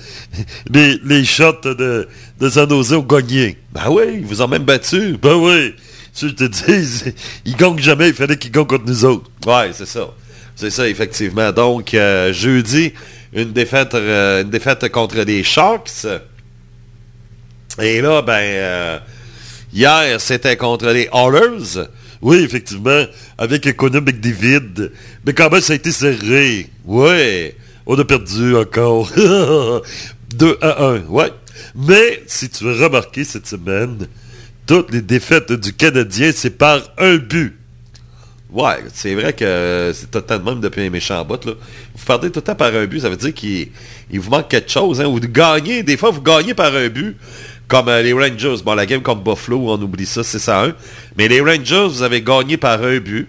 Les, 0.70 1.26
shots 1.26 1.62
de, 1.64 2.08
de 2.40 2.50
San 2.50 2.70
Jose 2.70 2.94
ont 2.94 3.00
gagné. 3.00 3.58
Ben 3.74 3.90
oui, 3.90 4.04
ils 4.20 4.26
vous 4.26 4.42
ont 4.42 4.48
même 4.48 4.64
battu. 4.64 5.18
Ben 5.22 5.36
oui. 5.36 5.76
Je 6.16 6.28
te 6.28 6.46
dis, 6.46 7.14
ils 7.46 7.56
gagnent 7.56 7.80
jamais, 7.80 8.10
il 8.10 8.14
fallait 8.14 8.38
qu'ils 8.38 8.52
gagnent 8.52 8.66
contre 8.66 8.86
nous 8.86 9.06
autres. 9.06 9.30
Ouais, 9.46 9.72
c'est 9.74 9.88
ça. 9.88 10.10
C'est 10.56 10.70
ça, 10.70 10.88
effectivement. 10.88 11.52
Donc, 11.52 11.94
euh, 11.94 12.32
jeudi, 12.32 12.94
une 13.34 13.52
défaite, 13.52 13.94
euh, 13.94 14.42
une 14.42 14.50
défaite 14.50 14.90
contre 14.90 15.20
les 15.22 15.44
Sharks. 15.44 16.08
Et 17.82 18.00
là, 18.00 18.22
ben, 18.22 18.40
euh, 18.40 19.00
hier, 19.74 20.22
c'était 20.22 20.56
contre 20.56 20.88
les 20.88 21.10
Oilers. 21.14 21.90
Oui, 22.22 22.38
effectivement, 22.38 23.04
avec 23.38 23.76
Conor 23.76 24.02
McDavid. 24.02 24.92
Mais 25.26 25.34
quand 25.34 25.50
même, 25.50 25.60
ça 25.60 25.74
a 25.74 25.76
été 25.76 25.92
serré? 25.92 26.70
Oui, 26.86 27.52
on 27.86 28.00
a 28.00 28.06
perdu 28.06 28.56
encore. 28.56 29.12
2 30.36 30.58
à 30.62 30.86
1, 30.86 31.00
ouais. 31.08 31.32
Mais, 31.76 32.24
si 32.28 32.50
tu 32.50 32.64
veux 32.64 32.82
remarquer 32.82 33.26
cette 33.26 33.48
semaine, 33.48 34.08
toutes 34.66 34.92
les 34.92 35.02
défaites 35.02 35.52
du 35.52 35.74
Canadien, 35.74 36.32
c'est 36.34 36.58
par 36.58 36.82
un 36.98 37.18
but. 37.18 37.58
Ouais, 38.56 38.86
c'est 38.94 39.14
vrai 39.16 39.34
que 39.34 39.92
c'est 39.94 40.10
totalement 40.10 40.52
même 40.52 40.62
depuis 40.62 40.84
un 40.84 40.90
méchant 40.90 41.26
bout. 41.26 41.44
Là. 41.44 41.52
Vous 41.94 42.06
perdez 42.06 42.32
tout 42.32 42.40
le 42.40 42.42
temps 42.42 42.56
par 42.56 42.74
un 42.74 42.86
but, 42.86 43.02
ça 43.02 43.10
veut 43.10 43.18
dire 43.18 43.34
qu'il 43.34 43.70
vous 44.14 44.30
manque 44.30 44.48
quelque 44.48 44.72
chose. 44.72 45.02
Hein, 45.02 45.08
ou 45.08 45.20
de 45.20 45.28
gagner, 45.28 45.84
des 45.84 45.98
fois 45.98 46.10
vous 46.10 46.22
gagnez 46.22 46.54
par 46.54 46.74
un 46.74 46.88
but, 46.88 47.18
comme 47.68 47.90
euh, 47.90 48.02
les 48.02 48.14
Rangers. 48.14 48.56
Bon, 48.64 48.74
la 48.74 48.86
game 48.86 49.02
comme 49.02 49.22
Buffalo, 49.22 49.72
on 49.72 49.82
oublie 49.82 50.06
ça, 50.06 50.24
c'est 50.24 50.40
ça 50.40 50.64
un. 50.64 50.74
Mais 51.18 51.28
les 51.28 51.42
Rangers, 51.42 51.88
vous 51.90 52.02
avez 52.02 52.22
gagné 52.22 52.56
par 52.56 52.82
un 52.82 52.98
but. 53.00 53.28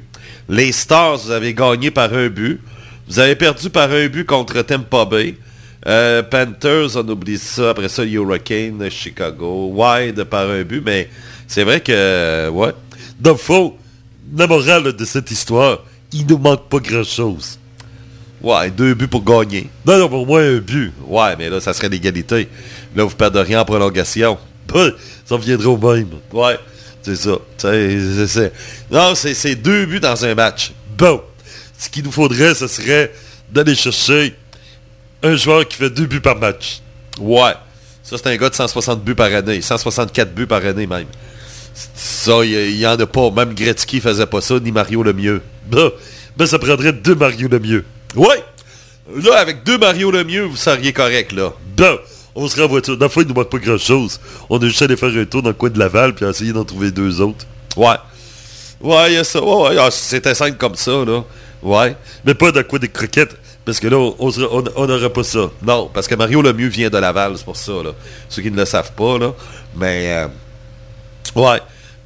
Les 0.49 0.71
Stars, 0.71 1.19
vous 1.19 1.33
avez 1.33 1.55
gagné 1.55 1.91
par 1.91 2.15
un 2.15 2.29
but. 2.29 2.61
Vous 3.09 3.19
avez 3.19 3.35
perdu 3.35 3.69
par 3.69 3.91
un 3.91 4.07
but 4.07 4.25
contre 4.25 4.63
Tampa 4.63 5.07
Bay. 5.07 5.35
Euh, 5.89 6.23
Panthers, 6.23 6.95
on 6.95 7.09
oublie 7.09 7.39
ça. 7.39 7.71
Après 7.71 7.89
ça, 7.89 8.05
Hurricane, 8.05 8.89
Chicago. 8.91 9.73
Wide 9.75 10.23
par 10.23 10.49
un 10.49 10.63
but. 10.63 10.85
Mais 10.87 11.09
c'est 11.49 11.65
vrai 11.65 11.81
que, 11.81 12.49
ouais. 12.49 12.73
Donc, 13.19 13.39
faut 13.39 13.77
la 14.35 14.47
morale 14.47 14.93
de 14.93 15.05
cette 15.05 15.31
histoire, 15.31 15.81
il 16.13 16.27
ne 16.27 16.35
manque 16.35 16.69
pas 16.69 16.79
grand-chose. 16.79 17.59
Ouais, 18.41 18.71
deux 18.71 18.95
buts 18.95 19.09
pour 19.09 19.25
gagner. 19.25 19.69
Non, 19.85 19.99
non, 19.99 20.09
pour 20.09 20.27
moi, 20.27 20.41
un 20.41 20.59
but. 20.59 20.93
Ouais, 21.07 21.35
mais 21.37 21.49
là, 21.49 21.61
ça 21.61 21.73
serait 21.73 21.89
l'égalité. 21.89 22.49
Là, 22.95 23.05
vous 23.05 23.17
perdez 23.17 23.41
rien 23.41 23.61
en 23.61 23.65
prolongation. 23.65 24.39
ça 25.25 25.37
viendrait 25.37 25.67
au 25.67 25.79
même. 25.79 26.11
Ouais, 26.33 26.59
c'est 27.03 27.17
ça. 27.17 27.39
C'est, 27.57 28.53
non, 28.91 29.15
c'est 29.15 29.55
deux 29.55 29.87
buts 29.87 30.01
dans 30.01 30.25
un 30.25 30.35
match. 30.35 30.73
Bon. 30.97 31.23
Ce 31.79 31.89
qu'il 31.89 32.05
nous 32.05 32.13
faudrait, 32.13 32.55
ce 32.55 32.67
serait 32.69 33.13
d'aller 33.51 33.75
chercher 33.75 34.35
un 35.23 35.37
joueur 35.37 35.67
qui 35.67 35.77
fait 35.77 35.91
deux 35.91 36.07
buts 36.07 36.21
par 36.21 36.37
match. 36.37 36.81
Ouais. 37.19 37.53
Ça, 38.03 38.17
c'est 38.17 38.29
un 38.29 38.37
gars 38.37 38.49
de 38.49 38.55
160 38.55 39.03
buts 39.03 39.15
par 39.15 39.33
année. 39.33 39.61
164 39.61 40.35
buts 40.35 40.47
par 40.47 40.65
année, 40.65 40.87
même. 40.87 41.07
Ça, 41.95 42.45
il 42.45 42.77
n'y 42.77 42.87
en 42.87 42.99
a 42.99 43.07
pas. 43.07 43.31
Même 43.31 43.55
Gretzky 43.55 44.01
faisait 44.01 44.27
pas 44.27 44.41
ça, 44.41 44.59
ni 44.59 44.73
Mario 44.73 45.03
Lemieux. 45.03 45.43
Ben, 45.71 45.91
ben 46.37 46.47
ça 46.47 46.59
prendrait 46.59 46.93
deux 46.93 47.15
Mario 47.15 47.49
Lemieux. 47.49 47.85
Ouais! 48.15 48.43
Là, 49.15 49.39
avec 49.39 49.63
deux 49.65 49.79
Mario 49.79 50.11
Lemieux, 50.11 50.45
vous 50.45 50.57
seriez 50.57 50.93
correct, 50.93 51.33
là. 51.33 51.53
Ben, 51.77 51.97
on 52.35 52.49
serait 52.49 52.65
en 52.65 52.69
voiture. 52.69 52.97
Dans 52.97 53.07
le 53.07 53.11
fond, 53.11 53.21
il 53.21 53.29
nous 53.29 53.35
manque 53.35 53.51
pas 53.51 53.59
grand-chose. 53.59 54.21
On 54.51 54.59
a 54.59 54.67
juste 54.67 54.83
allé 54.83 54.97
faire 54.97 55.11
un 55.11 55.25
tour 55.25 55.43
dans 55.43 55.51
le 55.51 55.55
coin 55.55 55.71
de 55.71 55.79
Laval, 55.79 56.15
puis 56.15 56.25
essayer 56.25 56.53
d'en 56.53 56.65
trouver 56.65 56.91
deux 56.91 57.21
autres. 57.21 57.47
Ouais. 57.77 57.97
Ouais, 58.81 59.13
il 59.13 59.15
y 59.15 59.19
a 59.19 59.25
ça. 59.25 59.43
Ouais, 59.43 59.69
ouais. 59.69 59.77
Ah, 59.79 59.91
C'était 59.91 60.35
simple 60.35 60.57
comme 60.57 60.75
ça, 60.75 61.05
là. 61.05 61.25
Ouais. 61.63 61.95
Mais 62.25 62.35
pas 62.35 62.51
dans 62.53 62.59
le 62.59 62.65
coin 62.65 62.79
des 62.79 62.89
croquettes. 62.89 63.37
Parce 63.65 63.81
que 63.81 63.89
là, 63.89 63.97
on 63.97 64.87
n'aurait 64.87 65.11
pas 65.11 65.25
ça. 65.25 65.51
Non, 65.63 65.91
parce 65.93 66.07
que 66.07 66.15
Mario 66.15 66.41
Lemieux 66.41 66.69
vient 66.69 66.89
de 66.89 66.99
Laval, 66.99 67.33
c'est 67.37 67.45
pour 67.45 67.57
ça, 67.57 67.73
là. 67.83 67.91
Ceux 68.29 68.43
qui 68.43 68.51
ne 68.51 68.57
le 68.57 68.65
savent 68.65 68.93
pas, 68.93 69.19
là. 69.19 69.35
Mais... 69.77 70.25
Euh, 70.25 70.29
Ouais. 71.37 71.61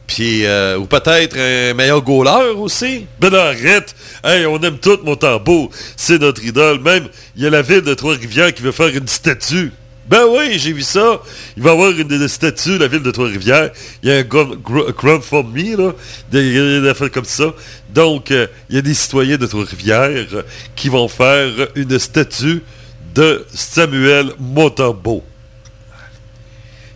Puis, 0.09 0.45
euh, 0.45 0.77
ou 0.77 0.87
peut-être 0.87 1.39
un 1.39 1.73
meilleur 1.73 2.03
goaler 2.03 2.51
aussi. 2.57 3.07
Ben 3.21 3.33
arrête! 3.33 3.95
On 4.25 4.61
aime 4.61 4.79
tout 4.79 4.99
Montembeau. 5.05 5.71
C'est 5.97 6.19
notre 6.19 6.45
idole. 6.45 6.81
Même, 6.81 7.07
il 7.37 7.45
y 7.45 7.47
a 7.47 7.51
la 7.51 7.63
ville 7.63 7.83
de 7.83 7.95
Trois-Rivières 7.95 8.53
qui 8.53 8.63
veut 8.63 8.73
faire 8.73 8.89
une 8.89 9.07
statue. 9.07 9.71
Ben 10.09 10.25
oui, 10.29 10.59
j'ai 10.59 10.73
vu 10.73 10.83
ça. 10.83 11.23
Il 11.57 11.63
va 11.63 11.71
y 11.71 11.73
avoir 11.73 11.91
une, 11.93 12.09
de 12.09 12.79
la 12.79 12.89
ville 12.89 13.03
de 13.05 13.11
Trois-Rivières. 13.13 13.71
Il 14.03 14.09
y 14.09 14.13
a 14.13 14.17
un 14.17 14.23
GoFundMe, 14.25 15.77
là, 15.79 15.93
des, 16.33 16.81
des 16.81 16.89
affaires 16.89 17.13
comme 17.13 17.25
ça. 17.25 17.55
Donc, 17.95 18.33
euh, 18.33 18.49
il 18.69 18.75
y 18.75 18.79
a 18.81 18.83
des 18.83 18.95
citoyens 18.95 19.37
de 19.37 19.47
Trois-Rivières 19.47 20.27
euh, 20.33 20.43
qui 20.75 20.89
vont 20.89 21.07
faire 21.07 21.53
une 21.77 21.97
statue 22.01 22.65
de 23.15 23.47
Samuel 23.55 24.33
Montembeau. 24.41 25.23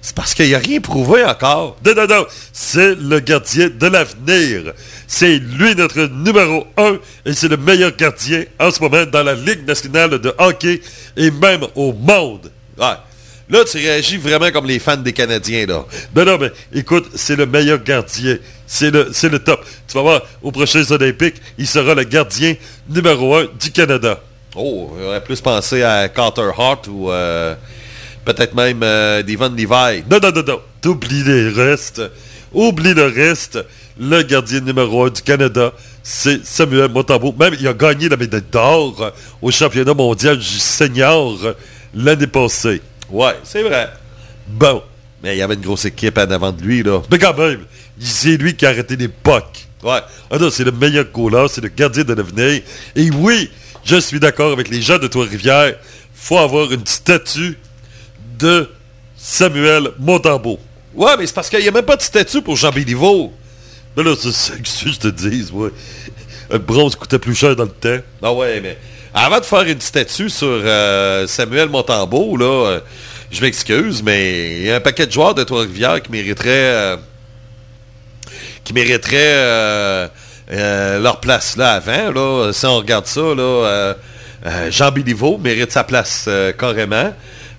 C'est 0.04 0.14
parce 0.14 0.34
qu'il 0.34 0.48
n'y 0.48 0.54
a 0.54 0.58
rien 0.58 0.80
prouvé 0.82 1.24
encore. 1.24 1.78
Non, 1.82 1.94
non, 1.94 2.06
non. 2.06 2.26
C'est 2.52 2.94
le 2.94 3.20
gardien 3.20 3.70
de 3.70 3.86
l'avenir. 3.86 4.74
C'est 5.06 5.38
lui 5.38 5.74
notre 5.74 6.02
numéro 6.08 6.66
un 6.76 6.98
et 7.24 7.32
c'est 7.32 7.48
le 7.48 7.56
meilleur 7.56 7.96
gardien 7.96 8.44
en 8.60 8.70
ce 8.70 8.82
moment 8.82 9.06
dans 9.06 9.22
la 9.22 9.32
Ligue 9.32 9.66
nationale 9.66 10.10
de 10.10 10.34
hockey 10.36 10.82
et 11.16 11.30
même 11.30 11.62
au 11.74 11.94
monde. 11.94 12.52
Ouais. 12.76 12.96
Là, 13.48 13.64
tu 13.64 13.78
réagis 13.78 14.18
vraiment 14.18 14.50
comme 14.50 14.66
les 14.66 14.78
fans 14.78 14.98
des 14.98 15.14
Canadiens, 15.14 15.64
là. 15.64 15.86
Ben 16.12 16.26
non, 16.26 16.36
mais 16.38 16.52
écoute, 16.74 17.06
c'est 17.14 17.36
le 17.36 17.46
meilleur 17.46 17.82
gardien. 17.82 18.36
C'est 18.66 18.90
le, 18.90 19.38
top. 19.38 19.64
Tu 19.88 19.94
vas 19.94 20.02
voir, 20.02 20.22
aux 20.42 20.52
prochains 20.52 20.84
Olympiques, 20.90 21.36
il 21.56 21.66
sera 21.66 21.94
le 21.94 22.04
gardien 22.04 22.56
numéro 22.90 23.36
un 23.36 23.46
du 23.58 23.70
Canada. 23.70 24.20
Oh, 24.54 24.94
j'aurais 25.00 25.24
plus 25.24 25.40
pensé 25.40 25.82
à 25.82 26.10
Carter 26.10 26.50
Hart 26.58 26.88
ou 26.88 27.10
euh, 27.10 27.54
peut-être 28.24 28.54
même 28.54 28.82
euh, 28.82 29.22
Devon 29.22 29.50
Levi. 29.50 30.04
Non, 30.10 30.18
non, 30.22 30.30
non, 30.34 30.42
non. 30.46 30.60
T'oublies 30.80 31.22
le 31.24 31.52
reste. 31.54 32.02
Oublie 32.52 32.94
le 32.94 33.06
reste. 33.06 33.64
Le 33.98 34.22
gardien 34.22 34.60
numéro 34.60 35.04
un 35.04 35.10
du 35.10 35.22
Canada, 35.22 35.72
c'est 36.02 36.44
Samuel 36.44 36.90
Montembeau. 36.90 37.34
Même, 37.38 37.54
il 37.58 37.68
a 37.68 37.72
gagné 37.72 38.08
la 38.08 38.16
médaille 38.16 38.42
d'or 38.50 39.12
au 39.40 39.50
championnat 39.52 39.94
mondial 39.94 40.36
du 40.36 40.44
senior 40.44 41.38
l'année 41.94 42.26
passée. 42.26 42.82
Ouais, 43.08 43.34
c'est 43.44 43.62
vrai. 43.62 43.90
Bon. 44.48 44.82
Mais 45.22 45.36
il 45.36 45.38
y 45.38 45.42
avait 45.42 45.54
une 45.54 45.60
grosse 45.60 45.84
équipe 45.84 46.18
en 46.18 46.30
avant 46.30 46.50
de 46.52 46.60
lui, 46.60 46.82
là. 46.82 47.02
Mais 47.10 47.18
quand 47.18 47.36
même, 47.36 47.60
c'est 47.98 48.36
lui 48.36 48.54
qui 48.54 48.66
a 48.66 48.70
arrêté 48.70 48.96
l'époque. 48.96 49.66
Ouais. 49.82 50.00
Ah 50.30 50.38
non, 50.38 50.50
c'est 50.50 50.64
le 50.64 50.72
meilleur 50.72 51.04
goaler, 51.12 51.46
c'est 51.48 51.60
le 51.60 51.68
gardien 51.68 52.04
de 52.04 52.14
l'avenir. 52.14 52.62
Et 52.96 53.10
oui, 53.10 53.50
je 53.84 53.96
suis 53.96 54.18
d'accord 54.18 54.52
avec 54.52 54.68
les 54.68 54.82
gens 54.82 54.98
de 54.98 55.06
Trois-Rivières. 55.06 55.76
faut 56.14 56.38
avoir 56.38 56.72
une 56.72 56.86
statue 56.86 57.56
de 58.44 58.68
Samuel 59.16 59.92
Montembeau. 59.98 60.58
Ouais, 60.94 61.12
mais 61.18 61.26
c'est 61.26 61.34
parce 61.34 61.48
qu'il 61.48 61.60
n'y 61.60 61.68
a 61.68 61.70
même 61.70 61.84
pas 61.84 61.96
de 61.96 62.02
statue 62.02 62.42
pour 62.42 62.56
Jean 62.56 62.70
Béliveau. 62.70 63.32
Mais 63.96 64.02
là, 64.02 64.14
c'est 64.20 64.32
ça 64.32 64.52
que 64.54 64.68
je 64.68 64.98
te 64.98 65.08
dis, 65.08 65.48
ouais. 65.50 65.70
Le 66.50 66.58
bronze 66.58 66.94
coûtait 66.94 67.18
plus 67.18 67.34
cher 67.34 67.56
dans 67.56 67.64
le 67.64 67.70
temps. 67.70 68.04
Ah 68.22 68.32
ouais, 68.34 68.60
mais 68.60 68.76
avant 69.14 69.40
de 69.40 69.44
faire 69.44 69.62
une 69.62 69.80
statue 69.80 70.28
sur 70.28 70.46
euh, 70.46 71.26
Samuel 71.26 71.70
Montembeau, 71.70 72.36
là, 72.36 72.44
euh, 72.44 72.80
je 73.30 73.40
m'excuse, 73.40 74.02
mais 74.02 74.58
il 74.58 74.66
y 74.66 74.70
a 74.70 74.76
un 74.76 74.80
paquet 74.80 75.06
de 75.06 75.12
joueurs 75.12 75.34
de 75.34 75.42
Trois-Rivières 75.42 76.02
qui 76.02 76.12
mériteraient... 76.12 76.50
euh, 76.50 76.96
qui 78.62 78.74
mériteraient 78.74 79.18
euh, 79.22 80.08
leur 81.00 81.20
place 81.20 81.56
là 81.56 81.72
avant. 81.72 82.10
Là, 82.12 82.52
si 82.52 82.66
on 82.66 82.76
regarde 82.76 83.06
ça, 83.06 83.22
là, 83.34 83.94
Jean 84.70 84.90
Béliveau 84.90 85.38
mérite 85.38 85.72
sa 85.72 85.84
place 85.84 86.28
carrément. 86.58 87.14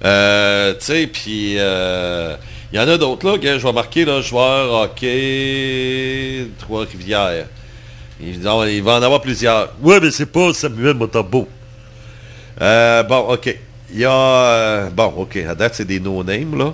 Euh, 0.06 0.74
tu 0.74 0.86
sais, 0.86 1.08
puis 1.08 1.56
euh, 1.58 2.36
il 2.72 2.78
y 2.78 2.80
en 2.80 2.88
a 2.88 2.98
d'autres 2.98 3.28
là, 3.28 3.38
que 3.40 3.58
je 3.58 3.66
vais 3.66 3.74
marquer 3.74 4.06
là, 4.06 4.22
joueur 4.22 4.72
hockey 4.84 6.48
Trois-Rivières. 6.60 7.48
Il, 8.22 8.36
il 8.36 8.84
va 8.84 8.94
en 8.94 9.02
avoir 9.02 9.20
plusieurs. 9.20 9.74
Ouais, 9.82 10.00
mais 10.00 10.12
c'est 10.12 10.28
pas 10.28 10.54
Samuel 10.54 10.94
Montembeau. 10.94 11.50
Euh, 12.62 13.04
bon, 13.04 13.34
OK. 13.34 13.58
Il 13.92 14.00
y 14.00 14.06
a... 14.06 14.12
euh, 14.12 14.90
bon, 14.90 15.14
OK. 15.18 15.38
À 15.38 15.56
date, 15.56 15.76
c'est 15.76 15.86
des 15.86 16.00
no-names, 16.00 16.58
là. 16.58 16.74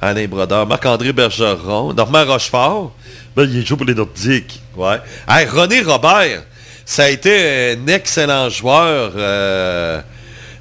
Alain 0.00 0.26
Brodeur, 0.26 0.66
Marc-André 0.66 1.12
Bergeron, 1.12 1.94
Normand 1.94 2.24
Rochefort. 2.24 2.92
Ben, 3.36 3.48
il 3.50 3.64
joue 3.64 3.76
pour 3.76 3.86
les 3.86 3.94
Nordiques. 3.94 4.60
Ouais. 4.76 4.98
Hey, 5.28 5.46
René 5.46 5.80
Robert, 5.80 6.42
ça 6.84 7.04
a 7.04 7.08
été 7.08 7.76
un 7.76 7.86
excellent 7.86 8.50
joueur. 8.50 9.12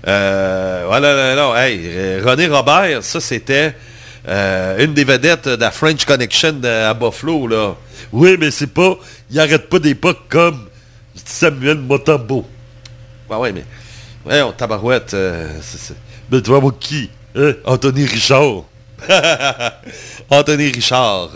Euh, 0.08 0.84
voilà, 0.88 1.36
non, 1.36 1.50
non. 1.50 1.56
Hey, 1.56 1.80
euh, 1.86 2.22
René 2.26 2.48
Robert, 2.48 3.04
ça, 3.04 3.20
c'était 3.20 3.76
euh, 4.28 4.84
une 4.84 4.94
des 4.94 5.04
vedettes 5.04 5.48
de 5.48 5.56
la 5.62 5.72
French 5.72 6.06
Connection 6.06 6.62
à 6.64 6.94
Buffalo, 6.94 7.48
là. 7.48 7.76
Oui, 8.12 8.36
mais 8.40 8.52
c'est 8.52 8.68
pas... 8.68 8.96
Il 9.32 9.40
arrête 9.40 9.70
pas 9.70 9.80
pas 10.02 10.14
comme 10.30 10.68
Samuel 11.26 11.78
Montembeau. 11.78 12.46
Ouais, 13.30 13.38
ouais, 13.38 13.52
mais... 13.54 13.64
Ouais, 14.26 14.42
on 14.42 14.52
tabarouette. 14.52 15.14
euh, 15.14 15.50
Mais 16.32 16.42
tu 16.42 16.52
vas 16.52 16.60
voir 16.60 16.74
qui? 16.80 17.10
Hein? 17.36 17.54
Anthony 17.66 18.06
Richard. 18.06 18.64
Anthony 20.30 20.70
Richard. 20.72 21.30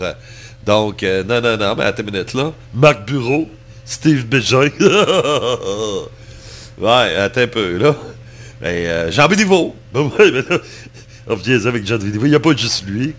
Donc, 0.64 1.02
euh, 1.02 1.24
non, 1.24 1.40
non, 1.40 1.56
non, 1.56 1.74
mais 1.76 1.84
attends 1.84 2.02
une 2.02 2.10
minute, 2.12 2.34
là. 2.34 2.52
Marc 2.74 3.04
Bureau. 3.06 3.48
Steve 3.84 4.26
Bégin. 4.26 4.68
Ouais, 6.80 7.16
attends 7.16 7.40
un 7.40 7.46
peu, 7.48 7.76
là. 7.76 7.92
Ben, 8.60 9.10
Jean 9.10 9.28
Béliveau. 9.28 9.74
Ben 9.92 10.10
ouais, 10.18 10.30
là, 10.30 10.42
avec 11.28 11.86
Jean 11.86 11.98
Vidéo. 11.98 12.22
Il 12.24 12.30
n'y 12.30 12.34
a 12.34 12.40
pas 12.40 12.54
juste 12.56 12.84
lui. 12.86 13.14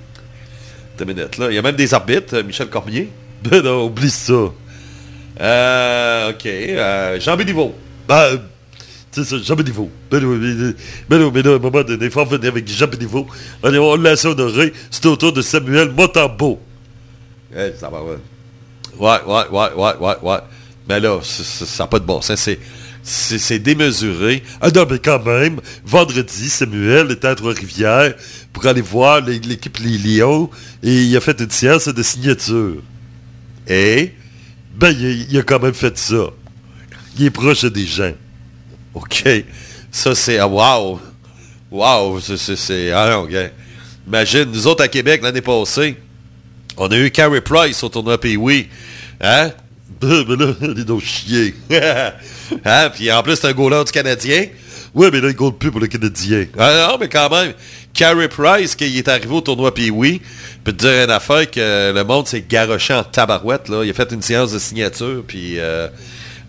Là. 0.99 1.05
Il 1.49 1.55
y 1.55 1.57
a 1.57 1.61
même 1.61 1.75
des 1.75 1.93
arbitres, 1.93 2.35
euh, 2.37 2.43
Michel 2.43 2.67
Cormier. 2.67 3.09
Ben 3.43 3.61
non, 3.61 3.85
oublie 3.85 4.09
ça. 4.09 4.51
Euh, 5.39 6.29
OK. 6.31 6.45
euh, 6.45 7.19
Jean 7.21 7.37
Béliveau. 7.37 7.73
Ben, 8.07 8.39
c'est 9.11 9.23
ça, 9.23 9.37
Jean 9.41 9.55
Béliveau. 9.55 9.89
Ben 10.11 10.23
oui, 10.25 10.37
mais, 10.37 10.73
ben 11.07 11.23
oui, 11.23 11.31
mais 11.33 11.41
là, 11.41 11.51
à 11.53 11.55
un 11.55 11.59
moment 11.59 11.83
donné, 11.83 12.09
faut 12.09 12.25
venir 12.25 12.49
avec 12.51 12.67
Jean 12.67 12.87
Béliveau. 12.87 13.25
On, 13.63 13.73
on 13.73 13.95
l'a 13.95 14.15
honoré. 14.25 14.73
C'est 14.91 15.05
au 15.05 15.15
tour 15.15 15.31
de 15.31 15.41
Samuel 15.41 15.89
Montembeau. 15.91 16.59
Eh, 17.55 17.71
ça 17.79 17.89
va, 17.89 18.03
ouais. 18.03 18.17
Ouais, 18.99 19.17
ouais, 19.25 19.43
ouais, 19.51 19.73
ouais, 19.75 19.93
ouais, 19.99 20.15
ouais. 20.21 20.37
Mais 20.87 20.99
là, 20.99 21.19
c'est- 21.23 21.43
c'est- 21.43 21.65
ça 21.65 21.83
n'a 21.83 21.87
pas 21.87 21.99
de 21.99 22.05
bon 22.05 22.19
sens. 22.21 22.39
C'est, 22.39 22.59
c'est, 23.03 23.59
démesuré. 23.59 24.43
Ah 24.61 24.69
non, 24.71 24.85
mais 24.89 24.99
quand 24.99 25.23
même, 25.23 25.59
vendredi, 25.85 26.49
Samuel 26.49 27.11
était 27.11 27.27
à 27.27 27.35
Trois-Rivières 27.35 28.13
pour 28.53 28.65
aller 28.65 28.81
voir 28.81 29.21
l'é- 29.21 29.39
l'équipe 29.39 29.77
Les 29.79 30.19
et 30.21 31.03
il 31.03 31.17
a 31.17 31.21
fait 31.21 31.39
une 31.39 31.49
séance 31.49 31.87
de 31.87 32.03
signature. 32.03 32.81
Et, 33.67 34.13
Ben, 34.75 34.91
il, 34.91 35.37
a 35.37 35.43
quand 35.43 35.59
même 35.59 35.73
fait 35.73 35.97
ça. 35.97 36.27
Il 37.17 37.25
est 37.25 37.31
proche 37.31 37.65
des 37.65 37.85
gens. 37.85 38.13
OK. 38.93 39.23
Ça, 39.91 40.15
c'est... 40.15 40.37
Ah, 40.37 40.47
wow. 40.47 40.99
Wow. 41.71 42.19
C'est... 42.19 42.91
ah 42.91 43.23
gars. 43.29 43.49
Imagine, 44.07 44.45
nous 44.51 44.67
autres 44.67 44.83
à 44.83 44.87
Québec, 44.87 45.21
l'année 45.21 45.41
passée, 45.41 45.97
on 46.77 46.87
a 46.87 46.97
eu 46.97 47.11
Carey 47.11 47.41
Price 47.41 47.83
au 47.83 47.89
tournoi 47.89 48.19
Pee-Wee. 48.19 48.67
Hein? 49.21 49.51
Ben, 50.01 50.23
là, 50.35 50.53
il 50.61 50.79
est 50.79 50.85
donc 50.85 51.01
chier. 51.01 51.55
hein? 52.65 52.89
Puis 52.93 53.11
en 53.11 53.21
plus, 53.21 53.35
c'est 53.35 53.47
un 53.47 53.53
goaler 53.53 53.83
du 53.83 53.91
Canadien. 53.91 54.45
Ouais, 54.95 55.09
mais 55.11 55.21
là, 55.21 55.29
il 55.29 55.35
compte 55.35 55.59
plus 55.59 55.71
pour 55.71 55.79
le 55.79 55.87
Canadien. 55.87 56.45
Ah 56.57 56.87
non, 56.89 56.97
mais 56.99 57.09
quand 57.09 57.29
même, 57.29 57.53
Carey 57.93 58.27
Price, 58.27 58.75
qui 58.75 58.97
est 58.97 59.07
arrivé 59.07 59.33
au 59.33 59.41
tournoi 59.41 59.73
Pee-Wee, 59.73 60.21
peut 60.63 60.71
te 60.73 60.77
dire 60.77 61.03
une 61.03 61.11
affaire 61.11 61.49
que 61.51 61.93
le 61.93 62.03
monde 62.03 62.27
s'est 62.27 62.43
garoché 62.47 62.93
en 62.93 63.03
tabarouette. 63.03 63.69
Là. 63.69 63.83
Il 63.83 63.89
a 63.89 63.93
fait 63.93 64.11
une 64.11 64.21
séance 64.21 64.51
de 64.51 64.59
signature, 64.59 65.23
puis... 65.27 65.59
Euh, 65.59 65.87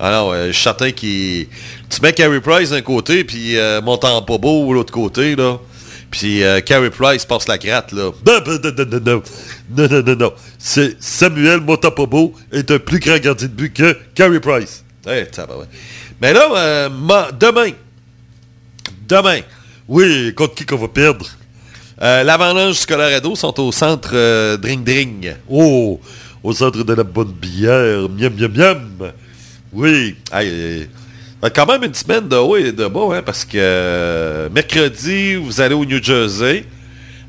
ah 0.03 0.11
non, 0.13 0.33
euh, 0.33 0.47
je 0.47 0.53
suis 0.53 0.63
certain 0.63 0.93
qu'il... 0.93 1.47
Tu 1.91 2.01
mets 2.03 2.15
Carey 2.15 2.41
Price 2.41 2.71
d'un 2.71 2.81
côté, 2.81 3.23
puis 3.25 3.59
euh, 3.59 3.83
Montembeau 3.83 4.69
de 4.71 4.75
l'autre 4.75 4.93
côté, 4.93 5.37
là. 5.37 5.59
Puis 6.11 6.43
euh, 6.43 6.61
Carey 6.61 6.89
Price 6.89 7.27
passe 7.27 7.47
la 7.47 7.59
gratte, 7.59 7.93
là. 7.93 8.11
Non, 9.77 9.87
non, 9.91 10.03
non, 10.03 10.17
non. 10.17 10.33
C'est 10.59 10.97
Samuel 11.01 11.61
Montembeau 11.61 12.35
est 12.53 12.71
un 12.71 12.79
plus 12.79 12.99
grand 12.99 13.19
gardien 13.19 13.47
de 13.49 13.53
but 13.53 13.73
que 13.73 13.97
Carey 14.15 14.41
Price. 14.41 14.85
Eh. 15.09 15.25
Mais 16.21 16.33
là, 16.33 16.49
euh, 16.57 16.89
ma- 16.91 17.31
demain, 17.33 17.71
demain, 19.09 19.41
Oui, 19.89 20.33
contre 20.35 20.55
qui 20.55 20.67
qu'on 20.67 20.77
va 20.77 20.89
perdre? 20.89 21.27
euh, 22.03 22.23
l'Avalanche 22.23 22.81
du 22.81 22.87
Colorado 22.87 23.35
sont 23.35 23.59
au 23.61 23.73
centre 23.73 24.11
euh, 24.15 24.57
Dring 24.57 24.85
Dring. 24.85 25.35
Oh, 25.49 26.01
au 26.43 26.53
centre 26.53 26.83
de 26.83 26.95
la 26.95 27.03
bonne 27.05 27.33
bière. 27.33 28.09
Miam, 28.09 28.33
miam, 28.39 28.53
miam. 28.53 29.13
Oui. 29.73 30.17
Aïe, 30.33 30.89
aïe, 31.43 31.51
quand 31.55 31.67
même 31.67 31.85
une 31.85 31.95
semaine 31.95 32.29
de 32.29 32.37
haut 32.37 32.57
et 32.57 32.73
de 32.73 32.87
bas, 32.87 33.09
hein, 33.17 33.23
parce 33.25 33.45
que 33.45 33.57
euh, 33.57 34.49
mercredi, 34.51 35.37
vous 35.37 35.61
allez 35.61 35.75
au 35.75 35.85
New 35.85 36.03
Jersey. 36.03 36.65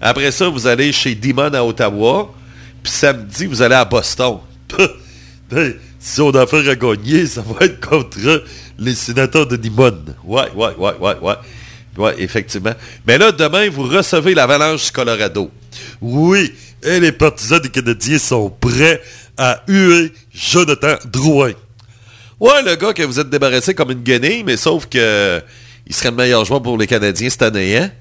Après 0.01 0.31
ça, 0.31 0.49
vous 0.49 0.65
allez 0.65 0.91
chez 0.91 1.13
Demon 1.15 1.53
à 1.53 1.63
Ottawa. 1.63 2.33
Puis 2.81 2.91
samedi, 2.91 3.45
vous 3.45 3.61
allez 3.61 3.75
à 3.75 3.85
Boston. 3.85 4.39
Si 6.03 6.19
on 6.19 6.31
a 6.31 6.41
affaire 6.41 6.67
à 6.67 6.75
gagner, 6.75 7.27
ça 7.27 7.43
va 7.43 7.63
être 7.65 7.79
contre 7.87 8.17
les 8.79 8.95
sénateurs 8.95 9.45
de 9.45 9.55
Nimon. 9.55 10.03
Ouais, 10.23 10.49
ouais, 10.55 10.73
ouais, 10.75 10.93
ouais, 10.99 11.15
ouais. 11.21 11.35
Ouais, 11.95 12.15
effectivement. 12.17 12.73
Mais 13.05 13.19
là, 13.19 13.31
demain, 13.31 13.69
vous 13.69 13.83
recevez 13.83 14.33
l'Avalanche 14.33 14.85
du 14.85 14.91
Colorado. 14.91 15.51
Oui, 16.01 16.53
et 16.81 16.99
les 16.99 17.11
partisans 17.11 17.59
des 17.59 17.69
Canadiens 17.69 18.17
sont 18.17 18.49
prêts 18.49 18.99
à 19.37 19.61
huer 19.67 20.11
Jonathan 20.33 20.95
Drouin. 21.05 21.51
Ouais, 22.39 22.63
le 22.63 22.75
gars 22.75 22.93
que 22.93 23.03
vous 23.03 23.19
êtes 23.19 23.29
débarrassé 23.29 23.75
comme 23.75 23.91
une 23.91 24.01
guenille, 24.01 24.43
mais 24.43 24.57
sauf 24.57 24.87
que 24.87 25.39
il 25.91 25.93
serait 25.93 26.11
le 26.11 26.15
meilleur 26.15 26.45
joueur 26.45 26.61
pour 26.61 26.77
les 26.77 26.87
Canadiens 26.87 27.29
cette 27.29 27.41
année, 27.41 27.75
hein? 27.75 27.91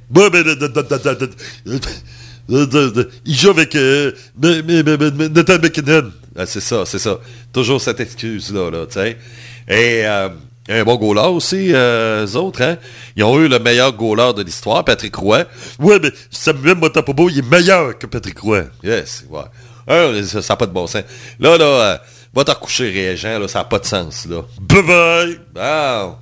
Il 2.48 3.34
joue 3.34 3.50
avec 3.50 3.74
euh, 3.74 4.12
Nathan 4.40 5.58
McKinnon. 5.58 6.12
Ah, 6.36 6.46
c'est 6.46 6.60
ça, 6.60 6.84
c'est 6.86 7.00
ça. 7.00 7.18
Toujours 7.52 7.80
cette 7.80 7.98
excuse-là, 7.98 8.70
là, 8.70 8.86
tu 8.86 8.92
sais. 8.92 9.18
Et 9.66 10.06
euh, 10.06 10.28
un 10.68 10.84
bon 10.84 10.94
goaler 10.94 11.26
aussi, 11.34 11.74
euh, 11.74 12.24
eux 12.24 12.36
autres, 12.36 12.62
hein? 12.62 12.78
Ils 13.16 13.24
ont 13.24 13.36
eu 13.40 13.48
le 13.48 13.58
meilleur 13.58 13.92
goaler 13.92 14.34
de 14.34 14.44
l'histoire, 14.44 14.84
Patrick 14.84 15.16
Roy. 15.16 15.44
Ouais, 15.80 15.98
mais 16.00 16.12
Samuel 16.30 16.76
Motapobo, 16.76 17.28
il 17.28 17.38
est 17.38 17.50
meilleur 17.50 17.98
que 17.98 18.06
Patrick 18.06 18.38
Roy. 18.38 18.66
Yes, 18.84 19.24
ouais. 19.28 19.40
Ah, 19.88 20.12
ça 20.22 20.40
n'a 20.48 20.56
pas 20.56 20.66
de 20.66 20.72
bon 20.72 20.86
sens. 20.86 21.02
Là, 21.40 21.58
là, 21.58 21.64
euh, 21.64 21.98
va 22.32 22.44
te 22.44 22.52
recoucher, 22.52 22.88
Régent, 22.88 23.40
là, 23.40 23.48
ça 23.48 23.58
n'a 23.58 23.64
pas 23.64 23.80
de 23.80 23.86
sens, 23.86 24.26
là. 24.26 24.42
Bye-bye! 24.60 26.14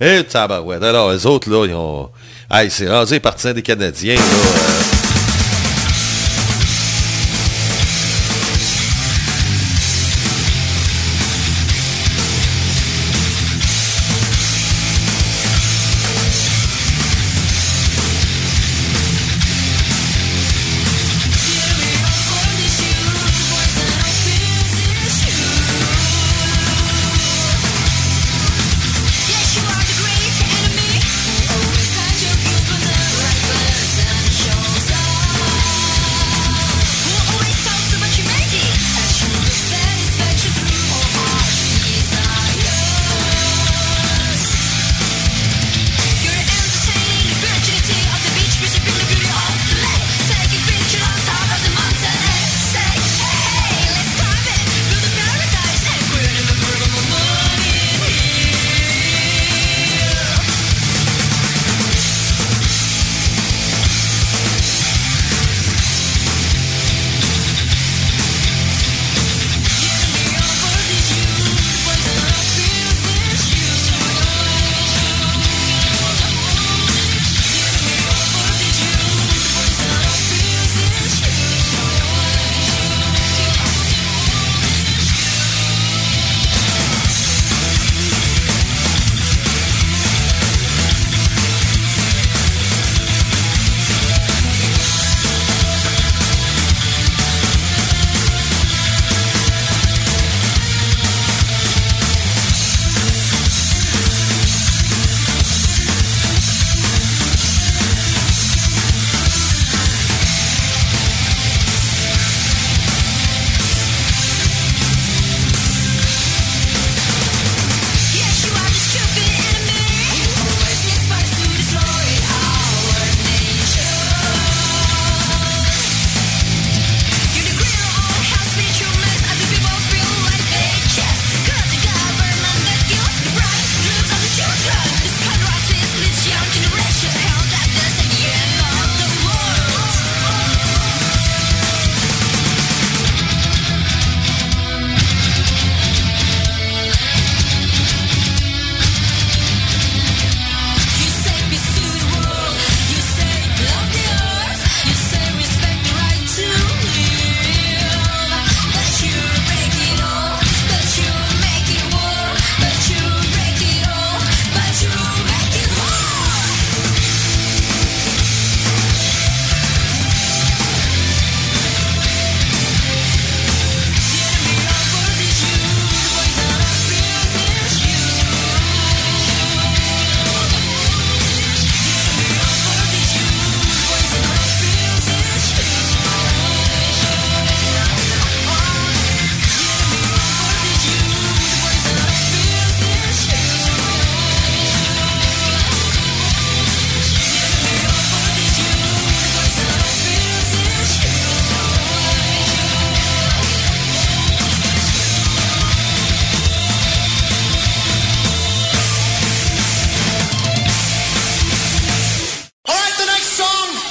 Et 0.00 0.24
tabarouette. 0.24 0.82
Alors, 0.82 1.12
les 1.12 1.26
autres, 1.26 1.50
là, 1.50 1.66
ils 1.66 1.74
ont... 1.74 2.10
Hey, 2.50 2.70
c'est 2.70 2.88
rendu 2.88 3.14
les 3.14 3.20
partisans 3.20 3.52
des 3.52 3.62
Canadiens, 3.62 4.16
là. 4.16 4.20
euh, 4.20 4.93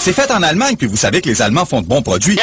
C'est 0.06 0.12
fait 0.12 0.30
en 0.32 0.44
Allemagne, 0.44 0.76
puis 0.76 0.86
vous 0.86 0.98
savez 0.98 1.22
que 1.22 1.30
les 1.30 1.42
Allemands 1.42 1.66
font 1.66 1.80
de 1.80 1.88
bons 1.88 2.02
produits. 2.02 2.38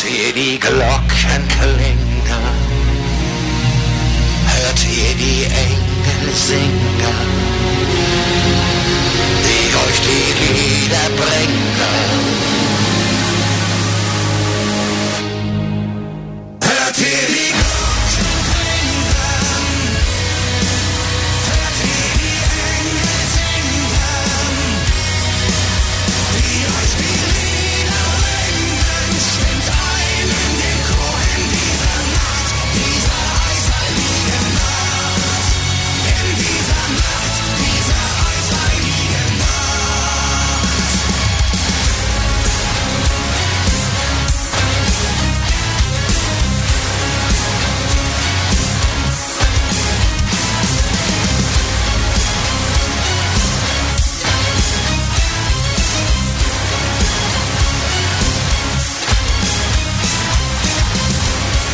Hört 0.00 0.12
ihr 0.12 0.32
die 0.32 0.58
Glocken 0.58 1.46
klingen? 1.60 2.22
Hört 4.46 4.86
ihr 4.86 5.14
die 5.14 5.44
Engel 5.44 6.34
singen? 6.34 6.80
Die 9.44 9.76
euch 9.76 10.00
die 10.00 10.32
Lieder 10.54 11.06
bringen? 11.16 12.39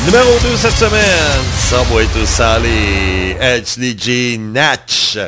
Numéro 0.07 0.39
2 0.41 0.57
cette 0.57 0.71
semaine, 0.71 1.43
Subway 1.59 2.07
to 2.15 2.25
Sally, 2.25 3.35
Ashley 3.41 3.97
G. 3.99 4.39
Natch 4.39 5.19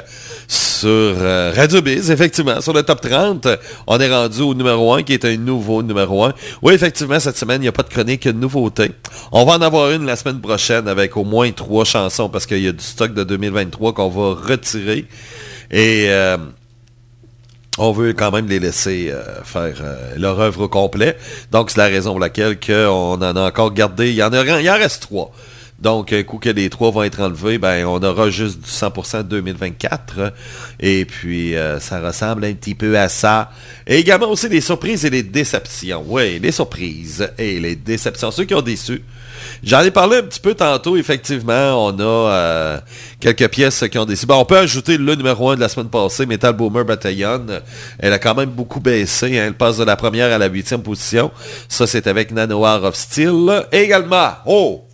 sur 0.46 0.88
euh, 0.88 1.52
Radio 1.52 1.82
Biz, 1.82 2.12
effectivement, 2.12 2.60
sur 2.60 2.72
le 2.72 2.84
top 2.84 3.00
30. 3.00 3.48
On 3.88 3.98
est 3.98 4.08
rendu 4.08 4.40
au 4.42 4.54
numéro 4.54 4.94
1 4.94 5.02
qui 5.02 5.14
est 5.14 5.24
un 5.24 5.36
nouveau 5.36 5.82
numéro 5.82 6.22
1. 6.22 6.32
Oui, 6.62 6.74
effectivement, 6.74 7.18
cette 7.18 7.36
semaine, 7.36 7.60
il 7.60 7.64
n'y 7.64 7.68
a 7.68 7.72
pas 7.72 7.82
de 7.82 7.88
chronique 7.88 8.28
de 8.28 8.30
nouveauté. 8.30 8.92
On 9.32 9.44
va 9.44 9.54
en 9.54 9.62
avoir 9.62 9.90
une 9.90 10.06
la 10.06 10.14
semaine 10.14 10.40
prochaine 10.40 10.86
avec 10.86 11.16
au 11.16 11.24
moins 11.24 11.50
trois 11.50 11.84
chansons 11.84 12.28
parce 12.28 12.46
qu'il 12.46 12.60
y 12.60 12.68
a 12.68 12.72
du 12.72 12.84
stock 12.84 13.12
de 13.12 13.24
2023 13.24 13.94
qu'on 13.94 14.08
va 14.08 14.40
retirer. 14.40 15.06
Et 15.72 16.06
euh, 16.08 16.36
on 17.78 17.92
veut 17.92 18.12
quand 18.12 18.30
même 18.30 18.48
les 18.48 18.58
laisser 18.58 19.10
euh, 19.10 19.22
faire 19.44 19.76
euh, 19.80 20.14
leur 20.16 20.40
œuvre 20.40 20.62
au 20.62 20.68
complet. 20.68 21.16
Donc, 21.52 21.70
c'est 21.70 21.78
la 21.78 21.86
raison 21.86 22.10
pour 22.10 22.20
laquelle 22.20 22.58
que 22.58 22.86
on 22.88 23.14
en 23.14 23.22
a 23.22 23.46
encore 23.46 23.72
gardé. 23.72 24.10
Il 24.10 24.16
y 24.16 24.22
en, 24.22 24.30
reste 24.30 25.02
trois. 25.02 25.32
Donc, 25.78 26.12
un 26.12 26.24
coup 26.24 26.38
que 26.38 26.48
les 26.48 26.70
trois 26.70 26.90
vont 26.90 27.04
être 27.04 27.20
enlevés, 27.20 27.58
ben, 27.58 27.86
on 27.86 28.02
aura 28.02 28.30
juste 28.30 28.60
du 28.60 28.68
100% 28.68 29.22
2024. 29.22 30.32
Et 30.80 31.04
puis, 31.04 31.54
euh, 31.54 31.78
ça 31.78 32.00
ressemble 32.00 32.44
un 32.44 32.54
petit 32.54 32.74
peu 32.74 32.98
à 32.98 33.08
ça. 33.08 33.52
Et 33.86 33.98
également 33.98 34.28
aussi 34.28 34.48
des 34.48 34.60
surprises 34.60 35.04
et 35.04 35.10
des 35.10 35.22
déceptions. 35.22 36.04
Oui, 36.06 36.40
les 36.40 36.50
surprises 36.50 37.30
et 37.38 37.60
les 37.60 37.76
déceptions. 37.76 38.32
Ceux 38.32 38.44
qui 38.44 38.54
ont 38.54 38.62
déçu. 38.62 39.02
J'en 39.62 39.80
ai 39.80 39.90
parlé 39.90 40.18
un 40.18 40.22
petit 40.22 40.40
peu 40.40 40.54
tantôt, 40.54 40.96
effectivement. 40.96 41.86
On 41.86 41.98
a 41.98 42.02
euh, 42.02 42.78
quelques 43.20 43.48
pièces 43.48 43.84
qui 43.90 43.98
ont 43.98 44.04
déçu. 44.04 44.26
Bon, 44.26 44.36
on 44.36 44.44
peut 44.44 44.58
ajouter 44.58 44.96
le 44.98 45.14
numéro 45.14 45.50
1 45.50 45.56
de 45.56 45.60
la 45.60 45.68
semaine 45.68 45.88
passée, 45.88 46.26
Metal 46.26 46.52
Boomer 46.54 46.84
Battalion. 46.84 47.44
Elle 47.98 48.12
a 48.12 48.18
quand 48.18 48.34
même 48.34 48.50
beaucoup 48.50 48.80
baissé. 48.80 49.38
hein. 49.38 49.44
Elle 49.46 49.54
passe 49.54 49.78
de 49.78 49.84
la 49.84 49.96
première 49.96 50.32
à 50.32 50.38
la 50.38 50.46
huitième 50.46 50.82
position. 50.82 51.30
Ça, 51.68 51.86
c'est 51.86 52.06
avec 52.06 52.30
Nanoir 52.30 52.84
of 52.84 52.94
Steel. 52.94 53.66
Également, 53.72 54.30
oh! 54.46 54.84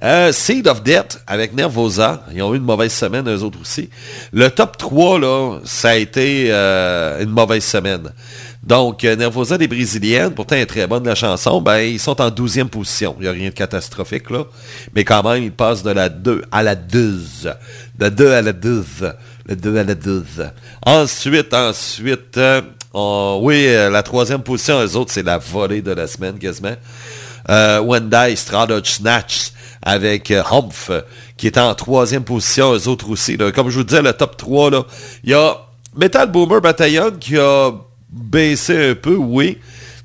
Euh, 0.00 0.30
Seed 0.30 0.68
of 0.68 0.84
Death 0.84 1.20
avec 1.26 1.52
Nervosa. 1.54 2.22
Ils 2.32 2.40
ont 2.42 2.54
eu 2.54 2.58
une 2.58 2.62
mauvaise 2.62 2.92
semaine, 2.92 3.28
eux 3.28 3.42
autres 3.42 3.60
aussi. 3.60 3.90
Le 4.32 4.48
top 4.48 4.76
3, 4.76 5.18
là, 5.18 5.58
ça 5.64 5.88
a 5.90 5.94
été 5.96 6.46
euh, 6.50 7.20
une 7.20 7.30
mauvaise 7.30 7.64
semaine. 7.64 8.12
Donc, 8.62 9.04
euh, 9.04 9.14
Nervosa 9.16 9.56
des 9.56 9.68
Brésiliennes, 9.68 10.34
pourtant 10.34 10.56
est 10.56 10.66
très 10.66 10.86
bonne 10.86 11.04
la 11.04 11.14
chanson, 11.14 11.60
ben 11.60 11.78
ils 11.78 12.00
sont 12.00 12.20
en 12.20 12.30
12e 12.30 12.68
position. 12.68 13.14
Il 13.18 13.22
n'y 13.22 13.28
a 13.28 13.32
rien 13.32 13.50
de 13.50 13.54
catastrophique 13.54 14.30
là. 14.30 14.44
Mais 14.94 15.04
quand 15.04 15.22
même, 15.22 15.42
ils 15.42 15.52
passent 15.52 15.82
de 15.82 15.90
la 15.90 16.08
2 16.08 16.42
à 16.50 16.62
la 16.62 16.74
12. 16.74 17.54
De 17.98 18.08
2 18.08 18.32
à 18.32 18.42
la 18.42 18.52
12. 18.52 18.84
Le 19.46 19.56
2 19.56 19.78
à 19.78 19.84
la 19.84 19.94
12. 19.94 20.24
Ensuite, 20.84 21.54
ensuite, 21.54 22.38
euh, 22.94 23.38
oui, 23.40 23.66
euh, 23.68 23.90
la 23.90 24.02
troisième 24.02 24.42
position, 24.42 24.82
eux 24.82 24.96
autres, 24.96 25.12
c'est 25.12 25.22
la 25.22 25.38
volée 25.38 25.82
de 25.82 25.92
la 25.92 26.06
semaine 26.06 26.38
quasiment. 26.38 26.74
Euh, 27.50 27.80
Wendai 27.80 28.34
Strada 28.36 28.80
Snatch 28.82 29.52
avec 29.82 30.30
Humph, 30.30 30.90
qui 31.36 31.46
est 31.46 31.58
en 31.58 31.74
troisième 31.74 32.24
position, 32.24 32.74
eux 32.74 32.88
autres 32.88 33.10
aussi. 33.10 33.38
Comme 33.54 33.70
je 33.70 33.78
vous 33.78 33.84
disais, 33.84 34.02
le 34.02 34.12
top 34.12 34.36
3, 34.36 34.70
là, 34.70 34.82
il 35.22 35.30
y 35.30 35.34
a 35.34 35.56
Metal 35.96 36.30
Boomer 36.30 36.60
Battalion 36.60 37.12
qui 37.12 37.38
a 37.38 37.70
baissé 38.10 38.90
un 38.90 38.94
peu, 38.94 39.16
oui. 39.16 39.58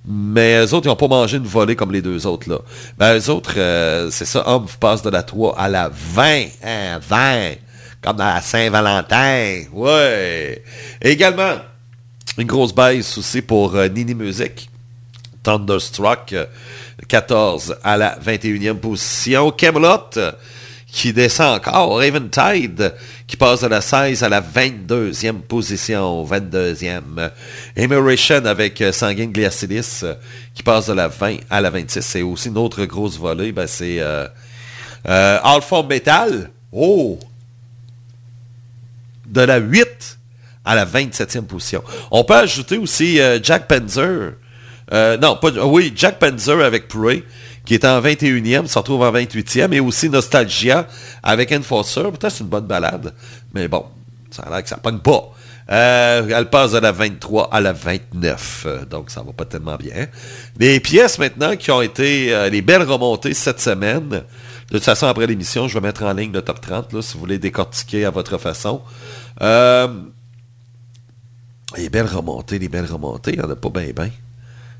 Mais 0.05 0.57
eux 0.65 0.73
autres, 0.73 0.85
ils 0.85 0.89
n'ont 0.89 0.95
pas 0.97 1.07
mangé 1.07 1.37
une 1.37 1.45
volée 1.45 1.75
comme 1.75 1.91
les 1.91 2.01
deux 2.01 2.27
autres, 2.27 2.49
là. 2.49 2.59
Ben, 2.97 3.17
eux 3.17 3.29
autres, 3.29 3.53
euh, 3.57 4.09
c'est 4.11 4.25
ça, 4.25 4.43
Humph 4.45 4.77
passe 4.77 5.01
de 5.01 5.09
la 5.09 5.23
3 5.23 5.57
à 5.57 5.69
la 5.69 5.89
20. 5.89 6.45
Hein, 6.63 6.99
20. 6.99 7.55
Comme 8.01 8.19
à 8.19 8.35
la 8.35 8.41
Saint-Valentin. 8.41 9.61
Ouais. 9.71 10.61
Également, 11.01 11.55
une 12.37 12.47
grosse 12.47 12.75
baisse 12.75 13.17
aussi 13.17 13.41
pour 13.41 13.75
euh, 13.75 13.87
Nini 13.87 14.13
Music. 14.13 14.69
Thunderstruck. 15.41 16.33
euh, 16.33 16.45
14 17.07 17.77
à 17.83 17.97
la 17.97 18.17
21e 18.19 18.75
position. 18.75 19.51
Camelot 19.51 20.09
qui 20.93 21.11
descend 21.11 21.55
encore. 21.55 21.97
Raven 21.97 22.29
Tide 22.29 22.93
qui 23.25 23.35
passe 23.35 23.61
de 23.61 23.67
la 23.67 23.81
16 23.81 24.23
à 24.23 24.29
la 24.29 24.41
22e 24.41 25.41
position. 25.41 26.23
22e. 26.23 27.31
Emeration 27.75 28.45
avec 28.45 28.79
euh, 28.79 28.91
Sanguine 28.91 29.31
Glacialis 29.31 30.01
euh, 30.03 30.13
qui 30.53 30.61
passe 30.61 30.85
de 30.85 30.93
la 30.93 31.07
20 31.07 31.37
à 31.49 31.61
la 31.61 31.71
26. 31.71 31.99
C'est 31.99 32.21
aussi 32.21 32.49
une 32.49 32.59
autre 32.59 32.85
grosse 32.85 33.17
volée. 33.17 33.51
Ben, 33.51 33.65
c'est 33.65 33.99
euh, 33.99 34.27
euh, 35.09 35.39
Alpha 35.43 35.81
Metal. 35.81 36.51
Oh! 36.71 37.17
De 39.25 39.41
la 39.41 39.57
8 39.57 40.19
à 40.63 40.75
la 40.75 40.85
27e 40.85 41.45
position. 41.45 41.83
On 42.11 42.23
peut 42.23 42.35
ajouter 42.35 42.77
aussi 42.77 43.19
Jack 43.41 43.67
Panzer. 43.67 44.33
Non, 44.91 45.37
pas, 45.37 45.49
oui, 45.65 45.91
Jack 45.95 46.19
Panzer 46.19 46.61
avec 46.61 46.87
Prey, 46.87 47.23
qui 47.65 47.73
est 47.75 47.85
en 47.85 48.01
21e, 48.01 48.67
se 48.67 48.77
retrouve 48.77 49.03
en 49.03 49.11
28e, 49.11 49.73
et 49.73 49.79
aussi 49.79 50.09
Nostalgia 50.09 50.87
avec 51.21 51.51
Enforcer. 51.51 52.03
Peut-être 52.03 52.31
c'est 52.31 52.43
une 52.43 52.49
bonne 52.49 52.67
balade, 52.67 53.13
mais 53.53 53.67
bon, 53.67 53.85
ça 54.31 54.43
a 54.43 54.49
l'air 54.49 54.63
que 54.63 54.69
ça 54.69 54.77
pogne 54.77 54.99
pas. 54.99 55.33
Euh, 55.71 56.27
elle 56.35 56.49
passe 56.49 56.73
de 56.73 56.79
la 56.79 56.91
23 56.91 57.49
à 57.53 57.61
la 57.61 57.71
29, 57.71 58.63
euh, 58.65 58.85
donc 58.85 59.09
ça 59.09 59.23
va 59.23 59.31
pas 59.31 59.45
tellement 59.45 59.77
bien. 59.77 60.07
Les 60.59 60.81
pièces 60.81 61.19
maintenant 61.19 61.55
qui 61.55 61.71
ont 61.71 61.81
été 61.81 62.33
euh, 62.33 62.49
les 62.49 62.61
belles 62.61 62.83
remontées 62.83 63.33
cette 63.33 63.61
semaine, 63.61 64.09
de 64.09 64.23
toute 64.69 64.83
façon 64.83 65.07
après 65.07 65.25
l'émission, 65.25 65.69
je 65.69 65.75
vais 65.75 65.81
mettre 65.81 66.03
en 66.03 66.11
ligne 66.13 66.33
le 66.33 66.41
top 66.41 66.59
30, 66.59 66.91
là, 66.91 67.01
si 67.01 67.13
vous 67.13 67.21
voulez 67.21 67.39
décortiquer 67.39 68.03
à 68.05 68.09
votre 68.09 68.37
façon. 68.37 68.81
Les 71.75 71.89
belles 71.89 72.05
remontées, 72.05 72.59
les 72.59 72.69
belles 72.69 72.85
remontées, 72.85 73.31
il 73.33 73.39
n'y 73.39 73.45
en 73.45 73.49
a 73.49 73.55
pas 73.55 73.69
bien, 73.69 73.91
bien. 73.95 74.09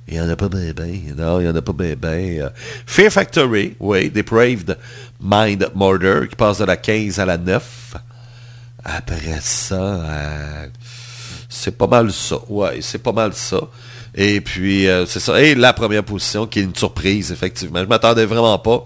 Il 0.07 0.15
n'y 0.15 0.21
en 0.21 0.29
a 0.29 0.35
pas 0.35 0.49
bien, 0.49 0.73
bien. 0.73 1.15
Non, 1.15 1.39
il 1.39 1.43
n'y 1.43 1.49
en 1.49 1.55
a 1.55 1.61
pas 1.61 1.73
bien, 1.73 1.95
bien. 1.95 2.51
Fear 2.85 3.11
Factory, 3.11 3.75
oui, 3.79 4.09
Depraved 4.09 4.77
Mind 5.21 5.69
Murder, 5.75 6.27
qui 6.29 6.35
passe 6.35 6.57
de 6.57 6.65
la 6.65 6.75
15 6.75 7.19
à 7.19 7.25
la 7.25 7.37
9. 7.37 7.95
Après 8.83 9.39
ça, 9.39 9.75
euh, 9.75 10.67
c'est 11.47 11.77
pas 11.77 11.87
mal 11.87 12.11
ça. 12.11 12.37
Ouais, 12.49 12.79
c'est 12.81 13.01
pas 13.01 13.13
mal 13.13 13.33
ça. 13.33 13.61
Et 14.13 14.41
puis, 14.41 14.87
euh, 14.87 15.05
c'est 15.05 15.21
ça. 15.21 15.41
Et 15.41 15.55
la 15.55 15.71
première 15.71 16.03
position, 16.03 16.47
qui 16.47 16.59
est 16.59 16.63
une 16.63 16.75
surprise, 16.75 17.31
effectivement. 17.31 17.79
Je 17.79 17.85
m'attendais 17.85 18.25
vraiment 18.25 18.59
pas. 18.59 18.83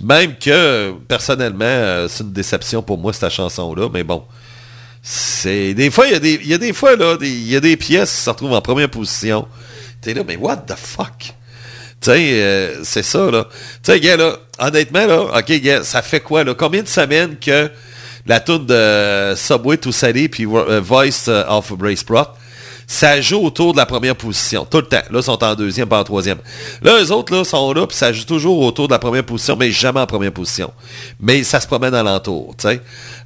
Même 0.00 0.36
que, 0.36 0.92
personnellement, 1.08 1.64
euh, 1.64 2.08
c'est 2.08 2.22
une 2.22 2.32
déception 2.32 2.82
pour 2.82 2.98
moi, 2.98 3.12
cette 3.12 3.30
chanson-là. 3.30 3.88
Mais 3.92 4.04
bon, 4.04 4.24
c'est 5.02 5.74
des 5.74 5.90
fois, 5.90 6.06
il 6.06 6.12
y 6.12 6.16
a 6.16 6.20
des, 6.20 6.40
y 6.44 6.54
a 6.54 6.58
des 6.58 6.72
fois, 6.72 6.96
là, 6.96 7.16
il 7.20 7.50
y 7.50 7.56
a 7.56 7.60
des 7.60 7.76
pièces 7.76 8.14
qui 8.14 8.22
se 8.22 8.30
retrouvent 8.30 8.52
en 8.52 8.62
première 8.62 8.88
position. 8.88 9.46
T'es 10.04 10.12
là, 10.12 10.22
mais 10.26 10.36
what 10.36 10.58
the 10.58 10.74
fuck? 10.76 11.18
Tu 11.18 12.10
sais, 12.10 12.42
euh, 12.42 12.84
c'est 12.84 13.02
ça, 13.02 13.30
là. 13.30 13.48
Tu 13.82 13.90
sais, 13.90 14.00
gars, 14.00 14.18
là, 14.18 14.36
honnêtement, 14.58 15.06
là, 15.06 15.38
OK, 15.38 15.50
gars, 15.62 15.82
ça 15.82 16.02
fait 16.02 16.20
quoi, 16.20 16.44
là? 16.44 16.52
Combien 16.52 16.82
de 16.82 16.88
semaines 16.88 17.36
que 17.38 17.70
la 18.26 18.40
tourne 18.40 18.66
de 18.66 19.32
Subway 19.34 19.78
tout 19.78 19.92
salé 19.92 20.28
puis 20.28 20.44
euh, 20.44 20.78
Voice 20.80 21.28
euh, 21.28 21.44
of 21.48 21.72
Brace 21.72 22.04
Prot, 22.04 22.26
ça 22.86 23.18
joue 23.22 23.38
autour 23.38 23.72
de 23.72 23.78
la 23.78 23.86
première 23.86 24.14
position, 24.14 24.66
tout 24.66 24.76
le 24.76 24.86
temps. 24.86 25.02
Là, 25.10 25.20
ils 25.20 25.22
sont 25.22 25.42
en 25.42 25.54
deuxième, 25.54 25.88
pas 25.88 26.00
en 26.00 26.04
troisième. 26.04 26.36
Là, 26.82 26.98
les 27.00 27.10
autres, 27.10 27.34
là, 27.34 27.42
sont 27.42 27.72
là, 27.72 27.86
puis 27.86 27.96
ça 27.96 28.12
joue 28.12 28.24
toujours 28.24 28.60
autour 28.60 28.88
de 28.88 28.92
la 28.92 28.98
première 28.98 29.24
position, 29.24 29.56
mais 29.56 29.70
jamais 29.70 30.00
en 30.00 30.06
première 30.06 30.32
position. 30.32 30.70
Mais 31.18 31.44
ça 31.44 31.60
se 31.60 31.66
promène 31.66 31.94
alentour, 31.94 32.54
tu 32.58 32.68
sais. 32.68 32.82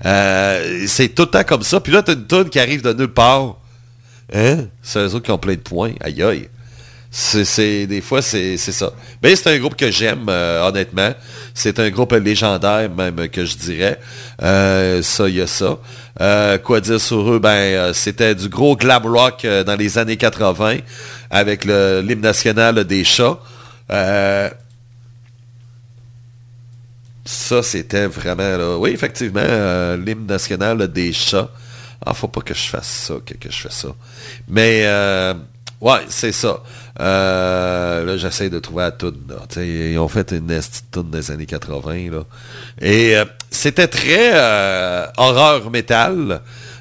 Euh, 0.07 0.85
c'est 0.87 1.09
tout 1.09 1.23
le 1.23 1.31
temps 1.31 1.45
comme 1.45 1.65
ça. 1.65 1.81
Puis 1.81 1.93
là, 1.93 2.05
t'as 2.05 2.13
une 2.13 2.29
tourne 2.29 2.49
qui 2.49 2.61
arrive 2.61 2.83
de 2.83 2.93
nulle 2.93 3.13
part. 3.13 3.57
Hein? 4.33 4.67
C'est 4.83 5.01
eux 5.01 5.15
autres 5.15 5.25
qui 5.25 5.33
ont 5.33 5.39
plein 5.39 5.55
de 5.55 5.61
points. 5.61 5.95
Aïe 6.01 6.23
aïe. 6.23 6.49
C'est, 7.11 7.87
des 7.87 8.03
fois, 8.03 8.21
c'est, 8.21 8.59
ça. 8.59 8.93
Mais 9.23 9.35
c'est 9.35 9.49
un 9.51 9.59
groupe 9.59 9.77
que 9.77 9.91
j'aime, 9.91 10.27
euh, 10.29 10.69
honnêtement. 10.69 11.15
C'est 11.55 11.79
un 11.79 11.89
groupe 11.89 12.13
légendaire, 12.13 12.91
même, 12.91 13.29
que 13.29 13.47
je 13.47 13.57
dirais. 13.57 13.99
Euh, 14.43 15.03
ça, 15.03 15.29
il 15.29 15.37
y 15.37 15.41
a 15.41 15.47
ça. 15.47 15.79
Euh, 16.21 16.59
quoi 16.59 16.81
dire 16.81 17.01
sur 17.01 17.33
eux? 17.33 17.39
Ben, 17.39 17.95
c'était 17.95 18.35
du 18.35 18.49
gros 18.51 18.77
glam 18.77 19.07
rock 19.07 19.47
dans 19.67 19.77
les 19.77 19.97
années 19.97 20.19
80, 20.19 20.79
avec 21.31 21.65
le, 21.65 22.03
l'hymne 22.07 22.21
national 22.21 22.85
des 22.85 23.05
chats. 23.05 23.39
Ça, 27.25 27.63
c'était 27.63 28.07
vraiment, 28.07 28.57
là, 28.57 28.77
oui, 28.79 28.91
effectivement, 28.91 29.97
l'hymne 29.97 30.27
national 30.27 30.93
des 30.93 31.13
chats. 31.15 31.49
Ah, 32.05 32.13
faut 32.15 32.29
pas 32.29 32.43
que 32.43 32.55
je 32.55 32.69
fasse 32.69 32.89
ça, 32.89 33.15
que, 33.25 33.35
que 33.35 33.51
je 33.51 33.63
fasse 33.63 33.79
ça. 33.81 33.89
Mais, 34.47 34.87
ouais, 35.81 36.01
c'est 36.09 36.33
ça. 36.33 36.61
Euh, 37.01 38.05
là, 38.05 38.17
j'essaie 38.17 38.51
de 38.51 38.59
trouver 38.59 38.83
la 38.85 38.91
toune, 38.91 39.21
là. 39.29 39.63
Ils 39.63 39.99
ont 39.99 40.09
fait 40.09 40.33
une 40.33 40.61
toune 40.91 41.11
des 41.11 41.31
années 41.31 41.47
80, 41.47 42.11
là. 42.11 42.25
Et 42.81 43.17
euh, 43.17 43.25
c'était 43.51 43.87
très 43.87 44.33
euh, 44.35 45.07
horreur 45.17 45.71
métal. 45.71 46.41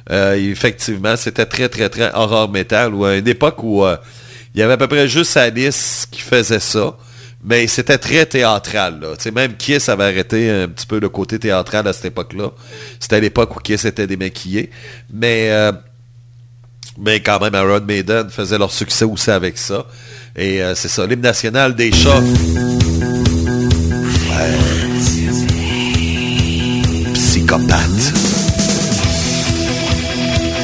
Euh, 0.10 0.34
effectivement, 0.36 1.16
c'était 1.16 1.46
très, 1.46 1.70
très, 1.70 1.90
très 1.90 2.12
horreur 2.14 2.50
métal. 2.50 2.94
Ou 2.94 3.06
à 3.06 3.16
une 3.16 3.28
époque 3.28 3.62
où 3.62 3.86
euh, 3.86 3.98
il 4.56 4.60
y 4.60 4.64
avait 4.64 4.74
à 4.74 4.78
peu 4.78 4.88
près 4.88 5.08
juste 5.08 5.38
Alice 5.38 6.08
qui 6.10 6.22
faisait 6.22 6.60
ça. 6.60 6.96
Mais 7.44 7.68
c'était 7.68 8.00
très 8.00 8.26
théâtral. 8.26 9.00
Là. 9.00 9.16
Tu 9.16 9.24
sais, 9.24 9.32
même 9.32 9.56
Kiss 9.56 9.90
avait 9.90 10.06
arrêté 10.06 10.50
un 10.50 10.68
petit 10.68 10.88
peu 10.88 11.00
le 11.00 11.10
côté 11.10 11.38
théâtral 11.38 11.88
à 11.88 11.94
cette 11.94 12.06
époque-là. 12.06 12.50
C'était 13.00 13.18
à 13.18 13.20
l'époque 13.20 13.56
où 13.56 13.60
Kiss 13.60 13.86
était 13.86 14.08
démaquillé. 14.08 14.72
Mais, 15.14 15.50
euh, 15.52 15.72
mais 16.98 17.20
quand 17.20 17.40
même, 17.40 17.54
Iron 17.54 17.82
Maiden 17.86 18.30
faisait 18.30 18.58
leur 18.58 18.72
succès 18.72 19.06
aussi 19.06 19.30
avec 19.30 19.58
ça. 19.58 19.86
Et 20.36 20.62
euh, 20.62 20.74
c'est 20.76 20.88
ça, 20.88 21.06
l'hymne 21.06 21.22
national 21.22 21.76
des 21.76 21.92
chats. 21.92 22.20
Ouais. 24.30 24.54
Psychopathe. 27.14 28.14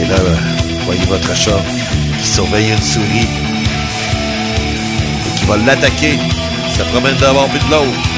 Et 0.01 0.05
là, 0.05 0.15
euh, 0.15 0.35
voyez 0.85 1.05
votre 1.05 1.35
chat 1.35 1.61
qui 2.22 2.27
surveille 2.27 2.72
une 2.72 2.81
souris 2.81 3.27
et 5.27 5.39
qui 5.39 5.45
va 5.45 5.57
l'attaquer. 5.57 6.18
Se 6.77 6.84
promène 6.91 7.15
d'abord 7.18 7.47
puis 7.49 7.60
de 7.60 7.72
l'autre. 7.72 8.10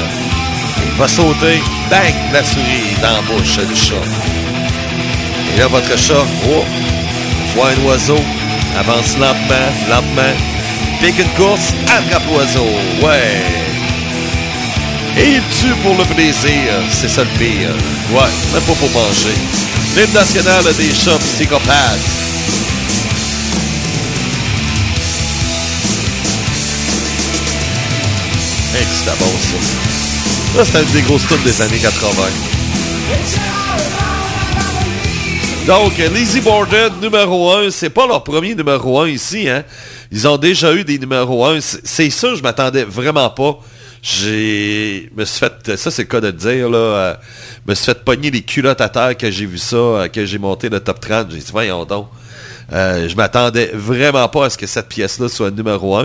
Il 0.86 0.98
va 0.98 1.06
sauter, 1.08 1.60
bang, 1.90 2.14
la 2.32 2.42
souris 2.42 2.96
dans 3.02 3.12
la 3.12 3.22
bouche 3.22 3.58
du 3.58 3.76
chat. 3.76 3.94
Et 5.54 5.58
là, 5.58 5.66
votre 5.68 5.98
chat, 5.98 6.24
oh, 6.48 6.64
voit 7.56 7.70
un 7.70 7.86
oiseau, 7.86 8.20
avance 8.78 9.16
lentement, 9.18 9.72
lentement, 9.88 10.36
pique 11.00 11.18
une 11.18 11.28
course, 11.42 11.72
attrape 11.88 12.26
l'oiseau, 12.30 12.68
ouais. 13.02 13.42
Et 15.16 15.36
il 15.36 15.42
tue 15.58 15.74
pour 15.82 15.96
le 15.96 16.04
plaisir, 16.04 16.74
c'est 16.90 17.08
ça 17.08 17.22
le 17.22 17.38
pire. 17.38 17.70
Ouais, 18.12 18.30
même 18.52 18.62
pas 18.62 18.74
pour 18.74 18.90
manger. 18.90 19.34
L'hymne 19.96 20.12
national 20.12 20.64
des 20.76 20.92
chats 20.92 21.18
psychopathes. 21.18 21.98
Hey, 28.74 28.84
c'était 28.98 29.16
bon 29.18 29.32
ça. 29.40 30.58
Ça, 30.58 30.64
c'était 30.66 30.82
une 30.82 30.92
des 30.92 31.02
grosses 31.02 31.26
tunes 31.26 31.42
des 31.44 31.62
années 31.62 31.78
80. 31.78 32.22
Donc, 35.66 35.98
Lizzie 35.98 36.40
Borden, 36.40 36.92
numéro 37.02 37.50
1, 37.52 37.70
c'est 37.70 37.90
pas 37.90 38.06
leur 38.06 38.22
premier 38.22 38.54
numéro 38.54 39.00
1 39.00 39.08
ici, 39.08 39.48
hein. 39.48 39.64
Ils 40.12 40.28
ont 40.28 40.36
déjà 40.36 40.72
eu 40.72 40.84
des 40.84 40.96
numéros 40.98 41.44
1. 41.44 41.58
C'est- 41.60 42.10
ça, 42.10 42.34
je 42.36 42.42
m'attendais 42.42 42.84
vraiment 42.84 43.28
pas. 43.30 43.58
J'ai... 44.00 45.10
me 45.16 45.24
suis 45.24 45.40
fait... 45.40 45.76
Ça, 45.76 45.90
c'est 45.90 46.02
le 46.02 46.08
cas 46.08 46.20
de 46.20 46.28
le 46.28 46.32
dire, 46.34 46.68
là. 46.70 46.78
euh, 46.78 47.14
me 47.66 47.74
suis 47.74 47.86
fait 47.86 48.04
pogner 48.04 48.30
les 48.30 48.42
culottes 48.42 48.80
à 48.80 48.88
terre 48.88 49.16
que 49.16 49.28
j'ai 49.28 49.46
vu 49.46 49.58
ça, 49.58 49.76
euh, 49.76 50.08
que 50.08 50.24
j'ai 50.24 50.38
monté 50.38 50.68
le 50.68 50.78
top 50.78 51.00
30. 51.00 51.32
J'ai 51.32 51.38
dit, 51.38 51.46
voyons 51.50 51.84
donc. 51.84 52.06
Euh, 52.72 53.08
je 53.08 53.14
m'attendais 53.16 53.70
vraiment 53.74 54.28
pas 54.28 54.46
à 54.46 54.50
ce 54.50 54.58
que 54.58 54.66
cette 54.66 54.88
pièce-là 54.88 55.28
soit 55.28 55.50
numéro 55.50 55.96
1. 55.96 56.04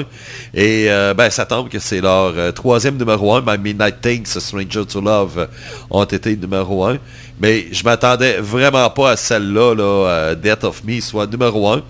Et 0.56 0.88
euh, 0.90 1.14
ben, 1.14 1.30
ça 1.30 1.46
tombe 1.46 1.70
que 1.70 1.78
c'est 1.80 2.02
leur 2.02 2.34
troisième 2.56 2.98
numéro 2.98 3.36
1. 3.36 3.42
My 3.46 3.58
Midnight 3.60 4.02
Things, 4.02 4.26
Stranger 4.40 4.86
to 4.88 5.02
Love 5.02 5.48
ont 5.92 6.04
été 6.04 6.36
numéro 6.36 6.86
1. 6.86 6.98
Mais 7.42 7.66
je 7.72 7.84
m'attendais 7.84 8.38
vraiment 8.38 8.90
pas 8.92 9.12
à 9.12 9.18
celle-là, 9.18 9.74
là, 9.74 9.84
euh, 9.84 10.36
Death 10.36 10.64
of 10.64 10.84
Me, 10.84 11.02
soit 11.02 11.26
numéro 11.26 11.68
1. 11.68 11.82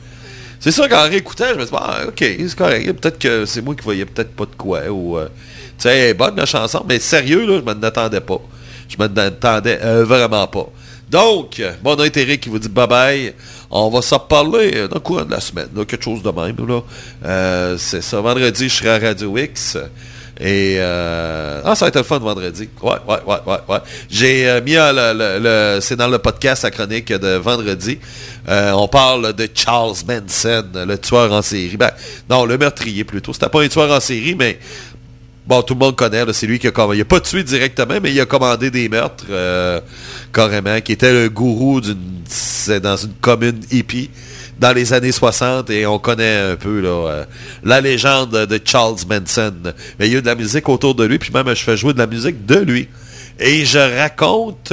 C'est 0.61 0.71
sûr 0.71 0.87
qu'en 0.87 1.09
réécoutant, 1.09 1.45
je 1.55 1.59
me 1.59 1.65
dit, 1.65 1.71
ah, 1.73 2.01
ok, 2.07 2.19
c'est 2.19 2.55
correct. 2.55 2.93
Peut-être 2.93 3.17
que 3.17 3.45
c'est 3.47 3.63
moi 3.63 3.73
qui 3.73 3.81
voyais 3.83 4.05
peut-être 4.05 4.35
pas 4.35 4.45
de 4.45 4.55
quoi. 4.55 4.87
Ou, 4.89 5.17
euh, 5.17 5.25
tu 5.25 5.89
sais, 5.89 6.13
bonne 6.13 6.35
la 6.35 6.45
chanson, 6.45 6.85
mais 6.87 6.99
sérieux, 6.99 7.47
là, 7.47 7.59
je 7.59 7.63
m'en 7.63 7.81
attendais 7.81 8.21
pas. 8.21 8.39
Je 8.87 8.95
m'en 8.97 9.05
attendais 9.05 9.79
euh, 9.83 10.05
vraiment 10.05 10.45
pas. 10.45 10.67
Donc, 11.09 11.61
mon 11.83 11.97
Eric 11.97 12.41
qui 12.41 12.49
vous 12.49 12.59
dit 12.59 12.69
bye 12.69 12.87
bye. 12.87 13.33
On 13.71 13.89
va 13.89 14.03
s'en 14.03 14.19
reparler 14.19 14.71
euh, 14.75 14.87
dans 14.87 14.95
le 14.95 15.01
courant 15.01 15.25
de 15.25 15.31
la 15.31 15.39
semaine. 15.39 15.67
là, 15.75 15.83
quelque 15.83 16.03
chose 16.03 16.21
de 16.21 16.29
même. 16.29 17.77
C'est 17.79 18.01
ça. 18.01 18.21
Vendredi, 18.21 18.69
je 18.69 18.75
serai 18.75 18.89
à 18.89 18.99
Radio 18.99 19.35
X. 19.35 19.77
Et 20.43 20.77
euh, 20.79 21.61
ah, 21.63 21.75
ça 21.75 21.85
va 21.85 21.89
être 21.89 21.97
le 21.97 22.03
fun 22.03 22.17
vendredi. 22.17 22.67
Ouais, 22.81 22.93
ouais, 23.07 23.17
ouais, 23.27 23.37
ouais, 23.45 23.57
ouais. 23.69 23.77
J'ai 24.09 24.49
euh, 24.49 24.59
mis 24.59 24.75
euh, 24.75 25.75
le, 25.75 25.81
c'est 25.81 25.95
dans 25.95 26.07
le 26.07 26.17
podcast 26.17 26.63
la 26.63 26.71
chronique 26.71 27.13
de 27.13 27.35
vendredi. 27.35 27.99
Euh, 28.49 28.71
on 28.71 28.87
parle 28.87 29.33
de 29.33 29.47
Charles 29.53 29.93
Manson, 30.07 30.65
le 30.73 30.97
tueur 30.97 31.31
en 31.31 31.43
série. 31.43 31.77
Ben, 31.77 31.91
non, 32.27 32.45
le 32.45 32.57
meurtrier 32.57 33.03
plutôt. 33.03 33.33
C'était 33.33 33.49
pas 33.49 33.61
un 33.61 33.67
tueur 33.67 33.91
en 33.91 33.99
série, 33.99 34.33
mais 34.35 34.57
Bon, 35.45 35.63
tout 35.63 35.73
le 35.73 35.79
monde 35.79 35.95
connaît, 35.95 36.23
c'est 36.33 36.45
lui 36.45 36.59
qui 36.59 36.67
a 36.67 36.71
commandé. 36.71 36.99
Il 36.99 37.01
a 37.01 37.05
pas 37.05 37.19
tué 37.19 37.43
directement, 37.43 37.95
mais 38.01 38.11
il 38.11 38.21
a 38.21 38.25
commandé 38.25 38.69
des 38.69 38.87
meurtres, 38.87 39.25
carrément, 40.31 40.79
qui 40.81 40.91
était 40.91 41.11
le 41.11 41.29
gourou 41.29 41.81
dans 41.81 42.95
une 42.95 43.13
commune 43.19 43.59
hippie 43.71 44.11
dans 44.61 44.73
les 44.73 44.93
années 44.93 45.11
60 45.11 45.71
et 45.71 45.87
on 45.87 45.97
connaît 45.97 46.51
un 46.51 46.55
peu 46.55 46.83
euh, 46.85 47.25
la 47.63 47.81
légende 47.81 48.45
de 48.45 48.61
Charles 48.63 48.99
Manson. 49.09 49.55
Mais 49.99 50.07
il 50.07 50.13
y 50.13 50.15
a 50.15 50.19
eu 50.19 50.21
de 50.21 50.27
la 50.27 50.35
musique 50.35 50.69
autour 50.69 50.93
de 50.93 51.03
lui, 51.03 51.17
puis 51.17 51.31
même 51.33 51.47
je 51.49 51.63
fais 51.63 51.75
jouer 51.75 51.93
de 51.93 51.97
la 51.97 52.05
musique 52.05 52.45
de 52.45 52.59
lui. 52.59 52.87
Et 53.39 53.65
je 53.65 53.79
raconte 53.99 54.71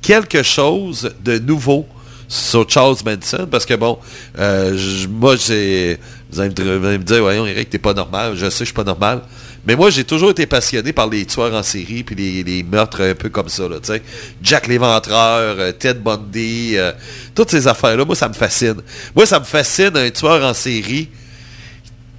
quelque 0.00 0.44
chose 0.44 1.12
de 1.24 1.40
nouveau 1.40 1.86
sur 2.28 2.70
Charles 2.70 2.98
Manson, 3.04 3.48
parce 3.50 3.66
que 3.66 3.74
bon, 3.74 3.98
euh, 4.38 4.78
moi 5.10 5.34
j'ai... 5.36 5.98
Vous 6.30 6.40
allez 6.40 6.50
me 6.50 6.78
vous 6.78 6.86
allez 6.86 6.98
me 6.98 7.04
dire, 7.04 7.20
voyons 7.20 7.46
Eric, 7.46 7.70
t'es 7.70 7.78
pas 7.78 7.94
normal. 7.94 8.34
Je 8.36 8.48
sais, 8.50 8.60
je 8.60 8.64
suis 8.66 8.74
pas 8.74 8.84
normal. 8.84 9.22
Mais 9.66 9.74
moi, 9.74 9.90
j'ai 9.90 10.04
toujours 10.04 10.30
été 10.30 10.46
passionné 10.46 10.92
par 10.92 11.08
les 11.08 11.26
tueurs 11.26 11.52
en 11.52 11.62
série 11.62 12.04
puis 12.04 12.14
les, 12.14 12.44
les 12.44 12.62
meurtres 12.62 13.02
un 13.02 13.14
peu 13.14 13.28
comme 13.28 13.48
ça, 13.48 13.64
tu 13.68 13.78
sais. 13.82 14.02
Jack 14.42 14.68
l'Éventreur, 14.68 15.56
euh, 15.58 15.72
Ted 15.72 15.98
Bundy, 15.98 16.74
euh, 16.76 16.92
toutes 17.34 17.50
ces 17.50 17.66
affaires-là, 17.66 18.04
moi, 18.04 18.14
ça 18.14 18.28
me 18.28 18.34
fascine. 18.34 18.80
Moi, 19.14 19.26
ça 19.26 19.40
me 19.40 19.44
fascine 19.44 19.96
un 19.96 20.10
tueur 20.10 20.44
en 20.44 20.54
série. 20.54 21.08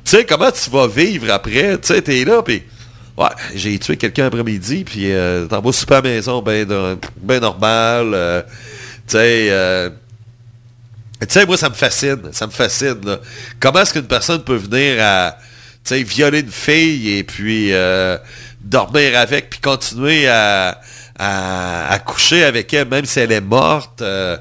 Tu 0.04 0.12
sais, 0.12 0.26
comment 0.26 0.52
tu 0.52 0.70
vas 0.70 0.88
vivre 0.88 1.32
après? 1.32 1.78
Tu 1.80 1.88
sais, 1.88 2.02
t'es 2.02 2.26
là, 2.26 2.42
puis... 2.44 2.64
Ouais, 3.18 3.30
j'ai 3.56 3.80
tué 3.80 3.98
quelqu'un 3.98 4.28
après-midi, 4.28 4.84
puis 4.84 5.12
euh, 5.12 5.48
t'en 5.48 5.60
vas 5.60 5.72
super 5.72 5.98
à 5.98 6.02
la 6.02 6.10
maison, 6.10 6.42
ben, 6.44 6.68
ben 7.20 7.40
normal. 7.42 8.12
euh, 8.14 8.42
tu 8.44 9.14
sais... 9.14 9.48
euh, 9.50 9.90
tu 11.22 11.28
sais, 11.30 11.46
moi, 11.48 11.58
ça 11.58 11.70
me 11.70 11.74
fascine. 11.74 12.30
Ça 12.32 12.46
me 12.46 12.52
fascine. 12.52 13.18
Comment 13.60 13.80
est-ce 13.80 13.94
qu'une 13.94 14.06
personne 14.06 14.44
peut 14.44 14.56
venir 14.56 14.98
à 15.02 15.36
sais, 15.88 16.04
violer 16.04 16.40
une 16.42 16.52
fille 16.52 17.18
et 17.18 17.24
puis 17.24 17.74
euh, 17.74 18.18
dormir 18.62 19.18
avec, 19.18 19.50
puis 19.50 19.60
continuer 19.60 20.28
à, 20.28 20.80
à, 21.20 22.00
coucher 22.00 22.44
avec 22.44 22.74
elle, 22.74 22.88
même 22.88 23.06
si 23.06 23.20
elle 23.20 23.32
est 23.32 23.42
morte. 23.42 24.02
euh, 24.02 24.38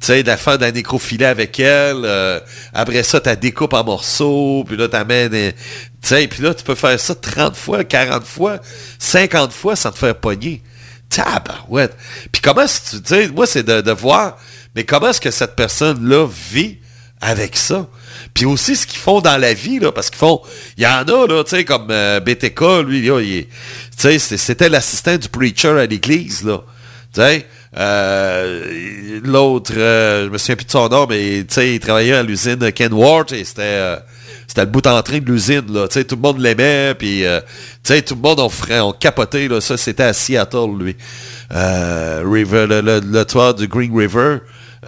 tu 0.00 0.08
sais, 0.08 0.22
la 0.22 0.36
de 0.36 0.60
la 0.62 0.72
nécrophilie 0.72 1.24
avec 1.24 1.58
elle. 1.58 2.02
euh, 2.04 2.38
après 2.74 3.02
ça, 3.02 3.20
tu 3.20 3.34
découpes 3.36 3.72
en 3.72 3.84
morceaux, 3.84 4.64
puis 4.66 4.76
là, 4.76 4.88
t'amènes... 4.88 5.34
euh, 5.34 5.52
Tu 6.02 6.08
sais, 6.08 6.26
puis 6.28 6.42
là, 6.42 6.52
tu 6.54 6.64
peux 6.64 6.74
faire 6.74 6.98
ça 7.00 7.14
30 7.14 7.56
fois, 7.56 7.84
40 7.84 8.24
fois, 8.24 8.58
50 8.98 9.52
fois 9.52 9.74
sans 9.76 9.90
te 9.90 9.98
faire 9.98 10.14
pogner. 10.14 10.62
Tabarouette. 11.08 11.96
Puis 12.32 12.42
comment, 12.42 12.66
tu 12.66 13.32
moi, 13.32 13.46
c'est 13.46 13.62
de, 13.62 13.80
de 13.80 13.92
voir, 13.92 14.36
mais 14.74 14.84
comment 14.84 15.08
est-ce 15.08 15.20
que 15.20 15.30
cette 15.30 15.54
personne-là 15.54 16.26
vit 16.50 16.78
avec 17.20 17.56
ça? 17.56 17.86
Puis 18.34 18.44
aussi 18.44 18.76
ce 18.76 18.86
qu'ils 18.86 19.00
font 19.00 19.20
dans 19.20 19.36
la 19.36 19.54
vie, 19.54 19.78
là, 19.78 19.92
parce 19.92 20.10
qu'ils 20.10 20.18
font, 20.18 20.40
il 20.76 20.84
y 20.84 20.86
en 20.86 21.04
a, 21.04 21.26
là, 21.26 21.44
tu 21.44 21.50
sais, 21.50 21.64
comme 21.64 21.88
euh, 21.90 22.20
BTK, 22.20 22.86
lui, 22.86 23.06
il 23.06 23.46
tu 23.98 24.18
sais, 24.18 24.18
c'était 24.18 24.68
l'assistant 24.68 25.16
du 25.16 25.28
preacher 25.28 25.68
à 25.68 25.86
l'église, 25.86 26.44
là. 26.44 26.62
Tu 27.14 27.22
sais, 27.22 27.46
euh, 27.78 29.20
l'autre, 29.24 29.72
euh, 29.76 30.26
je 30.26 30.30
me 30.30 30.38
souviens 30.38 30.56
plus 30.56 30.64
de 30.64 30.70
son 30.70 30.88
nom, 30.88 31.06
mais 31.08 31.44
tu 31.44 31.54
sais, 31.54 31.74
il 31.74 31.80
travaillait 31.80 32.14
à 32.14 32.22
l'usine 32.22 32.72
Ken 32.72 32.92
Ward 32.92 33.32
et 33.32 33.44
c'était 33.44 33.62
euh, 33.62 33.96
c'était 34.46 34.62
le 34.62 34.70
bout 34.70 34.86
en 34.86 35.02
train 35.02 35.18
de 35.18 35.24
l'usine, 35.24 35.64
là. 35.70 35.88
Tu 35.88 35.94
sais, 35.94 36.04
tout 36.04 36.16
le 36.16 36.22
monde 36.22 36.40
l'aimait, 36.40 36.94
puis 36.94 37.22
tu 37.22 37.28
sais, 37.82 38.02
tout 38.02 38.14
le 38.14 38.20
monde 38.20 38.40
on 38.40 38.48
ferait, 38.48 38.80
on 38.80 38.92
capotait, 38.92 39.48
là. 39.48 39.60
Ça, 39.60 39.76
c'était 39.76 40.04
à 40.04 40.12
Seattle, 40.12 40.78
lui. 40.78 40.96
River, 41.50 42.66
le, 42.68 43.24
tueur 43.24 43.54
du 43.54 43.68
Green 43.68 43.96
River. 43.96 44.38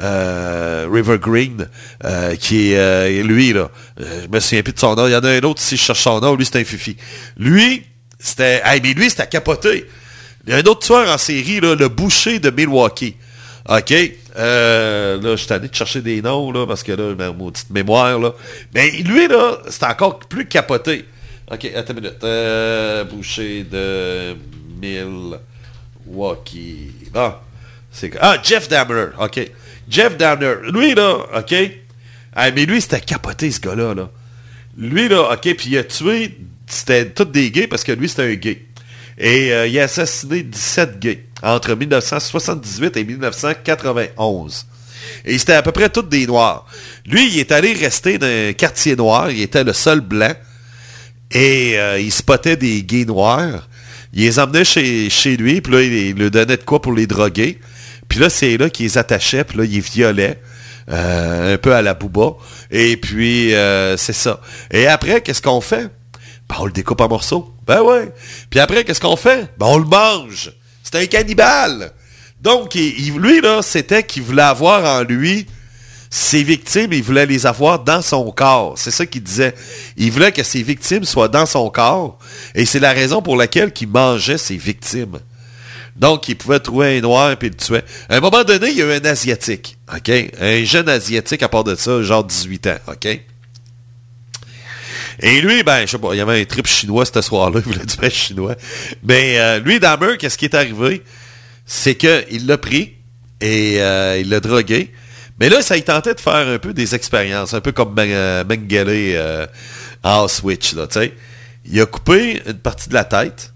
Euh, 0.00 0.88
River 0.90 1.18
Green, 1.18 1.68
euh, 2.04 2.36
qui 2.36 2.72
est 2.72 2.78
euh, 2.78 3.22
lui, 3.22 3.52
là. 3.52 3.70
je 3.98 4.28
me 4.28 4.40
souviens 4.40 4.62
plus 4.62 4.72
de 4.72 4.78
son 4.78 4.94
nom. 4.94 5.06
Il 5.06 5.12
y 5.12 5.16
en 5.16 5.24
a 5.24 5.30
un 5.30 5.40
autre, 5.40 5.60
si 5.60 5.76
je 5.76 5.82
cherche 5.82 6.02
son 6.02 6.20
nom, 6.20 6.36
lui, 6.36 6.46
c'est 6.46 6.60
un 6.60 6.64
fifi. 6.64 6.96
Lui, 7.36 7.84
c'était. 8.18 8.62
Hey, 8.64 8.80
mais 8.82 8.94
lui, 8.94 9.10
c'était 9.10 9.22
à 9.22 9.26
capoter. 9.26 9.88
Il 10.46 10.52
y 10.52 10.54
a 10.54 10.58
un 10.58 10.62
autre 10.62 10.86
tueur 10.86 11.08
en 11.08 11.18
série, 11.18 11.60
là, 11.60 11.74
le 11.74 11.88
boucher 11.88 12.38
de 12.38 12.50
Milwaukee. 12.50 13.16
OK? 13.68 13.90
Là, 13.90 15.18
je 15.20 15.36
suis 15.36 15.52
allé 15.52 15.68
de 15.68 15.74
chercher 15.74 16.00
des 16.00 16.22
noms, 16.22 16.52
là, 16.52 16.66
parce 16.66 16.82
que 16.82 16.92
là, 16.92 17.14
ma 17.16 17.32
maudite 17.32 17.68
mémoire, 17.70 18.18
là. 18.18 18.32
Mais 18.74 18.90
lui, 18.90 19.26
là, 19.26 19.58
c'est 19.68 19.84
encore 19.84 20.20
plus 20.20 20.46
capoté. 20.46 21.04
OK, 21.50 21.64
attends 21.74 21.94
une 21.94 22.00
minute. 22.00 23.10
Boucher 23.10 23.64
de 23.64 24.36
Milwaukee. 24.80 25.38
C'est 27.90 28.12
Ah, 28.20 28.36
Jeff 28.42 28.68
Dahmer. 28.68 29.06
OK. 29.18 29.50
Jeff 29.88 30.16
Dahmer. 30.16 30.54
Lui, 30.72 30.94
là, 30.94 31.18
OK? 31.36 31.54
Ah, 32.34 32.50
mais 32.50 32.66
lui, 32.66 32.80
c'était 32.80 33.00
capoté, 33.00 33.50
ce 33.50 33.60
gars-là, 33.60 33.94
là. 33.94 34.10
Lui, 34.76 35.08
là, 35.08 35.32
OK, 35.32 35.54
puis 35.56 35.70
il 35.70 35.78
a 35.78 35.84
tué, 35.84 36.38
c'était 36.66 37.06
tous 37.10 37.24
des 37.24 37.50
gays 37.50 37.66
parce 37.66 37.82
que 37.82 37.92
lui, 37.92 38.08
c'était 38.08 38.22
un 38.22 38.34
gay. 38.34 38.64
Et 39.18 39.52
euh, 39.52 39.66
il 39.66 39.76
a 39.80 39.84
assassiné 39.84 40.44
17 40.44 41.00
gays 41.00 41.24
entre 41.42 41.74
1978 41.74 42.96
et 42.96 43.04
1991. 43.04 44.66
Et 45.24 45.36
c'était 45.38 45.54
à 45.54 45.62
peu 45.62 45.72
près 45.72 45.88
tous 45.88 46.02
des 46.02 46.26
noirs. 46.26 46.66
Lui, 47.06 47.28
il 47.28 47.38
est 47.40 47.50
allé 47.50 47.72
rester 47.72 48.18
dans 48.18 48.26
un 48.26 48.52
quartier 48.52 48.94
noir, 48.94 49.30
il 49.30 49.40
était 49.40 49.64
le 49.64 49.72
seul 49.72 50.00
blanc. 50.00 50.32
Et 51.32 51.78
euh, 51.78 51.98
il 51.98 52.12
spottait 52.12 52.56
des 52.56 52.82
gays 52.84 53.04
noirs. 53.04 53.68
Il 54.12 54.22
les 54.22 54.38
emmenait 54.38 54.64
chez, 54.64 55.10
chez 55.10 55.36
lui, 55.36 55.60
puis 55.60 55.72
là, 55.72 55.82
il, 55.82 55.92
il 55.92 56.16
leur 56.16 56.30
donnait 56.30 56.56
de 56.56 56.62
quoi 56.62 56.80
pour 56.80 56.92
les 56.92 57.06
droguer. 57.06 57.58
Puis 58.08 58.18
là, 58.20 58.30
c'est 58.30 58.56
là 58.56 58.70
qu'il 58.70 58.86
les 58.86 58.98
attachait, 58.98 59.44
puis 59.44 59.58
là, 59.58 59.64
il 59.64 59.72
les 59.72 59.80
violait. 59.80 60.40
euh, 60.90 61.54
un 61.54 61.58
peu 61.58 61.74
à 61.74 61.82
la 61.82 61.92
bouba. 61.92 62.30
Et 62.70 62.96
puis, 62.96 63.54
euh, 63.54 63.98
c'est 63.98 64.14
ça. 64.14 64.40
Et 64.70 64.86
après, 64.86 65.20
qu'est-ce 65.20 65.42
qu'on 65.42 65.60
fait? 65.60 65.90
Ben, 66.48 66.56
on 66.60 66.64
le 66.64 66.72
découpe 66.72 67.02
en 67.02 67.08
morceaux. 67.08 67.52
Ben 67.66 67.82
ouais. 67.82 68.10
Puis 68.48 68.58
après, 68.58 68.84
qu'est-ce 68.84 69.00
qu'on 69.00 69.16
fait? 69.16 69.50
Ben, 69.58 69.66
on 69.66 69.76
le 69.76 69.84
mange. 69.84 70.50
C'est 70.82 70.94
un 70.94 71.04
cannibale. 71.04 71.92
Donc, 72.40 72.74
il- 72.74 73.18
lui, 73.18 73.42
c'était 73.60 74.02
qu'il 74.02 74.22
voulait 74.22 74.40
avoir 74.42 74.82
en 75.00 75.02
lui 75.04 75.46
ses 76.10 76.42
victimes, 76.42 76.94
il 76.94 77.02
voulait 77.02 77.26
les 77.26 77.44
avoir 77.44 77.80
dans 77.80 78.00
son 78.00 78.30
corps. 78.30 78.72
C'est 78.78 78.90
ça 78.90 79.04
qu'il 79.04 79.22
disait. 79.22 79.54
Il 79.98 80.10
voulait 80.10 80.32
que 80.32 80.42
ses 80.42 80.62
victimes 80.62 81.04
soient 81.04 81.28
dans 81.28 81.44
son 81.44 81.68
corps. 81.68 82.18
Et 82.54 82.64
c'est 82.64 82.80
la 82.80 82.92
raison 82.94 83.20
pour 83.20 83.36
laquelle 83.36 83.70
il 83.78 83.88
mangeait 83.88 84.38
ses 84.38 84.56
victimes. 84.56 85.18
Donc, 85.98 86.28
il 86.28 86.36
pouvait 86.36 86.60
trouver 86.60 86.98
un 86.98 87.00
noir 87.00 87.32
et 87.32 87.36
le 87.40 87.54
tuer. 87.54 87.80
À 88.08 88.16
un 88.16 88.20
moment 88.20 88.44
donné, 88.44 88.70
il 88.70 88.76
y 88.76 88.82
a 88.82 88.86
eu 88.86 88.92
un 88.92 89.04
Asiatique. 89.04 89.76
OK? 89.92 90.10
Un 90.40 90.64
jeune 90.64 90.88
Asiatique 90.88 91.42
à 91.42 91.48
part 91.48 91.64
de 91.64 91.74
ça, 91.74 92.02
genre 92.02 92.24
18 92.24 92.66
ans. 92.68 92.78
OK? 92.86 93.06
Et 95.20 95.40
lui, 95.40 95.64
ben, 95.64 95.80
je 95.80 95.86
sais 95.86 95.98
pas, 95.98 96.14
il 96.14 96.18
y 96.18 96.20
avait 96.20 96.40
un 96.40 96.44
trip 96.44 96.66
chinois 96.66 97.04
ce 97.04 97.20
soir-là, 97.20 97.60
il 97.66 97.72
voulait 97.72 97.84
du 97.84 97.96
pain 97.96 98.08
chinois. 98.08 98.54
Mais 99.02 99.38
euh, 99.38 99.58
lui, 99.58 99.80
Dahmer, 99.80 100.16
qu'est-ce 100.18 100.38
qui 100.38 100.44
est 100.44 100.54
arrivé? 100.54 101.02
C'est 101.66 101.96
qu'il 101.96 102.46
l'a 102.46 102.56
pris 102.56 102.94
et 103.40 103.80
euh, 103.80 104.18
il 104.20 104.28
l'a 104.28 104.40
drogué. 104.40 104.92
Mais 105.40 105.48
là, 105.48 105.62
ça 105.62 105.76
il 105.76 105.84
tentait 105.84 106.14
de 106.14 106.20
faire 106.20 106.48
un 106.48 106.58
peu 106.58 106.72
des 106.72 106.94
expériences, 106.94 107.54
un 107.54 107.60
peu 107.60 107.72
comme 107.72 107.94
euh, 107.98 108.44
Mengele 108.44 108.88
euh, 108.88 109.46
en 110.02 110.26
Switch, 110.28 110.74
là, 110.74 110.86
tu 110.86 111.00
sais. 111.00 111.14
Il 111.64 111.80
a 111.80 111.86
coupé 111.86 112.42
une 112.46 112.58
partie 112.58 112.88
de 112.88 112.94
la 112.94 113.04
tête, 113.04 113.52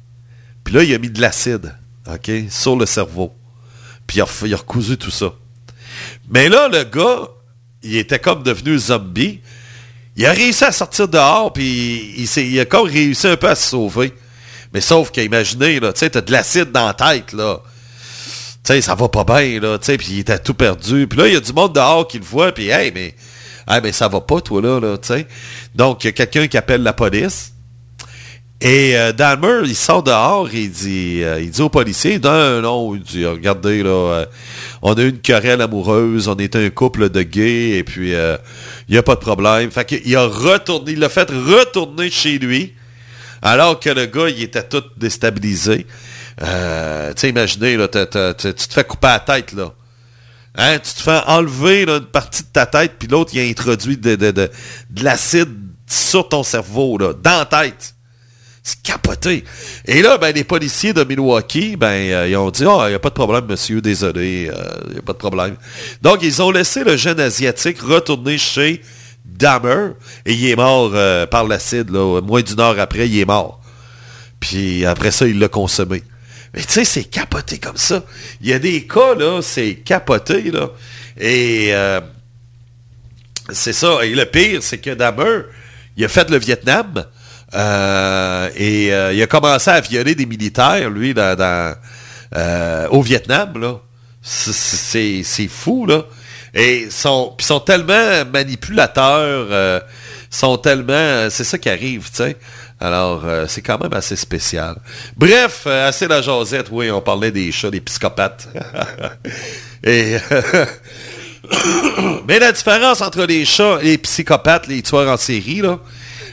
puis 0.64 0.74
là, 0.74 0.84
il 0.84 0.94
a 0.94 0.98
mis 0.98 1.10
de 1.10 1.20
l'acide, 1.20 1.74
OK, 2.06 2.30
sur 2.50 2.76
le 2.76 2.86
cerveau. 2.86 3.32
Puis 4.06 4.18
il 4.18 4.22
a, 4.22 4.26
il 4.46 4.54
recousu 4.54 4.96
tout 4.96 5.10
ça. 5.10 5.32
Mais 6.28 6.48
là, 6.48 6.68
le 6.68 6.84
gars, 6.84 7.28
il 7.82 7.96
était 7.96 8.18
comme 8.18 8.42
devenu 8.42 8.78
zombie. 8.78 9.40
Il 10.16 10.26
a 10.26 10.32
réussi 10.32 10.64
à 10.64 10.72
sortir 10.72 11.08
dehors, 11.08 11.52
puis 11.52 12.14
il, 12.18 12.26
s'est- 12.26 12.46
il 12.46 12.58
a 12.60 12.64
comme 12.64 12.86
réussi 12.88 13.26
un 13.28 13.36
peu 13.36 13.48
à 13.48 13.54
se 13.54 13.70
sauver. 13.70 14.12
Mais 14.74 14.80
sauf 14.80 15.10
qu'imaginez, 15.10 15.80
là, 15.80 15.92
tu 15.92 16.00
sais, 16.00 16.10
t'as 16.10 16.20
de 16.20 16.32
l'acide 16.32 16.72
dans 16.72 16.86
la 16.86 16.94
tête, 16.94 17.32
là. 17.32 17.60
Tu 18.64 18.72
sais, 18.74 18.80
ça 18.80 18.94
va 18.94 19.08
pas 19.08 19.24
bien, 19.24 19.58
là, 19.60 19.78
tu 19.78 19.86
sais, 19.86 19.96
puis 19.98 20.08
il 20.12 20.18
était 20.20 20.38
tout 20.38 20.54
perdu. 20.54 21.06
Puis 21.08 21.18
là, 21.18 21.26
il 21.28 21.34
y 21.34 21.36
a 21.36 21.40
du 21.40 21.52
monde 21.52 21.74
dehors 21.74 22.06
qui 22.06 22.18
le 22.18 22.24
voit, 22.24 22.52
puis 22.52 22.68
hey, 22.68 22.92
mais, 22.94 23.14
hey, 23.68 23.80
mais 23.82 23.92
ça 23.92 24.08
va 24.08 24.20
pas, 24.20 24.40
toi, 24.40 24.60
là, 24.62 24.80
là, 24.80 24.98
tu 24.98 25.08
sais. 25.08 25.26
Donc, 25.74 26.04
il 26.04 26.08
y 26.08 26.10
a 26.10 26.12
quelqu'un 26.12 26.46
qui 26.46 26.56
appelle 26.56 26.82
la 26.82 26.92
police. 26.92 27.52
Et 28.64 28.96
euh, 28.96 29.10
Dahmer, 29.10 29.62
il 29.64 29.74
sort 29.74 30.04
dehors, 30.04 30.48
il 30.54 30.70
dit, 30.70 31.24
euh, 31.24 31.40
il 31.40 31.50
dit 31.50 31.60
au 31.62 31.68
policier, 31.68 32.20
non, 32.20 32.60
non, 32.60 32.94
il 32.94 33.02
dit, 33.02 33.26
regardez, 33.26 33.82
là, 33.82 33.90
euh, 33.90 34.26
on 34.82 34.94
a 34.94 35.02
eu 35.02 35.08
une 35.08 35.18
querelle 35.18 35.60
amoureuse, 35.60 36.28
on 36.28 36.36
était 36.36 36.64
un 36.64 36.70
couple 36.70 37.08
de 37.08 37.22
gays, 37.22 37.78
et 37.78 37.82
puis 37.82 38.14
euh, 38.14 38.36
il 38.88 38.92
n'y 38.92 38.98
a 38.98 39.02
pas 39.02 39.16
de 39.16 39.20
problème. 39.20 39.72
Fait 39.72 39.84
qu'il 39.84 40.16
a 40.16 40.26
retourné, 40.26 40.92
il 40.92 41.00
l'a 41.00 41.08
fait 41.08 41.28
retourner 41.28 42.08
chez 42.08 42.38
lui, 42.38 42.72
alors 43.42 43.80
que 43.80 43.90
le 43.90 44.06
gars, 44.06 44.28
il 44.28 44.40
était 44.40 44.62
tout 44.62 44.84
déstabilisé. 44.96 45.84
Tu 46.38 46.44
sais, 47.16 47.28
imaginez, 47.30 47.76
là, 47.76 47.88
tu 47.88 47.98
te 48.54 48.72
fais 48.72 48.84
couper 48.84 49.08
la 49.08 49.18
tête, 49.18 49.54
là. 49.54 49.72
Hein, 50.54 50.78
tu 50.78 50.94
te 50.94 51.02
fais 51.02 51.18
enlever 51.26 51.82
une 51.82 52.00
partie 52.00 52.44
de 52.44 52.48
ta 52.52 52.66
tête, 52.66 52.92
puis 52.96 53.08
l'autre, 53.08 53.32
il 53.34 53.40
a 53.40 53.42
introduit 53.42 53.96
de, 53.96 54.14
de, 54.14 54.30
de, 54.30 54.50
de 54.90 55.04
l'acide 55.04 55.48
sur 55.88 56.28
ton 56.28 56.44
cerveau, 56.44 56.96
là, 56.96 57.12
dans 57.12 57.38
la 57.40 57.44
tête. 57.46 57.96
C'est 58.62 58.80
capoté. 58.82 59.44
Et 59.86 60.02
là, 60.02 60.18
ben, 60.18 60.32
les 60.32 60.44
policiers 60.44 60.92
de 60.92 61.02
Milwaukee, 61.02 61.74
ben, 61.74 61.88
euh, 61.88 62.28
ils 62.28 62.36
ont 62.36 62.50
dit, 62.50 62.64
ah, 62.64 62.84
il 62.86 62.90
n'y 62.90 62.94
a 62.94 63.00
pas 63.00 63.08
de 63.08 63.14
problème, 63.14 63.46
monsieur, 63.46 63.80
désolé, 63.80 64.50
il 64.86 64.92
n'y 64.92 64.98
a 64.98 65.02
pas 65.02 65.14
de 65.14 65.18
problème. 65.18 65.56
Donc, 66.00 66.20
ils 66.22 66.40
ont 66.40 66.50
laissé 66.52 66.84
le 66.84 66.96
jeune 66.96 67.18
Asiatique 67.18 67.80
retourner 67.80 68.38
chez 68.38 68.80
Dahmer, 69.24 69.90
et 70.26 70.34
il 70.34 70.48
est 70.48 70.56
mort 70.56 70.92
euh, 70.94 71.26
par 71.26 71.44
l'acide, 71.44 71.90
là, 71.90 72.20
moins 72.20 72.42
d'une 72.42 72.60
heure 72.60 72.78
après, 72.78 73.08
il 73.08 73.18
est 73.18 73.24
mort. 73.24 73.60
Puis 74.38 74.84
après 74.84 75.10
ça, 75.10 75.26
il 75.26 75.38
l'a 75.38 75.48
consommé. 75.48 76.02
Mais 76.54 76.62
tu 76.62 76.72
sais, 76.72 76.84
c'est 76.84 77.04
capoté 77.04 77.58
comme 77.58 77.76
ça. 77.76 78.04
Il 78.40 78.48
y 78.48 78.52
a 78.52 78.58
des 78.58 78.86
cas, 78.86 79.14
là, 79.14 79.40
c'est 79.42 79.76
capoté, 79.76 80.50
là. 80.50 80.70
Et 81.18 81.68
euh, 81.72 82.00
c'est 83.50 83.72
ça. 83.72 84.04
Et 84.04 84.14
le 84.14 84.26
pire, 84.26 84.62
c'est 84.62 84.78
que 84.78 84.90
Dahmer, 84.90 85.42
il 85.96 86.04
a 86.04 86.08
fait 86.08 86.28
le 86.30 86.38
Vietnam. 86.38 87.06
Euh, 87.54 88.48
et 88.56 88.92
euh, 88.92 89.12
il 89.12 89.22
a 89.22 89.26
commencé 89.26 89.70
à 89.70 89.80
violer 89.80 90.14
des 90.14 90.26
militaires, 90.26 90.90
lui, 90.90 91.14
dans, 91.14 91.74
euh, 92.34 92.88
au 92.90 93.02
Vietnam, 93.02 93.58
là. 93.58 93.78
C'est- 94.22 95.48
fou, 95.48 95.86
là. 95.86 96.04
Et 96.54 96.82
ils 96.82 96.92
sont, 96.92 97.34
sont 97.40 97.60
tellement 97.60 98.24
manipulateurs, 98.32 99.82
sont 100.30 100.58
tellement... 100.58 101.28
C'est 101.30 101.44
ça 101.44 101.58
qui 101.58 101.68
arrive, 101.70 102.10
tu 102.10 102.16
sais. 102.18 102.36
Alors, 102.78 103.24
c'est 103.48 103.62
quand 103.62 103.80
même 103.80 103.94
assez 103.94 104.16
spécial. 104.16 104.76
Bref, 105.16 105.66
assez 105.66 106.06
la 106.08 106.20
jasette, 106.20 106.66
oui, 106.70 106.90
on 106.90 107.00
parlait 107.00 107.30
des 107.30 107.50
chats, 107.52 107.70
des 107.70 107.80
psychopathes. 107.80 108.48
Mais 112.26 112.38
la 112.38 112.52
différence 112.52 113.00
entre 113.00 113.24
les 113.24 113.44
chats 113.44 113.78
et 113.82 113.86
les 113.86 113.98
psychopathes, 113.98 114.66
les 114.68 114.82
tueurs 114.82 115.08
en 115.08 115.16
série, 115.16 115.60
là, 115.60 115.78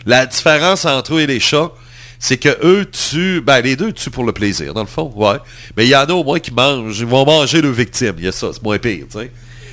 la 0.06 0.26
différence 0.26 0.86
entre 0.86 1.16
eux 1.16 1.22
et 1.22 1.28
les 1.28 1.40
chats, 1.40 1.72
c'est 2.20 2.38
que 2.38 2.58
eux 2.64 2.86
tuent, 2.86 3.42
ben 3.42 3.62
les 3.62 3.76
deux 3.76 3.94
tuent 3.94 4.10
pour 4.10 4.26
le 4.26 4.34
plaisir, 4.34 4.74
dans 4.74 4.82
le 4.82 4.88
fond, 4.88 5.12
ouais. 5.16 5.38
Mais 5.78 5.86
il 5.86 5.90
y 5.90 5.96
en 5.96 6.06
a 6.06 6.12
au 6.12 6.24
moins 6.24 6.40
qui 6.40 6.52
mangent, 6.52 7.00
ils 7.00 7.06
vont 7.06 7.26
manger 7.26 7.62
leurs 7.62 7.72
victimes, 7.72 8.16
il 8.18 8.26
y 8.26 8.28
a 8.28 8.32
ça, 8.32 8.50
c'est 8.54 8.62
moins 8.62 8.78
pire, 8.78 9.06
tu 9.10 9.20
sais. 9.20 9.32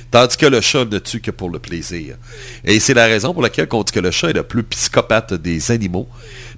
Tandis 0.09 0.37
que 0.37 0.45
le 0.45 0.61
chat 0.61 0.85
ne 0.85 0.99
tue 0.99 1.19
que 1.19 1.31
pour 1.31 1.49
le 1.49 1.59
plaisir. 1.59 2.15
Et 2.63 2.79
c'est 2.79 2.93
la 2.93 3.07
raison 3.07 3.33
pour 3.33 3.41
laquelle 3.43 3.67
on 3.73 3.83
dit 3.83 3.91
que 3.91 3.99
le 3.99 4.11
chat 4.11 4.29
est 4.29 4.33
le 4.33 4.43
plus 4.43 4.63
psychopathe 4.63 5.33
des 5.33 5.71
animaux, 5.71 6.07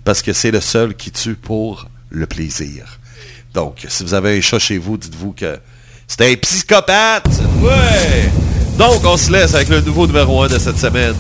parce 0.06 0.22
que 0.22 0.34
c'est 0.34 0.52
le 0.52 0.62
seul 0.62 0.94
qui 0.94 1.10
tue 1.12 1.34
pour 1.34 1.88
le 2.10 2.28
plaisir. 2.28 3.00
Donc, 3.56 3.86
si 3.88 4.04
vous 4.04 4.14
avez 4.14 4.38
un 4.38 4.42
chat 4.42 4.60
chez 4.60 4.78
vous, 4.78 4.98
dites-vous 4.98 5.32
que 5.32 5.58
c'est 6.08 6.32
un 6.32 6.36
psychopathe! 6.36 7.28
Ouais! 7.62 8.30
Donc, 8.78 9.04
on 9.04 9.18
se 9.18 9.32
laisse 9.32 9.56
avec 9.56 9.70
le 9.70 9.82
nouveau 9.82 10.06
numéro 10.06 10.44
1 10.44 10.48
de 10.48 10.60
cette 10.60 10.78
semaine, 10.78 11.16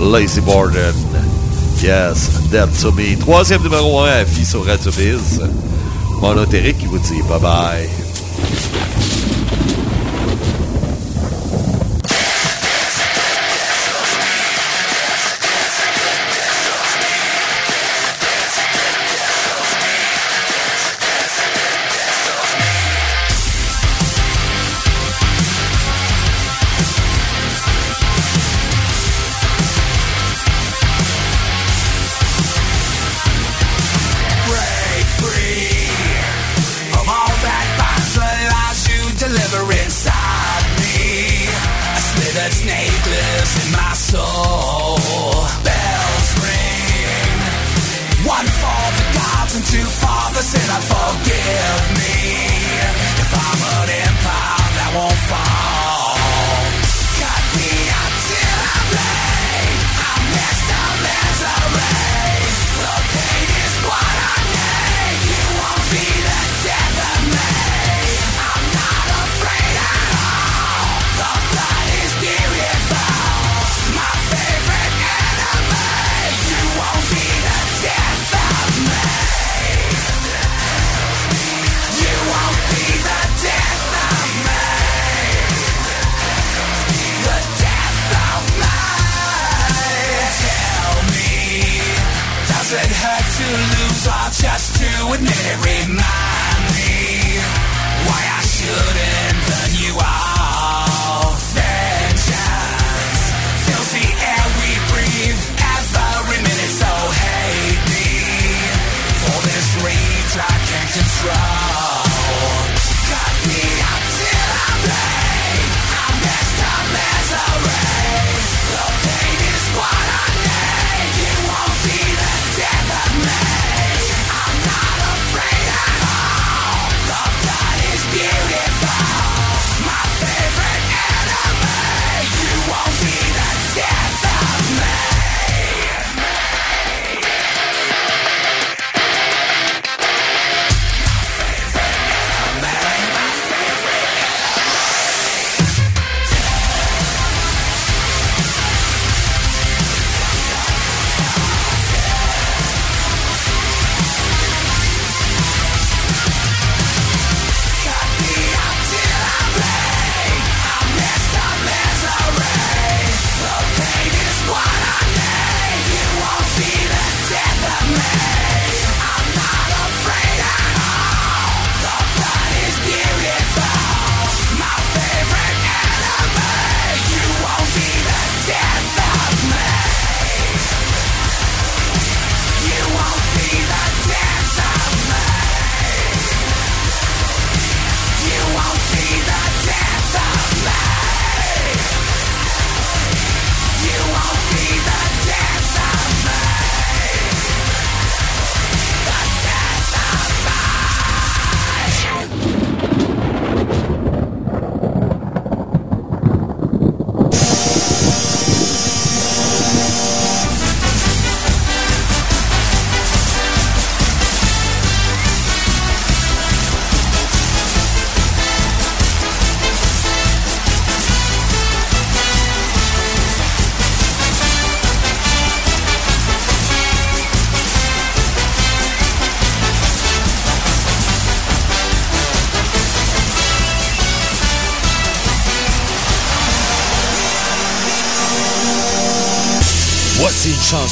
Lazy 0.00 0.40
Borden. 0.40 0.94
Yes, 1.82 2.30
to 2.80 2.90
Me. 2.92 3.16
Troisième 3.18 3.62
numéro 3.62 4.00
1 4.00 4.08
à 4.08 4.24
vie 4.24 4.46
sur 4.46 4.64
Radio 4.64 4.90
Biz. 4.90 5.42
Monotérique 6.20 6.78
qui 6.78 6.86
vous 6.86 6.98
dit 6.98 7.22
bye-bye. 7.28 7.86